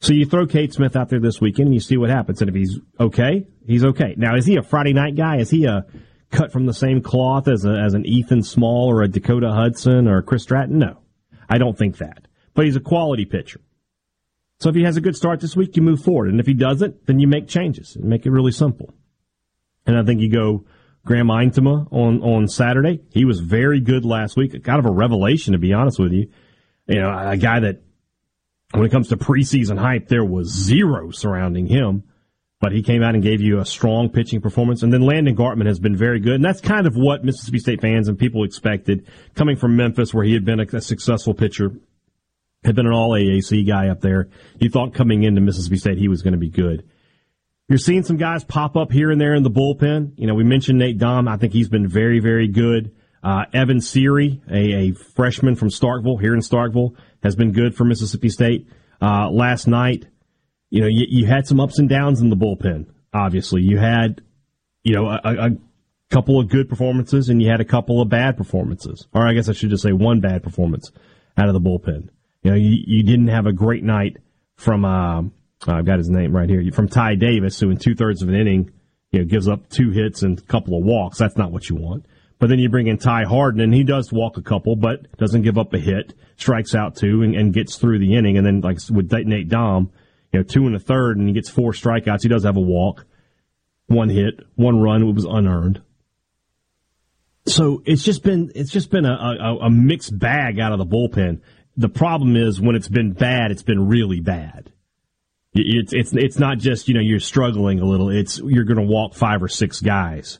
So 0.00 0.12
you 0.12 0.26
throw 0.26 0.46
Cade 0.46 0.72
Smith 0.72 0.96
out 0.96 1.08
there 1.08 1.20
this 1.20 1.40
weekend 1.40 1.68
and 1.68 1.74
you 1.74 1.80
see 1.80 1.96
what 1.96 2.10
happens. 2.10 2.40
And 2.42 2.50
if 2.50 2.54
he's 2.54 2.78
okay, 3.00 3.46
he's 3.66 3.84
okay. 3.84 4.14
Now, 4.16 4.36
is 4.36 4.44
he 4.44 4.56
a 4.56 4.62
Friday 4.62 4.92
night 4.92 5.16
guy? 5.16 5.38
Is 5.38 5.48
he 5.48 5.64
a 5.64 5.86
cut 6.32 6.50
from 6.50 6.66
the 6.66 6.74
same 6.74 7.00
cloth 7.00 7.46
as, 7.46 7.64
a, 7.64 7.70
as 7.70 7.94
an 7.94 8.04
Ethan 8.06 8.42
Small 8.42 8.90
or 8.90 9.02
a 9.02 9.08
Dakota 9.08 9.52
Hudson 9.52 10.08
or 10.08 10.22
Chris 10.22 10.42
Stratton? 10.42 10.78
No, 10.78 10.98
I 11.48 11.58
don't 11.58 11.78
think 11.78 11.98
that. 11.98 12.26
But 12.54 12.64
he's 12.64 12.76
a 12.76 12.80
quality 12.80 13.24
pitcher. 13.24 13.60
So 14.58 14.68
if 14.68 14.74
he 14.74 14.82
has 14.82 14.96
a 14.96 15.00
good 15.00 15.16
start 15.16 15.40
this 15.40 15.56
week, 15.56 15.76
you 15.76 15.82
move 15.82 16.02
forward. 16.02 16.30
And 16.30 16.40
if 16.40 16.46
he 16.46 16.54
doesn't, 16.54 17.06
then 17.06 17.18
you 17.18 17.26
make 17.26 17.48
changes 17.48 17.96
and 17.96 18.04
make 18.04 18.26
it 18.26 18.30
really 18.30 18.52
simple. 18.52 18.92
And 19.86 19.98
I 19.98 20.04
think 20.04 20.20
you 20.20 20.30
go 20.30 20.64
Graham 21.04 21.28
Eintema 21.28 21.92
on, 21.92 22.22
on 22.22 22.48
Saturday. 22.48 23.00
He 23.10 23.24
was 23.24 23.40
very 23.40 23.80
good 23.80 24.04
last 24.04 24.36
week. 24.36 24.52
Kind 24.62 24.78
of 24.78 24.86
a 24.86 24.92
revelation, 24.92 25.52
to 25.52 25.58
be 25.58 25.72
honest 25.72 25.98
with 25.98 26.12
you. 26.12 26.30
You 26.86 27.00
know, 27.00 27.10
a 27.10 27.36
guy 27.36 27.60
that 27.60 27.82
when 28.72 28.84
it 28.84 28.90
comes 28.90 29.08
to 29.08 29.16
preseason 29.16 29.78
hype, 29.78 30.08
there 30.08 30.24
was 30.24 30.48
zero 30.48 31.10
surrounding 31.10 31.66
him 31.66 32.04
but 32.62 32.70
he 32.70 32.80
came 32.80 33.02
out 33.02 33.14
and 33.14 33.24
gave 33.24 33.40
you 33.40 33.58
a 33.58 33.66
strong 33.66 34.08
pitching 34.08 34.40
performance. 34.40 34.84
And 34.84 34.92
then 34.92 35.02
Landon 35.02 35.34
Gartman 35.34 35.66
has 35.66 35.80
been 35.80 35.96
very 35.96 36.20
good. 36.20 36.36
And 36.36 36.44
that's 36.44 36.60
kind 36.60 36.86
of 36.86 36.94
what 36.94 37.24
Mississippi 37.24 37.58
State 37.58 37.80
fans 37.80 38.06
and 38.06 38.16
people 38.16 38.44
expected 38.44 39.04
coming 39.34 39.56
from 39.56 39.74
Memphis, 39.74 40.14
where 40.14 40.24
he 40.24 40.32
had 40.32 40.44
been 40.44 40.60
a, 40.60 40.76
a 40.76 40.80
successful 40.80 41.34
pitcher. 41.34 41.72
had 42.62 42.76
been 42.76 42.86
an 42.86 42.92
all 42.92 43.10
AAC 43.10 43.66
guy 43.66 43.88
up 43.88 44.00
there. 44.00 44.28
You 44.60 44.70
thought 44.70 44.94
coming 44.94 45.24
into 45.24 45.40
Mississippi 45.40 45.76
State 45.76 45.98
he 45.98 46.06
was 46.06 46.22
going 46.22 46.34
to 46.34 46.38
be 46.38 46.50
good. 46.50 46.88
You're 47.68 47.78
seeing 47.78 48.04
some 48.04 48.16
guys 48.16 48.44
pop 48.44 48.76
up 48.76 48.92
here 48.92 49.10
and 49.10 49.20
there 49.20 49.34
in 49.34 49.42
the 49.42 49.50
bullpen. 49.50 50.12
You 50.16 50.28
know, 50.28 50.34
we 50.34 50.44
mentioned 50.44 50.78
Nate 50.78 50.98
Dohm. 50.98 51.26
I 51.26 51.38
think 51.38 51.52
he's 51.52 51.68
been 51.68 51.88
very, 51.88 52.20
very 52.20 52.46
good. 52.46 52.94
Uh, 53.24 53.44
Evan 53.52 53.78
Siary, 53.78 54.40
a, 54.48 54.90
a, 54.90 54.92
freshman 54.92 55.56
from 55.56 55.68
Starkville, 55.68 56.20
here 56.20 56.34
in 56.34 56.40
Starkville, 56.40 56.94
has 57.24 57.34
been 57.34 57.50
good 57.50 57.74
for 57.74 57.84
Mississippi 57.84 58.28
State. 58.28 58.68
Uh, 59.00 59.28
last 59.30 59.66
night, 59.66 60.06
you 60.72 60.80
know, 60.80 60.86
you, 60.86 61.04
you, 61.06 61.26
had 61.26 61.46
some 61.46 61.60
ups 61.60 61.78
and 61.78 61.86
downs 61.86 62.22
in 62.22 62.30
the 62.30 62.36
bullpen. 62.36 62.86
Obviously, 63.12 63.60
you 63.60 63.76
had, 63.76 64.22
you 64.82 64.94
know, 64.94 65.06
a, 65.06 65.20
a, 65.22 65.50
couple 66.08 66.40
of 66.40 66.48
good 66.48 66.68
performances 66.68 67.30
and 67.30 67.42
you 67.42 67.50
had 67.50 67.60
a 67.60 67.64
couple 67.64 68.00
of 68.00 68.08
bad 68.08 68.36
performances. 68.38 69.06
Or 69.14 69.26
I 69.26 69.34
guess 69.34 69.50
I 69.50 69.52
should 69.52 69.70
just 69.70 69.82
say 69.82 69.92
one 69.92 70.20
bad 70.20 70.42
performance 70.42 70.90
out 71.36 71.48
of 71.48 71.54
the 71.54 71.60
bullpen. 71.60 72.08
You 72.42 72.50
know, 72.50 72.56
you, 72.56 72.76
you 72.86 73.02
didn't 73.02 73.28
have 73.28 73.46
a 73.46 73.52
great 73.52 73.82
night 73.82 74.16
from, 74.56 74.84
uh, 74.84 75.22
I've 75.66 75.84
got 75.84 75.98
his 75.98 76.08
name 76.08 76.34
right 76.34 76.48
here, 76.48 76.62
from 76.72 76.88
Ty 76.88 77.16
Davis, 77.16 77.60
who 77.60 77.70
in 77.70 77.76
two 77.76 77.94
thirds 77.94 78.22
of 78.22 78.28
an 78.30 78.34
inning, 78.34 78.70
you 79.10 79.20
know, 79.20 79.24
gives 79.26 79.48
up 79.48 79.68
two 79.68 79.90
hits 79.90 80.22
and 80.22 80.38
a 80.38 80.42
couple 80.42 80.76
of 80.76 80.84
walks. 80.84 81.18
That's 81.18 81.36
not 81.36 81.52
what 81.52 81.68
you 81.68 81.76
want. 81.76 82.06
But 82.38 82.48
then 82.48 82.58
you 82.58 82.70
bring 82.70 82.88
in 82.88 82.98
Ty 82.98 83.24
Harden, 83.24 83.60
and 83.60 83.74
he 83.74 83.84
does 83.84 84.10
walk 84.10 84.36
a 84.38 84.42
couple, 84.42 84.74
but 84.74 85.16
doesn't 85.18 85.42
give 85.42 85.58
up 85.58 85.72
a 85.74 85.78
hit, 85.78 86.14
strikes 86.36 86.74
out 86.74 86.96
two, 86.96 87.22
and, 87.22 87.34
and 87.36 87.52
gets 87.52 87.76
through 87.76 87.98
the 87.98 88.16
inning. 88.16 88.36
And 88.36 88.46
then, 88.46 88.60
like 88.62 88.78
with 88.90 89.12
Nate 89.12 89.48
Dohm, 89.48 89.92
you 90.32 90.40
know, 90.40 90.44
two 90.44 90.66
and 90.66 90.74
a 90.74 90.78
third, 90.78 91.18
and 91.18 91.28
he 91.28 91.34
gets 91.34 91.50
four 91.50 91.72
strikeouts. 91.72 92.22
He 92.22 92.28
does 92.28 92.44
have 92.44 92.56
a 92.56 92.60
walk, 92.60 93.06
one 93.86 94.08
hit, 94.08 94.40
one 94.54 94.80
run. 94.80 95.02
It 95.02 95.14
was 95.14 95.24
unearned. 95.24 95.82
So 97.46 97.82
it's 97.84 98.04
just 98.04 98.22
been 98.22 98.52
it's 98.54 98.70
just 98.70 98.90
been 98.90 99.04
a, 99.04 99.12
a, 99.12 99.56
a 99.66 99.70
mixed 99.70 100.16
bag 100.16 100.60
out 100.60 100.72
of 100.72 100.78
the 100.78 100.86
bullpen. 100.86 101.40
The 101.76 101.88
problem 101.88 102.36
is 102.36 102.60
when 102.60 102.76
it's 102.76 102.88
been 102.88 103.12
bad, 103.12 103.50
it's 103.50 103.62
been 103.62 103.88
really 103.88 104.20
bad. 104.20 104.72
It's 105.54 105.92
it's 105.92 106.12
it's 106.14 106.38
not 106.38 106.58
just 106.58 106.88
you 106.88 106.94
know 106.94 107.00
you're 107.00 107.20
struggling 107.20 107.80
a 107.80 107.84
little. 107.84 108.10
It's 108.10 108.38
you're 108.38 108.64
going 108.64 108.78
to 108.78 108.86
walk 108.86 109.14
five 109.14 109.42
or 109.42 109.48
six 109.48 109.80
guys 109.80 110.38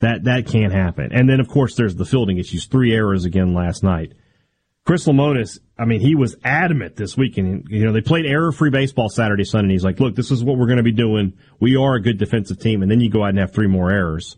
that 0.00 0.24
that 0.24 0.46
can't 0.46 0.72
happen. 0.72 1.10
And 1.12 1.28
then 1.28 1.40
of 1.40 1.48
course 1.48 1.74
there's 1.74 1.96
the 1.96 2.04
fielding 2.04 2.38
issues. 2.38 2.66
Three 2.66 2.94
errors 2.94 3.24
again 3.24 3.54
last 3.54 3.82
night. 3.82 4.12
Chris 4.86 5.04
Lemonis, 5.06 5.58
I 5.76 5.84
mean, 5.84 6.00
he 6.00 6.14
was 6.14 6.36
adamant 6.44 6.94
this 6.94 7.16
weekend. 7.16 7.66
You 7.68 7.84
know, 7.84 7.92
they 7.92 8.00
played 8.00 8.24
error-free 8.24 8.70
baseball 8.70 9.08
Saturday, 9.08 9.42
Sunday. 9.42 9.64
And 9.64 9.72
he's 9.72 9.84
like, 9.84 9.98
"Look, 9.98 10.14
this 10.14 10.30
is 10.30 10.44
what 10.44 10.56
we're 10.56 10.66
going 10.66 10.76
to 10.76 10.84
be 10.84 10.92
doing. 10.92 11.32
We 11.58 11.76
are 11.76 11.96
a 11.96 12.00
good 12.00 12.18
defensive 12.18 12.60
team." 12.60 12.82
And 12.82 12.90
then 12.90 13.00
you 13.00 13.10
go 13.10 13.24
out 13.24 13.30
and 13.30 13.38
have 13.38 13.52
three 13.52 13.66
more 13.66 13.90
errors 13.90 14.36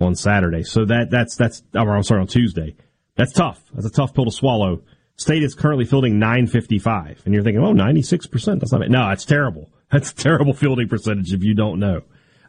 on 0.00 0.14
Saturday. 0.14 0.62
So 0.62 0.84
that 0.84 1.10
that's 1.10 1.34
that's. 1.34 1.64
I'm 1.74 2.04
sorry, 2.04 2.20
on 2.20 2.28
Tuesday. 2.28 2.76
That's 3.16 3.32
tough. 3.32 3.60
That's 3.74 3.86
a 3.86 3.90
tough 3.90 4.14
pill 4.14 4.26
to 4.26 4.30
swallow. 4.30 4.82
State 5.16 5.42
is 5.42 5.54
currently 5.56 5.84
fielding 5.84 6.20
955, 6.20 7.22
and 7.24 7.34
you're 7.34 7.42
thinking, 7.42 7.62
"Oh, 7.62 7.72
96 7.72 8.28
percent. 8.28 8.60
That's 8.60 8.70
not 8.70 8.82
bad." 8.82 8.92
No, 8.92 9.10
it's 9.10 9.24
terrible. 9.24 9.72
That's 9.90 10.12
a 10.12 10.14
terrible 10.14 10.54
fielding 10.54 10.88
percentage 10.88 11.32
if 11.32 11.42
you 11.42 11.54
don't 11.54 11.80
know. 11.80 12.02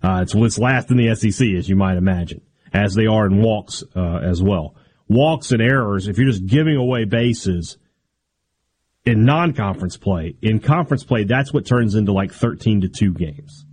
Uh, 0.03 0.19
it's, 0.21 0.35
it's 0.35 0.59
last 0.59 0.91
in 0.91 0.97
the 0.97 1.15
SEC, 1.15 1.47
as 1.57 1.67
you 1.67 1.75
might 1.75 1.97
imagine, 1.97 2.41
as 2.71 2.93
they 2.93 3.07
are 3.07 3.25
in 3.25 3.41
walks 3.41 3.83
uh, 3.95 4.17
as 4.17 4.43
well. 4.43 4.75
Walks 5.11 5.51
and 5.51 5.61
errors, 5.61 6.07
if 6.07 6.17
you're 6.17 6.29
just 6.29 6.45
giving 6.45 6.77
away 6.77 7.03
bases 7.03 7.77
in 9.03 9.25
non-conference 9.25 9.97
play, 9.97 10.35
in 10.41 10.59
conference 10.59 11.03
play, 11.03 11.25
that's 11.25 11.51
what 11.53 11.65
turns 11.65 11.95
into 11.95 12.13
like 12.13 12.31
13 12.31 12.81
to 12.81 12.87
2 12.87 13.13
games. 13.13 13.65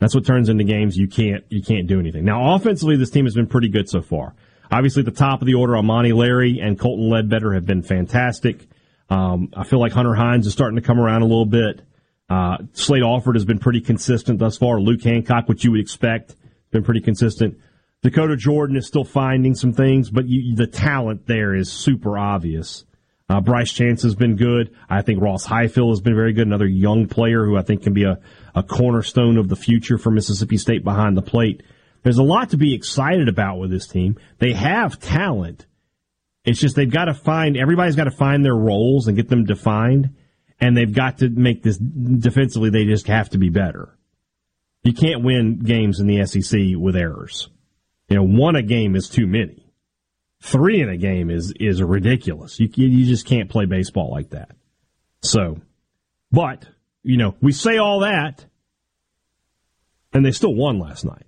That's 0.00 0.16
what 0.16 0.26
turns 0.26 0.48
into 0.48 0.64
games 0.64 0.96
you 0.96 1.06
can't 1.06 1.44
you 1.48 1.62
can't 1.62 1.86
do 1.86 2.00
anything. 2.00 2.24
Now, 2.24 2.56
offensively, 2.56 2.96
this 2.96 3.10
team 3.10 3.24
has 3.24 3.36
been 3.36 3.46
pretty 3.46 3.68
good 3.68 3.88
so 3.88 4.02
far. 4.02 4.34
Obviously, 4.68 5.02
at 5.02 5.06
the 5.06 5.12
top 5.12 5.40
of 5.40 5.46
the 5.46 5.54
order, 5.54 5.76
Amani 5.76 6.12
Larry 6.12 6.58
and 6.60 6.76
Colton 6.76 7.08
Ledbetter 7.08 7.52
have 7.52 7.64
been 7.64 7.82
fantastic. 7.82 8.66
Um, 9.08 9.50
I 9.56 9.62
feel 9.62 9.78
like 9.78 9.92
Hunter 9.92 10.14
Hines 10.14 10.48
is 10.48 10.52
starting 10.52 10.74
to 10.74 10.82
come 10.82 10.98
around 10.98 11.22
a 11.22 11.26
little 11.26 11.46
bit. 11.46 11.82
Uh, 12.28 12.56
Slade 12.72 13.04
Alford 13.04 13.36
has 13.36 13.44
been 13.44 13.60
pretty 13.60 13.80
consistent 13.80 14.40
thus 14.40 14.58
far. 14.58 14.80
Luke 14.80 15.04
Hancock, 15.04 15.48
what 15.48 15.62
you 15.62 15.70
would 15.70 15.80
expect, 15.80 16.34
been 16.72 16.82
pretty 16.82 17.00
consistent. 17.00 17.58
Dakota 18.02 18.36
Jordan 18.36 18.76
is 18.76 18.86
still 18.86 19.04
finding 19.04 19.54
some 19.54 19.72
things, 19.72 20.10
but 20.10 20.28
you, 20.28 20.54
the 20.56 20.66
talent 20.66 21.26
there 21.26 21.54
is 21.54 21.72
super 21.72 22.18
obvious. 22.18 22.84
Uh, 23.28 23.40
Bryce 23.40 23.72
Chance 23.72 24.02
has 24.02 24.14
been 24.14 24.36
good. 24.36 24.74
I 24.90 25.02
think 25.02 25.22
Ross 25.22 25.44
Highfill 25.44 25.90
has 25.90 26.00
been 26.00 26.14
very 26.14 26.32
good. 26.32 26.46
Another 26.46 26.66
young 26.66 27.06
player 27.06 27.44
who 27.46 27.56
I 27.56 27.62
think 27.62 27.82
can 27.82 27.94
be 27.94 28.04
a, 28.04 28.18
a 28.54 28.62
cornerstone 28.62 29.38
of 29.38 29.48
the 29.48 29.56
future 29.56 29.98
for 29.98 30.10
Mississippi 30.10 30.58
State 30.58 30.84
behind 30.84 31.16
the 31.16 31.22
plate. 31.22 31.62
There's 32.02 32.18
a 32.18 32.24
lot 32.24 32.50
to 32.50 32.56
be 32.56 32.74
excited 32.74 33.28
about 33.28 33.58
with 33.58 33.70
this 33.70 33.86
team. 33.86 34.18
They 34.38 34.52
have 34.52 34.98
talent. 34.98 35.66
It's 36.44 36.60
just 36.60 36.74
they've 36.74 36.90
got 36.90 37.04
to 37.04 37.14
find, 37.14 37.56
everybody's 37.56 37.96
got 37.96 38.04
to 38.04 38.10
find 38.10 38.44
their 38.44 38.56
roles 38.56 39.06
and 39.06 39.16
get 39.16 39.28
them 39.28 39.44
defined 39.44 40.10
and 40.62 40.76
they've 40.76 40.94
got 40.94 41.18
to 41.18 41.28
make 41.28 41.64
this 41.64 41.76
defensively. 41.76 42.70
They 42.70 42.84
just 42.84 43.08
have 43.08 43.30
to 43.30 43.38
be 43.38 43.50
better. 43.50 43.98
You 44.84 44.94
can't 44.94 45.24
win 45.24 45.58
games 45.58 45.98
in 45.98 46.06
the 46.06 46.24
SEC 46.24 46.60
with 46.76 46.94
errors. 46.94 47.48
You 48.12 48.18
know, 48.18 48.24
one 48.24 48.56
a 48.56 48.62
game 48.62 48.94
is 48.94 49.08
too 49.08 49.26
many. 49.26 49.64
Three 50.42 50.82
in 50.82 50.90
a 50.90 50.98
game 50.98 51.30
is 51.30 51.54
is 51.58 51.80
ridiculous. 51.80 52.60
You 52.60 52.68
you 52.74 53.06
just 53.06 53.24
can't 53.24 53.48
play 53.48 53.64
baseball 53.64 54.10
like 54.10 54.30
that. 54.30 54.50
So, 55.22 55.62
but 56.30 56.68
you 57.02 57.16
know, 57.16 57.34
we 57.40 57.52
say 57.52 57.78
all 57.78 58.00
that, 58.00 58.44
and 60.12 60.26
they 60.26 60.30
still 60.30 60.54
won 60.54 60.78
last 60.78 61.06
night. 61.06 61.24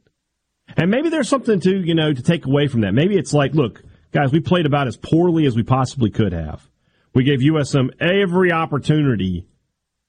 And 0.76 0.90
maybe 0.90 1.08
there's 1.08 1.26
something 1.26 1.58
to 1.60 1.74
you 1.74 1.94
know 1.94 2.12
to 2.12 2.22
take 2.22 2.44
away 2.44 2.66
from 2.66 2.82
that. 2.82 2.92
Maybe 2.92 3.16
it's 3.16 3.32
like, 3.32 3.54
look, 3.54 3.82
guys, 4.12 4.30
we 4.30 4.40
played 4.40 4.66
about 4.66 4.86
as 4.86 4.98
poorly 4.98 5.46
as 5.46 5.56
we 5.56 5.62
possibly 5.62 6.10
could 6.10 6.34
have. 6.34 6.68
We 7.14 7.24
gave 7.24 7.38
USM 7.38 7.98
every 7.98 8.52
opportunity 8.52 9.46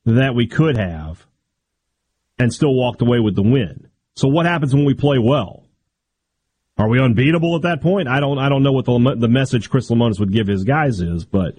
that 0.03 0.35
we 0.35 0.45
could 0.45 0.75
have 0.75 1.25
and 2.37 2.53
still 2.53 2.75
walked 2.75 3.01
away 3.01 3.21
with 3.21 3.35
the 3.35 3.43
win. 3.43 3.87
So 4.17 4.27
what 4.27 4.45
happens 4.45 4.75
when 4.75 4.83
we 4.83 4.93
play 4.93 5.19
well? 5.19 5.64
Are 6.77 6.89
we 6.89 6.99
unbeatable 6.99 7.55
at 7.55 7.61
that 7.61 7.81
point? 7.81 8.07
I 8.07 8.19
don't 8.19 8.37
I 8.37 8.49
don't 8.49 8.63
know 8.63 8.73
what 8.73 8.85
the 8.85 9.15
the 9.17 9.29
message 9.29 9.69
Chris 9.69 9.89
Lemonis 9.89 10.19
would 10.19 10.33
give 10.33 10.47
his 10.47 10.63
guys 10.63 10.99
is, 10.99 11.23
but 11.23 11.57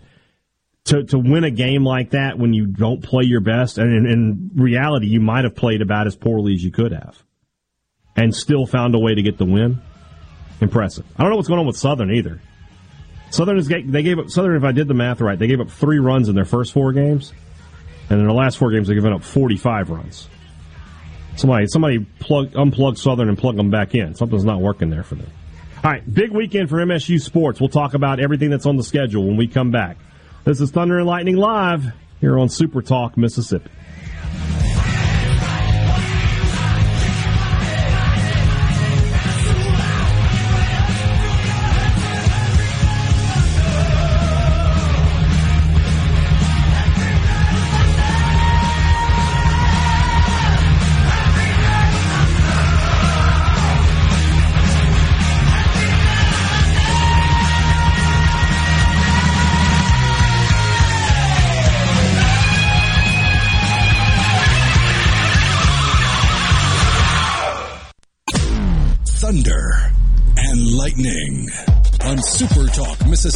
to 0.85 1.05
to 1.05 1.18
win 1.18 1.44
a 1.44 1.50
game 1.50 1.85
like 1.85 2.11
that 2.11 2.38
when 2.38 2.52
you 2.52 2.66
don't 2.66 3.02
play 3.02 3.24
your 3.24 3.40
best 3.40 3.79
and 3.79 3.92
in, 3.92 4.07
in 4.07 4.50
reality 4.55 5.07
you 5.07 5.20
might 5.20 5.44
have 5.44 5.55
played 5.55 5.81
about 5.81 6.07
as 6.07 6.16
poorly 6.16 6.55
as 6.55 6.62
you 6.62 6.70
could 6.70 6.92
have 6.92 7.22
and 8.14 8.35
still 8.35 8.66
found 8.66 8.94
a 8.94 8.98
way 8.98 9.14
to 9.14 9.22
get 9.22 9.38
the 9.38 9.44
win. 9.44 9.81
Impressive. 10.61 11.05
I 11.16 11.22
don't 11.22 11.31
know 11.31 11.37
what's 11.37 11.48
going 11.48 11.61
on 11.61 11.66
with 11.66 11.76
Southern 11.76 12.11
either. 12.12 12.40
Southern 13.31 13.59
is 13.59 13.68
they 13.68 14.02
gave 14.02 14.18
up 14.18 14.31
Southern. 14.31 14.57
If 14.57 14.64
I 14.64 14.72
did 14.72 14.88
the 14.88 14.94
math 14.94 15.20
right, 15.20 15.38
they 15.38 15.46
gave 15.46 15.61
up 15.61 15.70
three 15.70 15.98
runs 15.98 16.29
in 16.29 16.35
their 16.35 16.44
first 16.44 16.72
four 16.72 16.92
games, 16.92 17.35
and 18.09 18.20
in 18.20 18.26
the 18.26 18.33
last 18.33 18.57
four 18.57 18.70
games 18.70 18.88
they've 18.88 18.96
given 18.96 19.12
up 19.12 19.22
forty-five 19.22 19.90
runs. 19.90 20.29
Somebody, 21.37 21.66
somebody 21.66 21.99
plug 22.18 22.53
unplug 22.53 22.99
Southern 22.99 23.29
and 23.29 23.38
plug 23.38 23.57
them 23.57 23.70
back 23.70 23.94
in. 23.94 24.14
Something's 24.14 24.44
not 24.44 24.61
working 24.61 24.90
there 24.90 25.03
for 25.03 25.16
them. 25.16 25.31
All 25.85 25.90
right, 25.90 26.14
big 26.14 26.31
weekend 26.31 26.68
for 26.68 26.77
MSU 26.77 27.20
sports. 27.20 27.61
We'll 27.61 27.68
talk 27.68 27.94
about 27.94 28.18
everything 28.18 28.51
that's 28.51 28.66
on 28.66 28.77
the 28.77 28.83
schedule 28.83 29.27
when 29.27 29.37
we 29.37 29.46
come 29.46 29.70
back. 29.70 29.99
This 30.44 30.61
is 30.61 30.70
Thunder 30.70 30.99
and 30.99 31.07
Lightning 31.07 31.37
live 31.37 31.92
here 32.20 32.38
on 32.38 32.49
Super 32.49 32.81
Talk 32.81 33.16
Mississippi. 33.16 33.70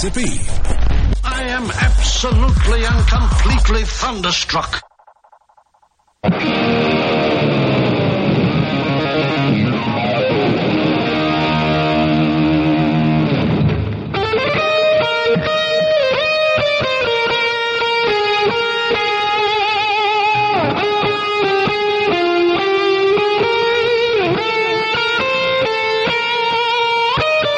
Mississippi. 0.03 0.41
I 1.25 1.43
am 1.49 1.71
absolutely 1.71 2.85
and 2.87 3.07
completely 3.07 3.85
thunderstruck. 3.85 4.81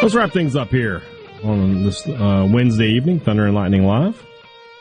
Let's 0.02 0.16
wrap 0.16 0.32
things 0.32 0.56
up 0.56 0.70
here 0.70 1.02
on 1.44 1.82
this 1.84 2.06
uh, 2.06 2.48
Wednesday 2.50 2.88
evening, 2.88 3.20
Thunder 3.20 3.46
and 3.46 3.54
Lightning 3.54 3.84
Live. 3.84 4.24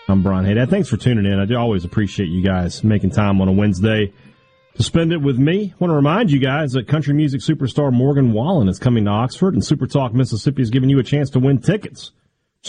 I'm 0.08 0.22
Brian 0.22 0.46
Hadad. 0.46 0.70
Thanks 0.70 0.90
for 0.90 0.98
tuning 0.98 1.26
in. 1.26 1.40
I 1.40 1.46
do 1.46 1.56
always 1.56 1.86
appreciate 1.86 2.30
you 2.30 2.44
guys 2.44 2.84
making 2.84 3.12
time 3.12 3.42
on 3.42 3.48
a 3.48 3.52
Wednesday 3.52 4.14
to 4.76 4.84
spend 4.84 5.14
it 5.14 5.22
with 5.22 5.38
me. 5.38 5.74
I 5.74 5.76
want 5.80 5.92
to 5.92 5.96
remind 5.96 6.32
you 6.32 6.40
guys 6.40 6.74
that 6.74 6.88
country 6.88 7.14
music 7.14 7.42
superstar 7.42 7.92
Morgan 7.92 8.34
Wallen 8.34 8.68
is 8.68 8.80
coming 8.80 9.06
to 9.06 9.12
Oxford, 9.12 9.54
and 9.54 9.64
Super 9.64 9.88
Talk 9.88 10.14
Mississippi 10.14 10.62
is 10.62 10.70
giving 10.70 10.90
you 10.90 11.00
a 11.00 11.04
chance 11.04 11.30
to 11.32 11.40
win 11.40 11.60
tickets. 11.60 12.12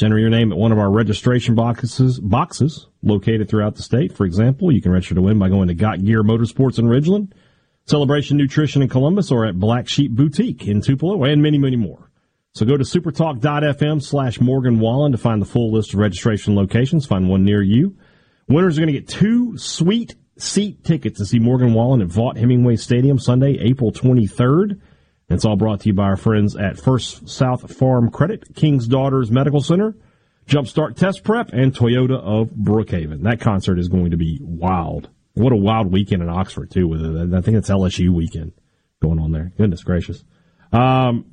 Enter 0.00 0.18
your 0.18 0.30
name 0.30 0.52
at 0.52 0.58
one 0.58 0.72
of 0.72 0.78
our 0.78 0.90
registration 0.90 1.54
boxes, 1.54 2.18
boxes 2.18 2.86
located 3.02 3.48
throughout 3.48 3.74
the 3.74 3.82
state. 3.82 4.16
For 4.16 4.24
example, 4.24 4.72
you 4.72 4.80
can 4.80 4.92
register 4.92 5.14
to 5.16 5.22
win 5.22 5.38
by 5.38 5.48
going 5.48 5.68
to 5.68 5.74
Got 5.74 6.02
Gear 6.02 6.22
Motorsports 6.22 6.78
in 6.78 6.86
Ridgeland, 6.86 7.32
Celebration 7.84 8.38
Nutrition 8.38 8.80
in 8.80 8.88
Columbus, 8.88 9.30
or 9.30 9.44
at 9.44 9.58
Black 9.58 9.88
Sheep 9.88 10.12
Boutique 10.12 10.66
in 10.66 10.80
Tupelo, 10.80 11.24
and 11.24 11.42
many, 11.42 11.58
many 11.58 11.76
more. 11.76 12.10
So 12.54 12.66
go 12.66 12.76
to 12.76 12.84
supertalk.fm 12.84 14.02
slash 14.02 14.40
Morgan 14.40 14.78
Wallen 14.78 15.12
to 15.12 15.18
find 15.18 15.40
the 15.40 15.46
full 15.46 15.72
list 15.72 15.94
of 15.94 16.00
registration 16.00 16.54
locations. 16.54 17.06
Find 17.06 17.28
one 17.28 17.44
near 17.44 17.62
you. 17.62 17.96
Winners 18.46 18.76
are 18.76 18.82
going 18.82 18.92
to 18.92 19.00
get 19.00 19.08
two 19.08 19.56
sweet 19.56 20.16
seat 20.36 20.84
tickets 20.84 21.18
to 21.18 21.24
see 21.24 21.38
Morgan 21.38 21.72
Wallen 21.72 22.02
at 22.02 22.08
Vaught 22.08 22.36
Hemingway 22.36 22.76
Stadium 22.76 23.18
Sunday, 23.18 23.58
April 23.58 23.90
23rd. 23.90 24.80
It's 25.30 25.46
all 25.46 25.56
brought 25.56 25.80
to 25.80 25.88
you 25.88 25.94
by 25.94 26.04
our 26.04 26.16
friends 26.16 26.54
at 26.54 26.78
First 26.78 27.26
South 27.26 27.74
Farm 27.74 28.10
Credit, 28.10 28.54
King's 28.54 28.86
Daughters 28.86 29.30
Medical 29.30 29.62
Center, 29.62 29.94
Jumpstart 30.46 30.96
Test 30.96 31.24
Prep, 31.24 31.54
and 31.54 31.74
Toyota 31.74 32.20
of 32.20 32.50
Brookhaven. 32.50 33.22
That 33.22 33.40
concert 33.40 33.78
is 33.78 33.88
going 33.88 34.10
to 34.10 34.18
be 34.18 34.38
wild. 34.42 35.08
What 35.32 35.54
a 35.54 35.56
wild 35.56 35.90
weekend 35.90 36.22
in 36.22 36.28
Oxford, 36.28 36.70
too, 36.70 36.86
with 36.86 37.02
it. 37.02 37.34
I 37.34 37.40
think 37.40 37.56
it's 37.56 37.70
LSU 37.70 38.10
weekend 38.10 38.52
going 39.00 39.18
on 39.18 39.32
there. 39.32 39.52
Goodness 39.56 39.82
gracious. 39.82 40.22
Um, 40.70 41.31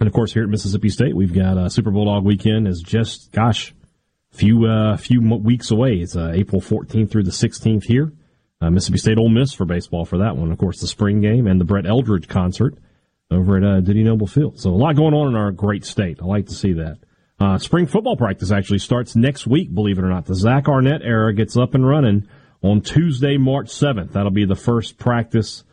and 0.00 0.06
of 0.06 0.12
course, 0.14 0.32
here 0.32 0.44
at 0.44 0.48
Mississippi 0.48 0.88
State, 0.88 1.14
we've 1.14 1.32
got 1.34 1.58
uh, 1.58 1.68
Super 1.68 1.90
Bulldog 1.90 2.24
weekend 2.24 2.66
is 2.66 2.80
just, 2.80 3.30
gosh, 3.32 3.74
few 4.30 4.64
uh, 4.64 4.96
few 4.96 5.20
weeks 5.20 5.70
away. 5.70 5.96
It's 5.96 6.16
uh, 6.16 6.32
April 6.34 6.62
14th 6.62 7.10
through 7.10 7.24
the 7.24 7.30
16th 7.30 7.84
here. 7.84 8.12
Uh, 8.62 8.70
Mississippi 8.70 8.98
State 8.98 9.18
Ole 9.18 9.28
Miss 9.28 9.52
for 9.52 9.66
baseball 9.66 10.04
for 10.04 10.18
that 10.18 10.36
one. 10.36 10.50
Of 10.50 10.58
course, 10.58 10.80
the 10.80 10.86
spring 10.86 11.20
game 11.20 11.46
and 11.46 11.60
the 11.60 11.64
Brett 11.64 11.84
Eldredge 11.84 12.28
concert 12.28 12.76
over 13.30 13.56
at 13.58 13.64
uh, 13.64 13.80
Dudy 13.80 14.02
Noble 14.02 14.26
Field. 14.26 14.58
So 14.58 14.70
a 14.70 14.72
lot 14.72 14.96
going 14.96 15.14
on 15.14 15.28
in 15.28 15.36
our 15.36 15.52
great 15.52 15.84
state. 15.84 16.18
I 16.22 16.24
like 16.24 16.46
to 16.46 16.54
see 16.54 16.74
that. 16.74 16.98
Uh, 17.38 17.58
spring 17.58 17.86
football 17.86 18.16
practice 18.16 18.50
actually 18.50 18.80
starts 18.80 19.16
next 19.16 19.46
week, 19.46 19.72
believe 19.74 19.98
it 19.98 20.04
or 20.04 20.10
not. 20.10 20.26
The 20.26 20.34
Zach 20.34 20.68
Arnett 20.68 21.02
era 21.02 21.32
gets 21.34 21.56
up 21.56 21.74
and 21.74 21.86
running 21.86 22.28
on 22.62 22.82
Tuesday, 22.82 23.38
March 23.38 23.68
7th. 23.68 24.12
That'll 24.12 24.30
be 24.30 24.44
the 24.44 24.54
first 24.54 24.98
practice 24.98 25.64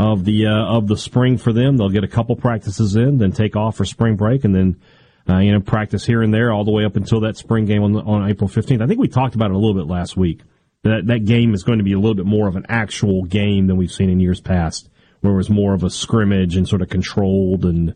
of 0.00 0.24
the 0.24 0.46
uh, 0.46 0.76
of 0.76 0.88
the 0.88 0.96
spring 0.96 1.36
for 1.36 1.52
them. 1.52 1.76
They'll 1.76 1.90
get 1.90 2.04
a 2.04 2.08
couple 2.08 2.34
practices 2.36 2.96
in, 2.96 3.18
then 3.18 3.32
take 3.32 3.54
off 3.54 3.76
for 3.76 3.84
spring 3.84 4.16
break, 4.16 4.44
and 4.44 4.54
then 4.54 4.80
uh, 5.28 5.38
you 5.38 5.52
know 5.52 5.60
practice 5.60 6.06
here 6.06 6.22
and 6.22 6.32
there 6.32 6.52
all 6.52 6.64
the 6.64 6.72
way 6.72 6.84
up 6.84 6.96
until 6.96 7.20
that 7.20 7.36
spring 7.36 7.66
game 7.66 7.82
on 7.82 7.94
on 7.96 8.28
April 8.28 8.48
fifteenth. 8.48 8.80
I 8.80 8.86
think 8.86 8.98
we 8.98 9.08
talked 9.08 9.34
about 9.34 9.50
it 9.50 9.54
a 9.54 9.58
little 9.58 9.74
bit 9.74 9.86
last 9.86 10.16
week. 10.16 10.40
That 10.84 11.06
that 11.06 11.26
game 11.26 11.52
is 11.52 11.64
going 11.64 11.78
to 11.78 11.84
be 11.84 11.92
a 11.92 11.98
little 11.98 12.14
bit 12.14 12.24
more 12.24 12.48
of 12.48 12.56
an 12.56 12.64
actual 12.68 13.24
game 13.24 13.66
than 13.66 13.76
we've 13.76 13.92
seen 13.92 14.08
in 14.08 14.20
years 14.20 14.40
past, 14.40 14.88
where 15.20 15.34
it 15.34 15.36
was 15.36 15.50
more 15.50 15.74
of 15.74 15.84
a 15.84 15.90
scrimmage 15.90 16.56
and 16.56 16.66
sort 16.66 16.80
of 16.80 16.88
controlled, 16.88 17.66
and 17.66 17.94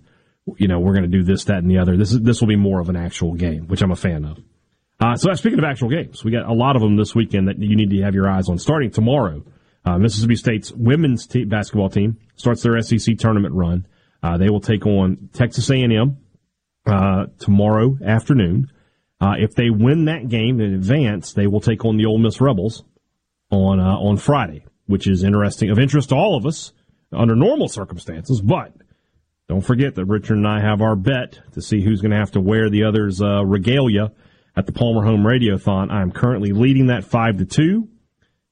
you 0.59 0.69
know 0.69 0.81
we're 0.81 0.93
going 0.93 1.11
to 1.11 1.19
do 1.19 1.23
this, 1.23 1.45
that, 1.45 1.59
and 1.59 1.71
the 1.71 1.79
other. 1.79 1.97
This 1.97 2.13
is 2.13 2.21
this 2.21 2.41
will 2.43 2.49
be 2.49 2.57
more 2.57 2.81
of 2.81 2.91
an 2.91 2.97
actual 2.97 3.33
game, 3.33 3.67
which 3.67 3.81
I'm 3.81 3.93
a 3.93 3.97
fan 3.97 4.27
of. 4.27 4.39
Uh, 5.01 5.17
so 5.17 5.33
speaking 5.33 5.59
of 5.59 5.65
actual 5.65 5.89
games, 5.89 6.23
we 6.23 6.31
got 6.31 6.47
a 6.47 6.53
lot 6.53 6.77
of 6.77 6.83
them 6.83 6.97
this 6.97 7.15
weekend 7.15 7.49
that 7.49 7.59
you 7.59 7.77
need 7.77 7.91
to 7.91 8.03
have 8.03 8.15
your 8.15 8.29
eyes 8.29 8.49
on. 8.49 8.59
Starting 8.59 8.91
tomorrow, 8.91 9.43
uh, 9.85 9.99
Mississippi 9.99 10.37
State's 10.37 10.72
women's 10.72 11.26
te- 11.26 11.45
basketball 11.45 11.91
team 11.91 12.18
starts 12.37 12.62
their 12.62 12.80
SEC 12.80 13.18
tournament 13.18 13.55
run. 13.55 13.87
Uh, 14.22 14.39
they 14.39 14.49
will 14.49 14.61
take 14.61 14.87
on 14.87 15.28
Texas 15.32 15.70
A&M 15.70 16.16
uh, 16.87 17.26
tomorrow 17.39 17.97
afternoon. 18.05 18.70
Uh, 19.20 19.35
if 19.39 19.55
they 19.55 19.70
win 19.70 20.07
that 20.07 20.28
game 20.28 20.61
in 20.61 20.74
advance, 20.74 21.32
they 21.32 21.47
will 21.47 21.61
take 21.61 21.85
on 21.85 21.97
the 21.97 22.07
Ole 22.07 22.18
Miss 22.18 22.41
Rebels 22.41 22.85
on 23.51 23.80
uh, 23.80 23.97
on 23.97 24.16
Friday, 24.16 24.64
which 24.87 25.07
is 25.07 25.22
interesting 25.22 25.70
of 25.70 25.78
interest 25.78 26.09
to 26.09 26.14
all 26.14 26.37
of 26.37 26.47
us 26.47 26.72
under 27.12 27.37
normal 27.37 27.68
circumstances. 27.68 28.41
But 28.41 28.72
don't 29.49 29.61
forget 29.61 29.95
that 29.95 30.07
Richard 30.07 30.39
and 30.39 30.49
I 30.49 30.61
have 30.61 30.80
our 30.80 30.97
bet 30.97 31.39
to 31.53 31.62
see 31.62 31.82
who's 31.82 32.01
going 32.01 32.11
to 32.11 32.18
have 32.18 32.32
to 32.32 32.41
wear 32.41 32.70
the 32.70 32.85
other's 32.85 33.20
uh, 33.20 33.45
regalia 33.45 34.12
at 34.57 34.66
the 34.66 34.72
Palmer 34.72 35.05
Home 35.05 35.22
Radiothon. 35.22 35.91
I 35.91 36.03
am 36.03 36.12
currently 36.12 36.53
leading 36.53 36.87
that 36.87 37.05
five 37.05 37.39
to 37.39 37.45
two. 37.45 37.89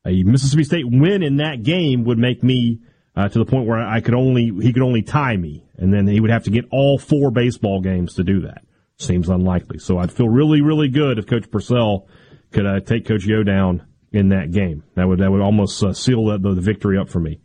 A 0.07 0.23
Mississippi 0.25 0.65
State 0.65 0.85
win 0.89 1.23
in 1.23 1.37
that 1.37 1.63
game 1.63 2.05
would 2.05 2.19
make 2.19 2.43
me 2.43 2.81
uh, 3.15 3.29
to 3.29 3.39
the 3.39 3.45
point 3.45 3.67
where 3.67 3.79
I 3.79 4.01
could 4.01 4.15
only 4.15 4.51
he 4.61 4.73
could 4.73 4.83
only 4.83 5.03
tie 5.03 5.37
me, 5.37 5.65
and 5.77 5.93
then 5.93 6.07
he 6.07 6.21
would 6.21 6.31
have 6.31 6.45
to 6.45 6.51
get 6.51 6.65
all 6.71 6.99
four 6.99 7.31
baseball 7.31 7.81
games 7.81 8.15
to 8.15 8.25
do 8.25 8.41
that. 8.43 8.65
Seems 8.99 9.29
unlikely. 9.29 9.79
So 9.79 9.99
I'd 9.99 10.13
feel 10.13 10.29
really 10.29 10.61
really 10.61 10.89
good 10.89 11.19
if 11.19 11.27
Coach 11.27 11.51
Purcell 11.51 12.09
could 12.53 12.67
uh, 12.67 12.81
take 12.81 13.07
Coach 13.07 13.25
Yo 13.25 13.43
down 13.43 13.87
in 14.13 14.29
that 14.31 14.51
game. 14.51 14.85
That 14.95 15.09
would 15.09 15.21
that 15.21 15.31
would 15.31 15.41
almost 15.41 15.83
uh, 15.83 15.93
seal 15.93 16.25
the, 16.27 16.39
the, 16.39 16.61
victory 16.61 16.99
up 16.99 17.09
for 17.09 17.21
me. 17.21 17.41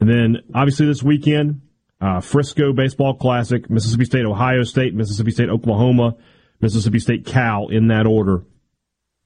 And 0.00 0.08
then 0.08 0.38
obviously 0.54 0.86
this 0.86 1.02
weekend, 1.02 1.62
uh, 2.00 2.20
Frisco 2.20 2.72
Baseball 2.72 3.14
Classic, 3.14 3.68
Mississippi 3.68 4.04
State, 4.04 4.24
Ohio 4.24 4.62
State, 4.62 4.94
Mississippi 4.94 5.30
State, 5.30 5.48
Oklahoma, 5.48 6.16
Mississippi 6.60 6.98
State, 6.98 7.26
Cal 7.26 7.68
in 7.68 7.88
that 7.88 8.06
order. 8.06 8.44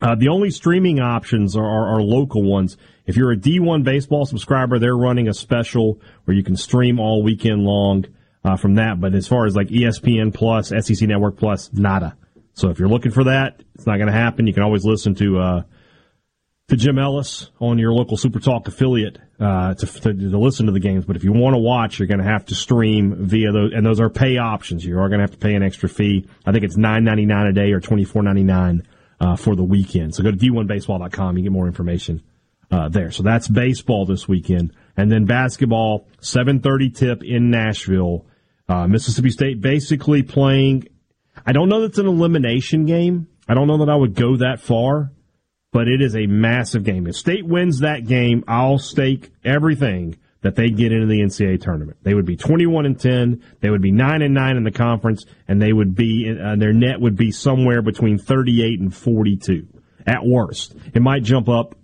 Uh, 0.01 0.14
the 0.14 0.28
only 0.28 0.51
streaming 0.51 1.01
options 1.01 1.57
are, 1.57 1.64
are, 1.64 1.97
are, 1.97 2.03
local 2.03 2.42
ones. 2.42 2.76
If 3.07 3.16
you're 3.16 3.32
a 3.32 3.36
D1 3.36 3.84
baseball 3.84 4.26
subscriber, 4.26 4.78
they're 4.78 4.97
running 4.97 5.28
a 5.28 5.34
special 5.34 6.01
where 6.24 6.36
you 6.36 6.42
can 6.42 6.57
stream 6.57 6.99
all 6.99 7.22
weekend 7.22 7.62
long 7.62 8.05
uh, 8.45 8.57
from 8.57 8.74
that. 8.74 9.01
But 9.01 9.14
as 9.14 9.26
far 9.26 9.47
as 9.47 9.57
like 9.57 9.68
ESPN 9.68 10.34
Plus, 10.34 10.68
SEC 10.68 11.09
Network 11.09 11.36
Plus, 11.36 11.72
nada. 11.72 12.16
So 12.55 12.70
if 12.70 12.78
you're 12.78 12.88
looking 12.88 13.12
for 13.12 13.24
that, 13.24 13.62
it's 13.74 13.86
not 13.86 13.97
going 13.97 14.09
to 14.09 14.12
happen. 14.12 14.47
You 14.47 14.53
can 14.53 14.62
always 14.62 14.84
listen 14.84 15.14
to 15.16 15.38
uh, 15.38 15.62
to 16.68 16.76
Jim 16.76 16.99
Ellis 16.99 17.51
on 17.61 17.78
your 17.78 17.92
local 17.92 18.16
Super 18.16 18.40
Talk 18.40 18.68
affiliate 18.68 19.18
uh, 19.40 19.74
to, 19.74 19.86
to, 19.86 20.14
to 20.14 20.38
listen 20.38 20.66
to 20.66 20.72
the 20.72 20.80
games. 20.80 21.05
But 21.05 21.16
if 21.16 21.24
you 21.24 21.32
want 21.32 21.55
to 21.55 21.59
watch, 21.59 21.99
you're 21.99 22.09
going 22.09 22.22
to 22.22 22.24
have 22.24 22.47
to 22.47 22.55
stream 22.55 23.26
via 23.26 23.53
those, 23.53 23.72
and 23.74 23.84
those 23.84 24.01
are 24.01 24.09
pay 24.09 24.38
options. 24.38 24.84
You 24.84 24.99
are 24.99 25.09
going 25.09 25.18
to 25.18 25.24
have 25.24 25.32
to 25.32 25.38
pay 25.38 25.55
an 25.55 25.62
extra 25.62 25.88
fee. 25.88 26.26
I 26.47 26.53
think 26.53 26.64
it's 26.64 26.76
nine 26.76 27.05
ninety 27.05 27.26
nine 27.26 27.47
a 27.47 27.53
day 27.53 27.72
or 27.72 27.80
twenty 27.80 28.05
four 28.05 28.22
ninety 28.22 28.45
nine 28.45 28.86
uh, 29.20 29.36
for 29.36 29.56
the 29.56 29.64
weekend. 29.64 30.14
So 30.14 30.22
go 30.22 30.30
to 30.30 30.36
d1baseball.com. 30.36 31.36
You 31.36 31.44
get 31.44 31.52
more 31.52 31.66
information 31.66 32.22
uh, 32.70 32.88
there. 32.88 33.10
So 33.10 33.22
that's 33.22 33.48
baseball 33.48 34.06
this 34.06 34.28
weekend. 34.28 34.72
And 34.96 35.10
then 35.10 35.24
basketball, 35.24 36.06
7.30 36.20 36.94
tip 36.96 37.24
in 37.24 37.50
Nashville. 37.50 38.26
Uh, 38.68 38.86
Mississippi 38.86 39.30
State 39.30 39.60
basically 39.60 40.22
playing. 40.22 40.88
I 41.44 41.52
don't 41.52 41.68
know 41.68 41.82
that's 41.82 41.98
an 41.98 42.06
elimination 42.06 42.86
game. 42.86 43.28
I 43.48 43.54
don't 43.54 43.66
know 43.66 43.78
that 43.78 43.90
I 43.90 43.96
would 43.96 44.14
go 44.14 44.36
that 44.36 44.60
far, 44.60 45.12
but 45.72 45.88
it 45.88 46.00
is 46.00 46.16
a 46.16 46.26
massive 46.26 46.84
game. 46.84 47.06
If 47.06 47.16
State 47.16 47.46
wins 47.46 47.80
that 47.80 48.06
game, 48.06 48.44
I'll 48.48 48.78
stake 48.78 49.30
everything 49.44 50.16
that 50.45 50.57
they 50.57 50.68
get 50.68 50.92
into 50.92 51.07
the 51.07 51.20
NCAA 51.20 51.59
tournament. 51.59 51.97
They 52.03 52.12
would 52.12 52.26
be 52.26 52.36
21 52.36 52.84
and 52.84 53.01
10. 53.01 53.42
They 53.61 53.70
would 53.70 53.80
be 53.80 53.92
9 53.92 54.20
and 54.20 54.34
9 54.34 54.57
in 54.59 54.62
the 54.62 54.70
conference, 54.70 55.24
and 55.49 55.61
they 55.61 55.72
would 55.72 55.95
be 55.95 56.30
uh, 56.38 56.57
their 56.57 56.74
net 56.74 57.01
would 57.01 57.16
be 57.16 57.32
somewhere 57.32 57.80
between 57.80 58.18
38 58.18 58.78
and 58.78 58.95
42 58.95 59.66
at 60.07 60.24
worst. 60.24 60.76
It 60.92 61.01
might 61.01 61.22
jump 61.22 61.49
up. 61.49 61.76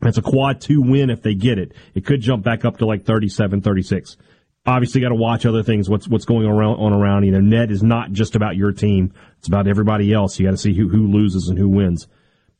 It's 0.00 0.16
a 0.16 0.22
quad 0.22 0.62
two 0.62 0.80
win 0.80 1.10
if 1.10 1.20
they 1.20 1.34
get 1.34 1.58
it. 1.58 1.72
It 1.94 2.06
could 2.06 2.22
jump 2.22 2.42
back 2.42 2.64
up 2.64 2.78
to 2.78 2.86
like 2.86 3.04
37, 3.04 3.60
36. 3.60 4.16
Obviously, 4.64 5.02
got 5.02 5.10
to 5.10 5.14
watch 5.14 5.44
other 5.44 5.62
things. 5.62 5.90
What's 5.90 6.08
what's 6.08 6.24
going 6.24 6.46
around 6.46 6.78
on 6.78 6.94
around 6.94 7.24
you 7.24 7.32
know. 7.32 7.40
Net 7.40 7.70
is 7.70 7.82
not 7.82 8.10
just 8.10 8.36
about 8.36 8.56
your 8.56 8.72
team; 8.72 9.12
it's 9.38 9.48
about 9.48 9.68
everybody 9.68 10.14
else. 10.14 10.40
You 10.40 10.46
got 10.46 10.52
to 10.52 10.56
see 10.56 10.74
who 10.74 10.88
who 10.88 11.08
loses 11.08 11.48
and 11.48 11.58
who 11.58 11.68
wins. 11.68 12.06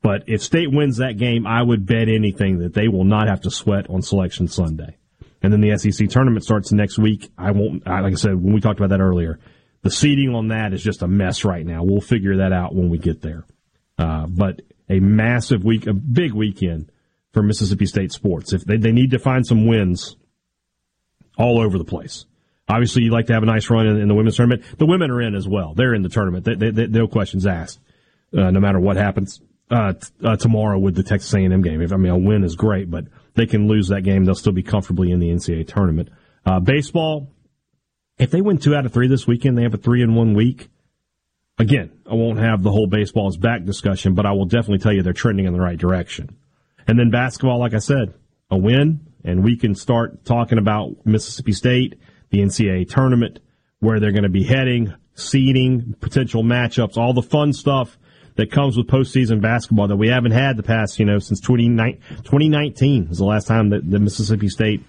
But 0.03 0.25
if 0.27 0.43
State 0.43 0.71
wins 0.71 0.99
that 0.99 1.17
game, 1.17 1.47
I 1.47 1.63
would 1.63 1.87
bet 1.87 2.11
anything 2.11 2.59
that 2.59 2.75
they 2.75 2.87
will 2.87 3.05
not 3.05 3.29
have 3.29 3.41
to 3.41 3.51
sweat 3.51 3.89
on 3.89 4.03
Selection 4.03 4.47
Sunday 4.47 4.99
and 5.47 5.53
then 5.53 5.61
the 5.61 5.79
SEC 5.79 6.09
tournament 6.09 6.45
starts 6.45 6.73
next 6.73 6.99
week. 6.99 7.31
I 7.39 7.53
won't, 7.53 7.87
like 7.87 8.13
I 8.13 8.17
said, 8.17 8.35
when 8.35 8.53
we 8.53 8.61
talked 8.61 8.81
about 8.81 8.91
that 8.91 9.01
earlier, 9.01 9.39
the 9.83 9.93
seating 9.93 10.35
on 10.35 10.49
that 10.49 10.73
is 10.73 10.83
just 10.83 11.03
a 11.03 11.07
mess 11.07 11.45
right 11.45 11.65
now. 11.65 11.85
We'll 11.85 12.01
figure 12.01 12.39
that 12.39 12.53
out 12.53 12.75
when 12.75 12.91
we 12.91 12.99
get 12.99 13.23
there. 13.23 13.45
Uh, 13.97 14.27
but 14.27 14.63
a 14.91 14.99
massive 14.99 15.63
week, 15.63 15.87
a 15.87 15.93
big 15.93 16.33
weekend 16.33 16.91
for 17.33 17.45
Mississippi 17.45 17.87
State 17.87 18.11
sports. 18.11 18.53
If 18.53 18.65
they, 18.65 18.77
they 18.77 18.91
need 18.91 19.13
to 19.13 19.21
find 19.21 19.47
some 19.47 19.69
wins 19.69 20.17
all 21.39 21.61
over 21.61 21.79
the 21.79 21.85
place. 21.85 22.27
Obviously, 22.69 23.05
you'd 23.05 23.13
like 23.13 23.27
to 23.27 23.33
have 23.33 23.45
a 23.45 23.47
nice 23.47 23.71
run 23.71 23.87
in, 23.87 24.01
in 24.01 24.09
the 24.09 24.15
women's 24.17 24.35
tournament. 24.35 24.65
The 24.79 24.87
women 24.87 25.13
are 25.13 25.21
in 25.21 25.37
as 25.37 25.47
well. 25.47 25.75
They're 25.75 25.95
in 25.95 26.03
the 26.03 26.09
tournament. 26.09 26.45
They, 26.45 26.73
they, 26.73 26.89
no 26.89 27.07
questions 27.07 27.47
asked, 27.47 27.79
uh, 28.37 28.51
no 28.51 28.59
matter 28.59 28.81
what 28.81 28.97
happens 28.97 29.41
uh, 29.71 29.93
t- 29.93 30.09
uh, 30.25 30.35
tomorrow 30.35 30.77
with 30.77 30.97
the 30.97 31.05
Texas 31.05 31.33
A&M 31.35 31.63
game. 31.63 31.81
If 31.83 31.93
I 31.93 31.97
mean, 31.99 32.11
a 32.11 32.19
win 32.19 32.43
is 32.43 32.57
great, 32.57 32.91
but 32.91 33.05
they 33.37 33.47
can 33.47 33.69
lose 33.69 33.89
that 33.89 34.03
game. 34.03 34.25
They'll 34.25 34.35
still 34.35 34.53
be 34.53 34.63
comfortably 34.63 35.13
in 35.13 35.21
the 35.21 35.29
NCAA 35.29 35.69
tournament. 35.69 36.09
Uh, 36.45 36.61
baseball, 36.61 37.33
if 38.19 38.31
they 38.31 38.41
win 38.41 38.59
two 38.59 38.75
out 38.75 38.87
of 38.87 38.93
three 38.93 39.09
this 39.09 39.27
weekend, 39.27 39.57
they 39.57 39.63
have 39.63 39.75
a 39.75 39.79
three 39.79 40.03
in 40.03 40.15
one 40.15 40.35
week. 40.35 40.69
Again, 41.59 41.91
I 42.11 42.15
won't 42.15 42.39
have 42.39 42.63
the 42.63 42.71
whole 42.71 42.87
baseball 42.87 43.29
is 43.29 43.37
back 43.37 43.65
discussion, 43.65 44.15
but 44.15 44.27
I 44.27 44.33
will 44.33 44.45
definitely 44.45 44.79
tell 44.79 44.93
you 44.93 45.03
they're 45.03 45.13
trending 45.13 45.47
in 45.47 45.53
the 45.53 45.61
right 45.61 45.79
direction. 45.79 46.37
And 46.87 46.99
then 46.99 47.11
basketball, 47.11 47.59
like 47.59 47.75
I 47.75 47.79
said, 47.79 48.15
a 48.51 48.57
win, 48.57 49.01
and 49.25 49.43
we 49.43 49.57
can 49.57 49.75
start 49.75 50.25
talking 50.25 50.59
about 50.59 51.05
Mississippi 51.05 51.53
State, 51.53 51.99
the 52.31 52.39
NCAA 52.39 52.89
tournament, 52.89 53.41
where 53.81 54.01
they're 54.01 54.13
going 54.13 54.23
to 54.23 54.29
be 54.29 54.45
heading, 54.45 54.95
seeding, 55.15 55.95
potential 56.01 56.43
matchups, 56.43 56.97
all 56.97 57.13
the 57.13 57.23
fun 57.23 57.53
stuff 57.53 57.99
that 58.37 58.51
comes 58.51 58.77
with 58.77 58.87
postseason 58.87 59.41
basketball 59.41 59.89
that 59.89 59.97
we 59.97 60.09
haven't 60.09 60.33
had 60.33 60.57
the 60.57 60.63
past, 60.63 60.99
you 60.99 61.05
know, 61.05 61.19
since 61.19 61.41
2019 61.41 63.09
was 63.09 63.19
the 63.19 63.25
last 63.25 63.47
time 63.47 63.71
that, 63.71 63.91
the 63.91 63.99
Mississippi 63.99 64.49
State 64.49 64.83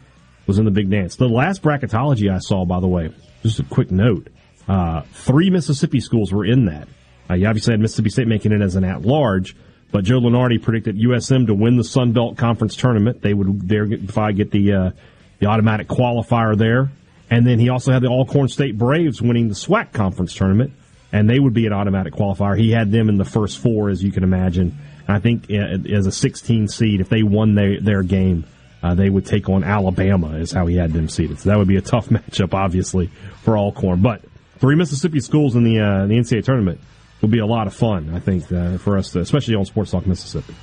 was 0.46 0.60
in 0.60 0.66
the 0.66 0.72
big 0.72 0.90
dance. 0.90 1.16
The 1.16 1.28
last 1.28 1.62
bracketology 1.62 2.32
I 2.32 2.40
saw, 2.40 2.66
by 2.66 2.80
the 2.80 2.88
way, 2.88 3.14
just 3.44 3.60
a 3.60 3.64
quick 3.64 3.92
note, 3.92 4.28
uh, 4.68 5.02
three 5.14 5.50
Mississippi 5.50 6.00
schools 6.00 6.32
were 6.32 6.46
in 6.46 6.66
that. 6.66 6.88
Uh, 7.30 7.36
you 7.36 7.48
obviously 7.48 7.74
had 7.74 7.80
Mississippi 7.80 8.10
State 8.10 8.28
making 8.28 8.52
it 8.52 8.62
as 8.62 8.76
an 8.76 8.84
at-large, 8.84 9.56
but 9.92 10.04
Joe 10.04 10.20
Lunardi 10.20 10.62
predicted 10.62 10.98
USM 10.98 11.48
to 11.48 11.54
win 11.54 11.78
the 11.78 11.84
Sun 11.84 12.14
Belt 12.14 12.38
Conference 12.38 12.76
tournament. 12.76 13.22
They 13.22 13.34
would 13.34 13.68
thereby 13.68 14.34
get 14.34 14.52
the 14.52 14.74
uh, 14.74 14.92
the 15.40 15.48
automatic 15.48 15.88
qualifier 15.88 16.58
there, 16.58 16.90
and 17.30 17.46
then 17.46 17.60
he 17.60 17.70
also 17.70 17.92
had 17.92 18.02
the 18.02 18.08
Alcorn 18.08 18.48
State 18.48 18.78
Braves 18.78 19.22
winning 19.22 19.50
the 19.50 19.54
SWAC 19.54 19.94
Conference 19.94 20.34
tournament, 20.34 20.74
and 21.12 21.30
they 21.30 21.40
would 21.40 21.54
be 21.54 21.66
an 21.66 21.74
automatic 21.74 22.14
qualifier. 22.14 22.58
He 22.58 22.72
had 22.72 22.92
them 22.92 23.10
in 23.10 23.18
the 23.18 23.26
first 23.26 23.60
four, 23.60 23.90
as 23.90 24.04
you 24.04 24.12
can 24.12 24.24
imagine. 24.24 24.78
I 25.08 25.20
think 25.20 25.46
uh, 25.50 25.94
as 25.94 26.06
a 26.06 26.12
16 26.12 26.68
seed, 26.68 27.02
if 27.02 27.10
they 27.10 27.24
won 27.24 27.56
their 27.56 27.80
their 27.80 28.04
game, 28.04 28.46
uh, 28.84 28.94
they 28.94 29.10
would 29.10 29.26
take 29.26 29.50
on 29.50 29.64
Alabama, 29.64 30.36
is 30.38 30.52
how 30.52 30.66
he 30.68 30.76
had 30.76 30.94
them 30.94 31.08
seeded. 31.08 31.40
So 31.40 31.50
that 31.50 31.58
would 31.58 31.68
be 31.68 31.78
a 31.78 31.82
tough 31.82 32.10
matchup, 32.10 32.54
obviously, 32.54 33.08
for 33.44 33.58
Alcorn. 33.58 34.02
But 34.02 34.22
three 34.60 34.76
Mississippi 34.76 35.20
schools 35.20 35.56
in 35.56 35.64
the 35.64 35.80
uh, 35.80 36.06
the 36.08 36.16
NCAA 36.16 36.44
tournament 36.44 36.82
will 37.22 37.30
be 37.30 37.40
a 37.40 37.46
lot 37.46 37.68
of 37.68 37.74
fun, 37.74 38.14
I 38.14 38.20
think, 38.20 38.52
uh, 38.52 38.78
for 38.78 38.98
us, 38.98 39.12
to, 39.12 39.20
especially 39.20 39.56
on 39.56 39.66
Sports 39.66 39.92
Talk 39.92 40.06
Mississippi. 40.06 40.54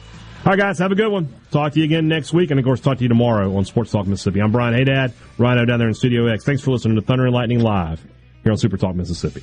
All 0.45 0.51
right, 0.51 0.59
guys, 0.59 0.78
have 0.78 0.92
a 0.92 0.95
good 0.95 1.11
one. 1.11 1.34
Talk 1.51 1.72
to 1.72 1.78
you 1.78 1.86
again 1.86 2.07
next 2.07 2.34
week, 2.34 2.51
and 2.51 2.61
of 2.61 2.66
course, 2.66 2.78
talk 2.78 2.99
to 2.99 3.03
you 3.03 3.09
tomorrow 3.09 3.57
on 3.57 3.64
Sports 3.64 3.90
Talk 3.92 4.07
Mississippi. 4.07 4.42
I'm 4.42 4.53
Brian 4.53 4.74
Hadad, 4.74 5.14
Rhino 5.38 5.64
down 5.64 5.78
there 5.78 5.88
in 5.88 5.95
Studio 5.95 6.26
X. 6.26 6.45
Thanks 6.45 6.61
for 6.61 6.70
listening 6.70 6.97
to 6.97 7.01
Thunder 7.01 7.24
and 7.24 7.34
Lightning 7.34 7.61
Live 7.61 8.05
here 8.42 8.53
on 8.53 8.59
Super 8.59 8.76
Talk 8.76 8.95
Mississippi. 8.95 9.42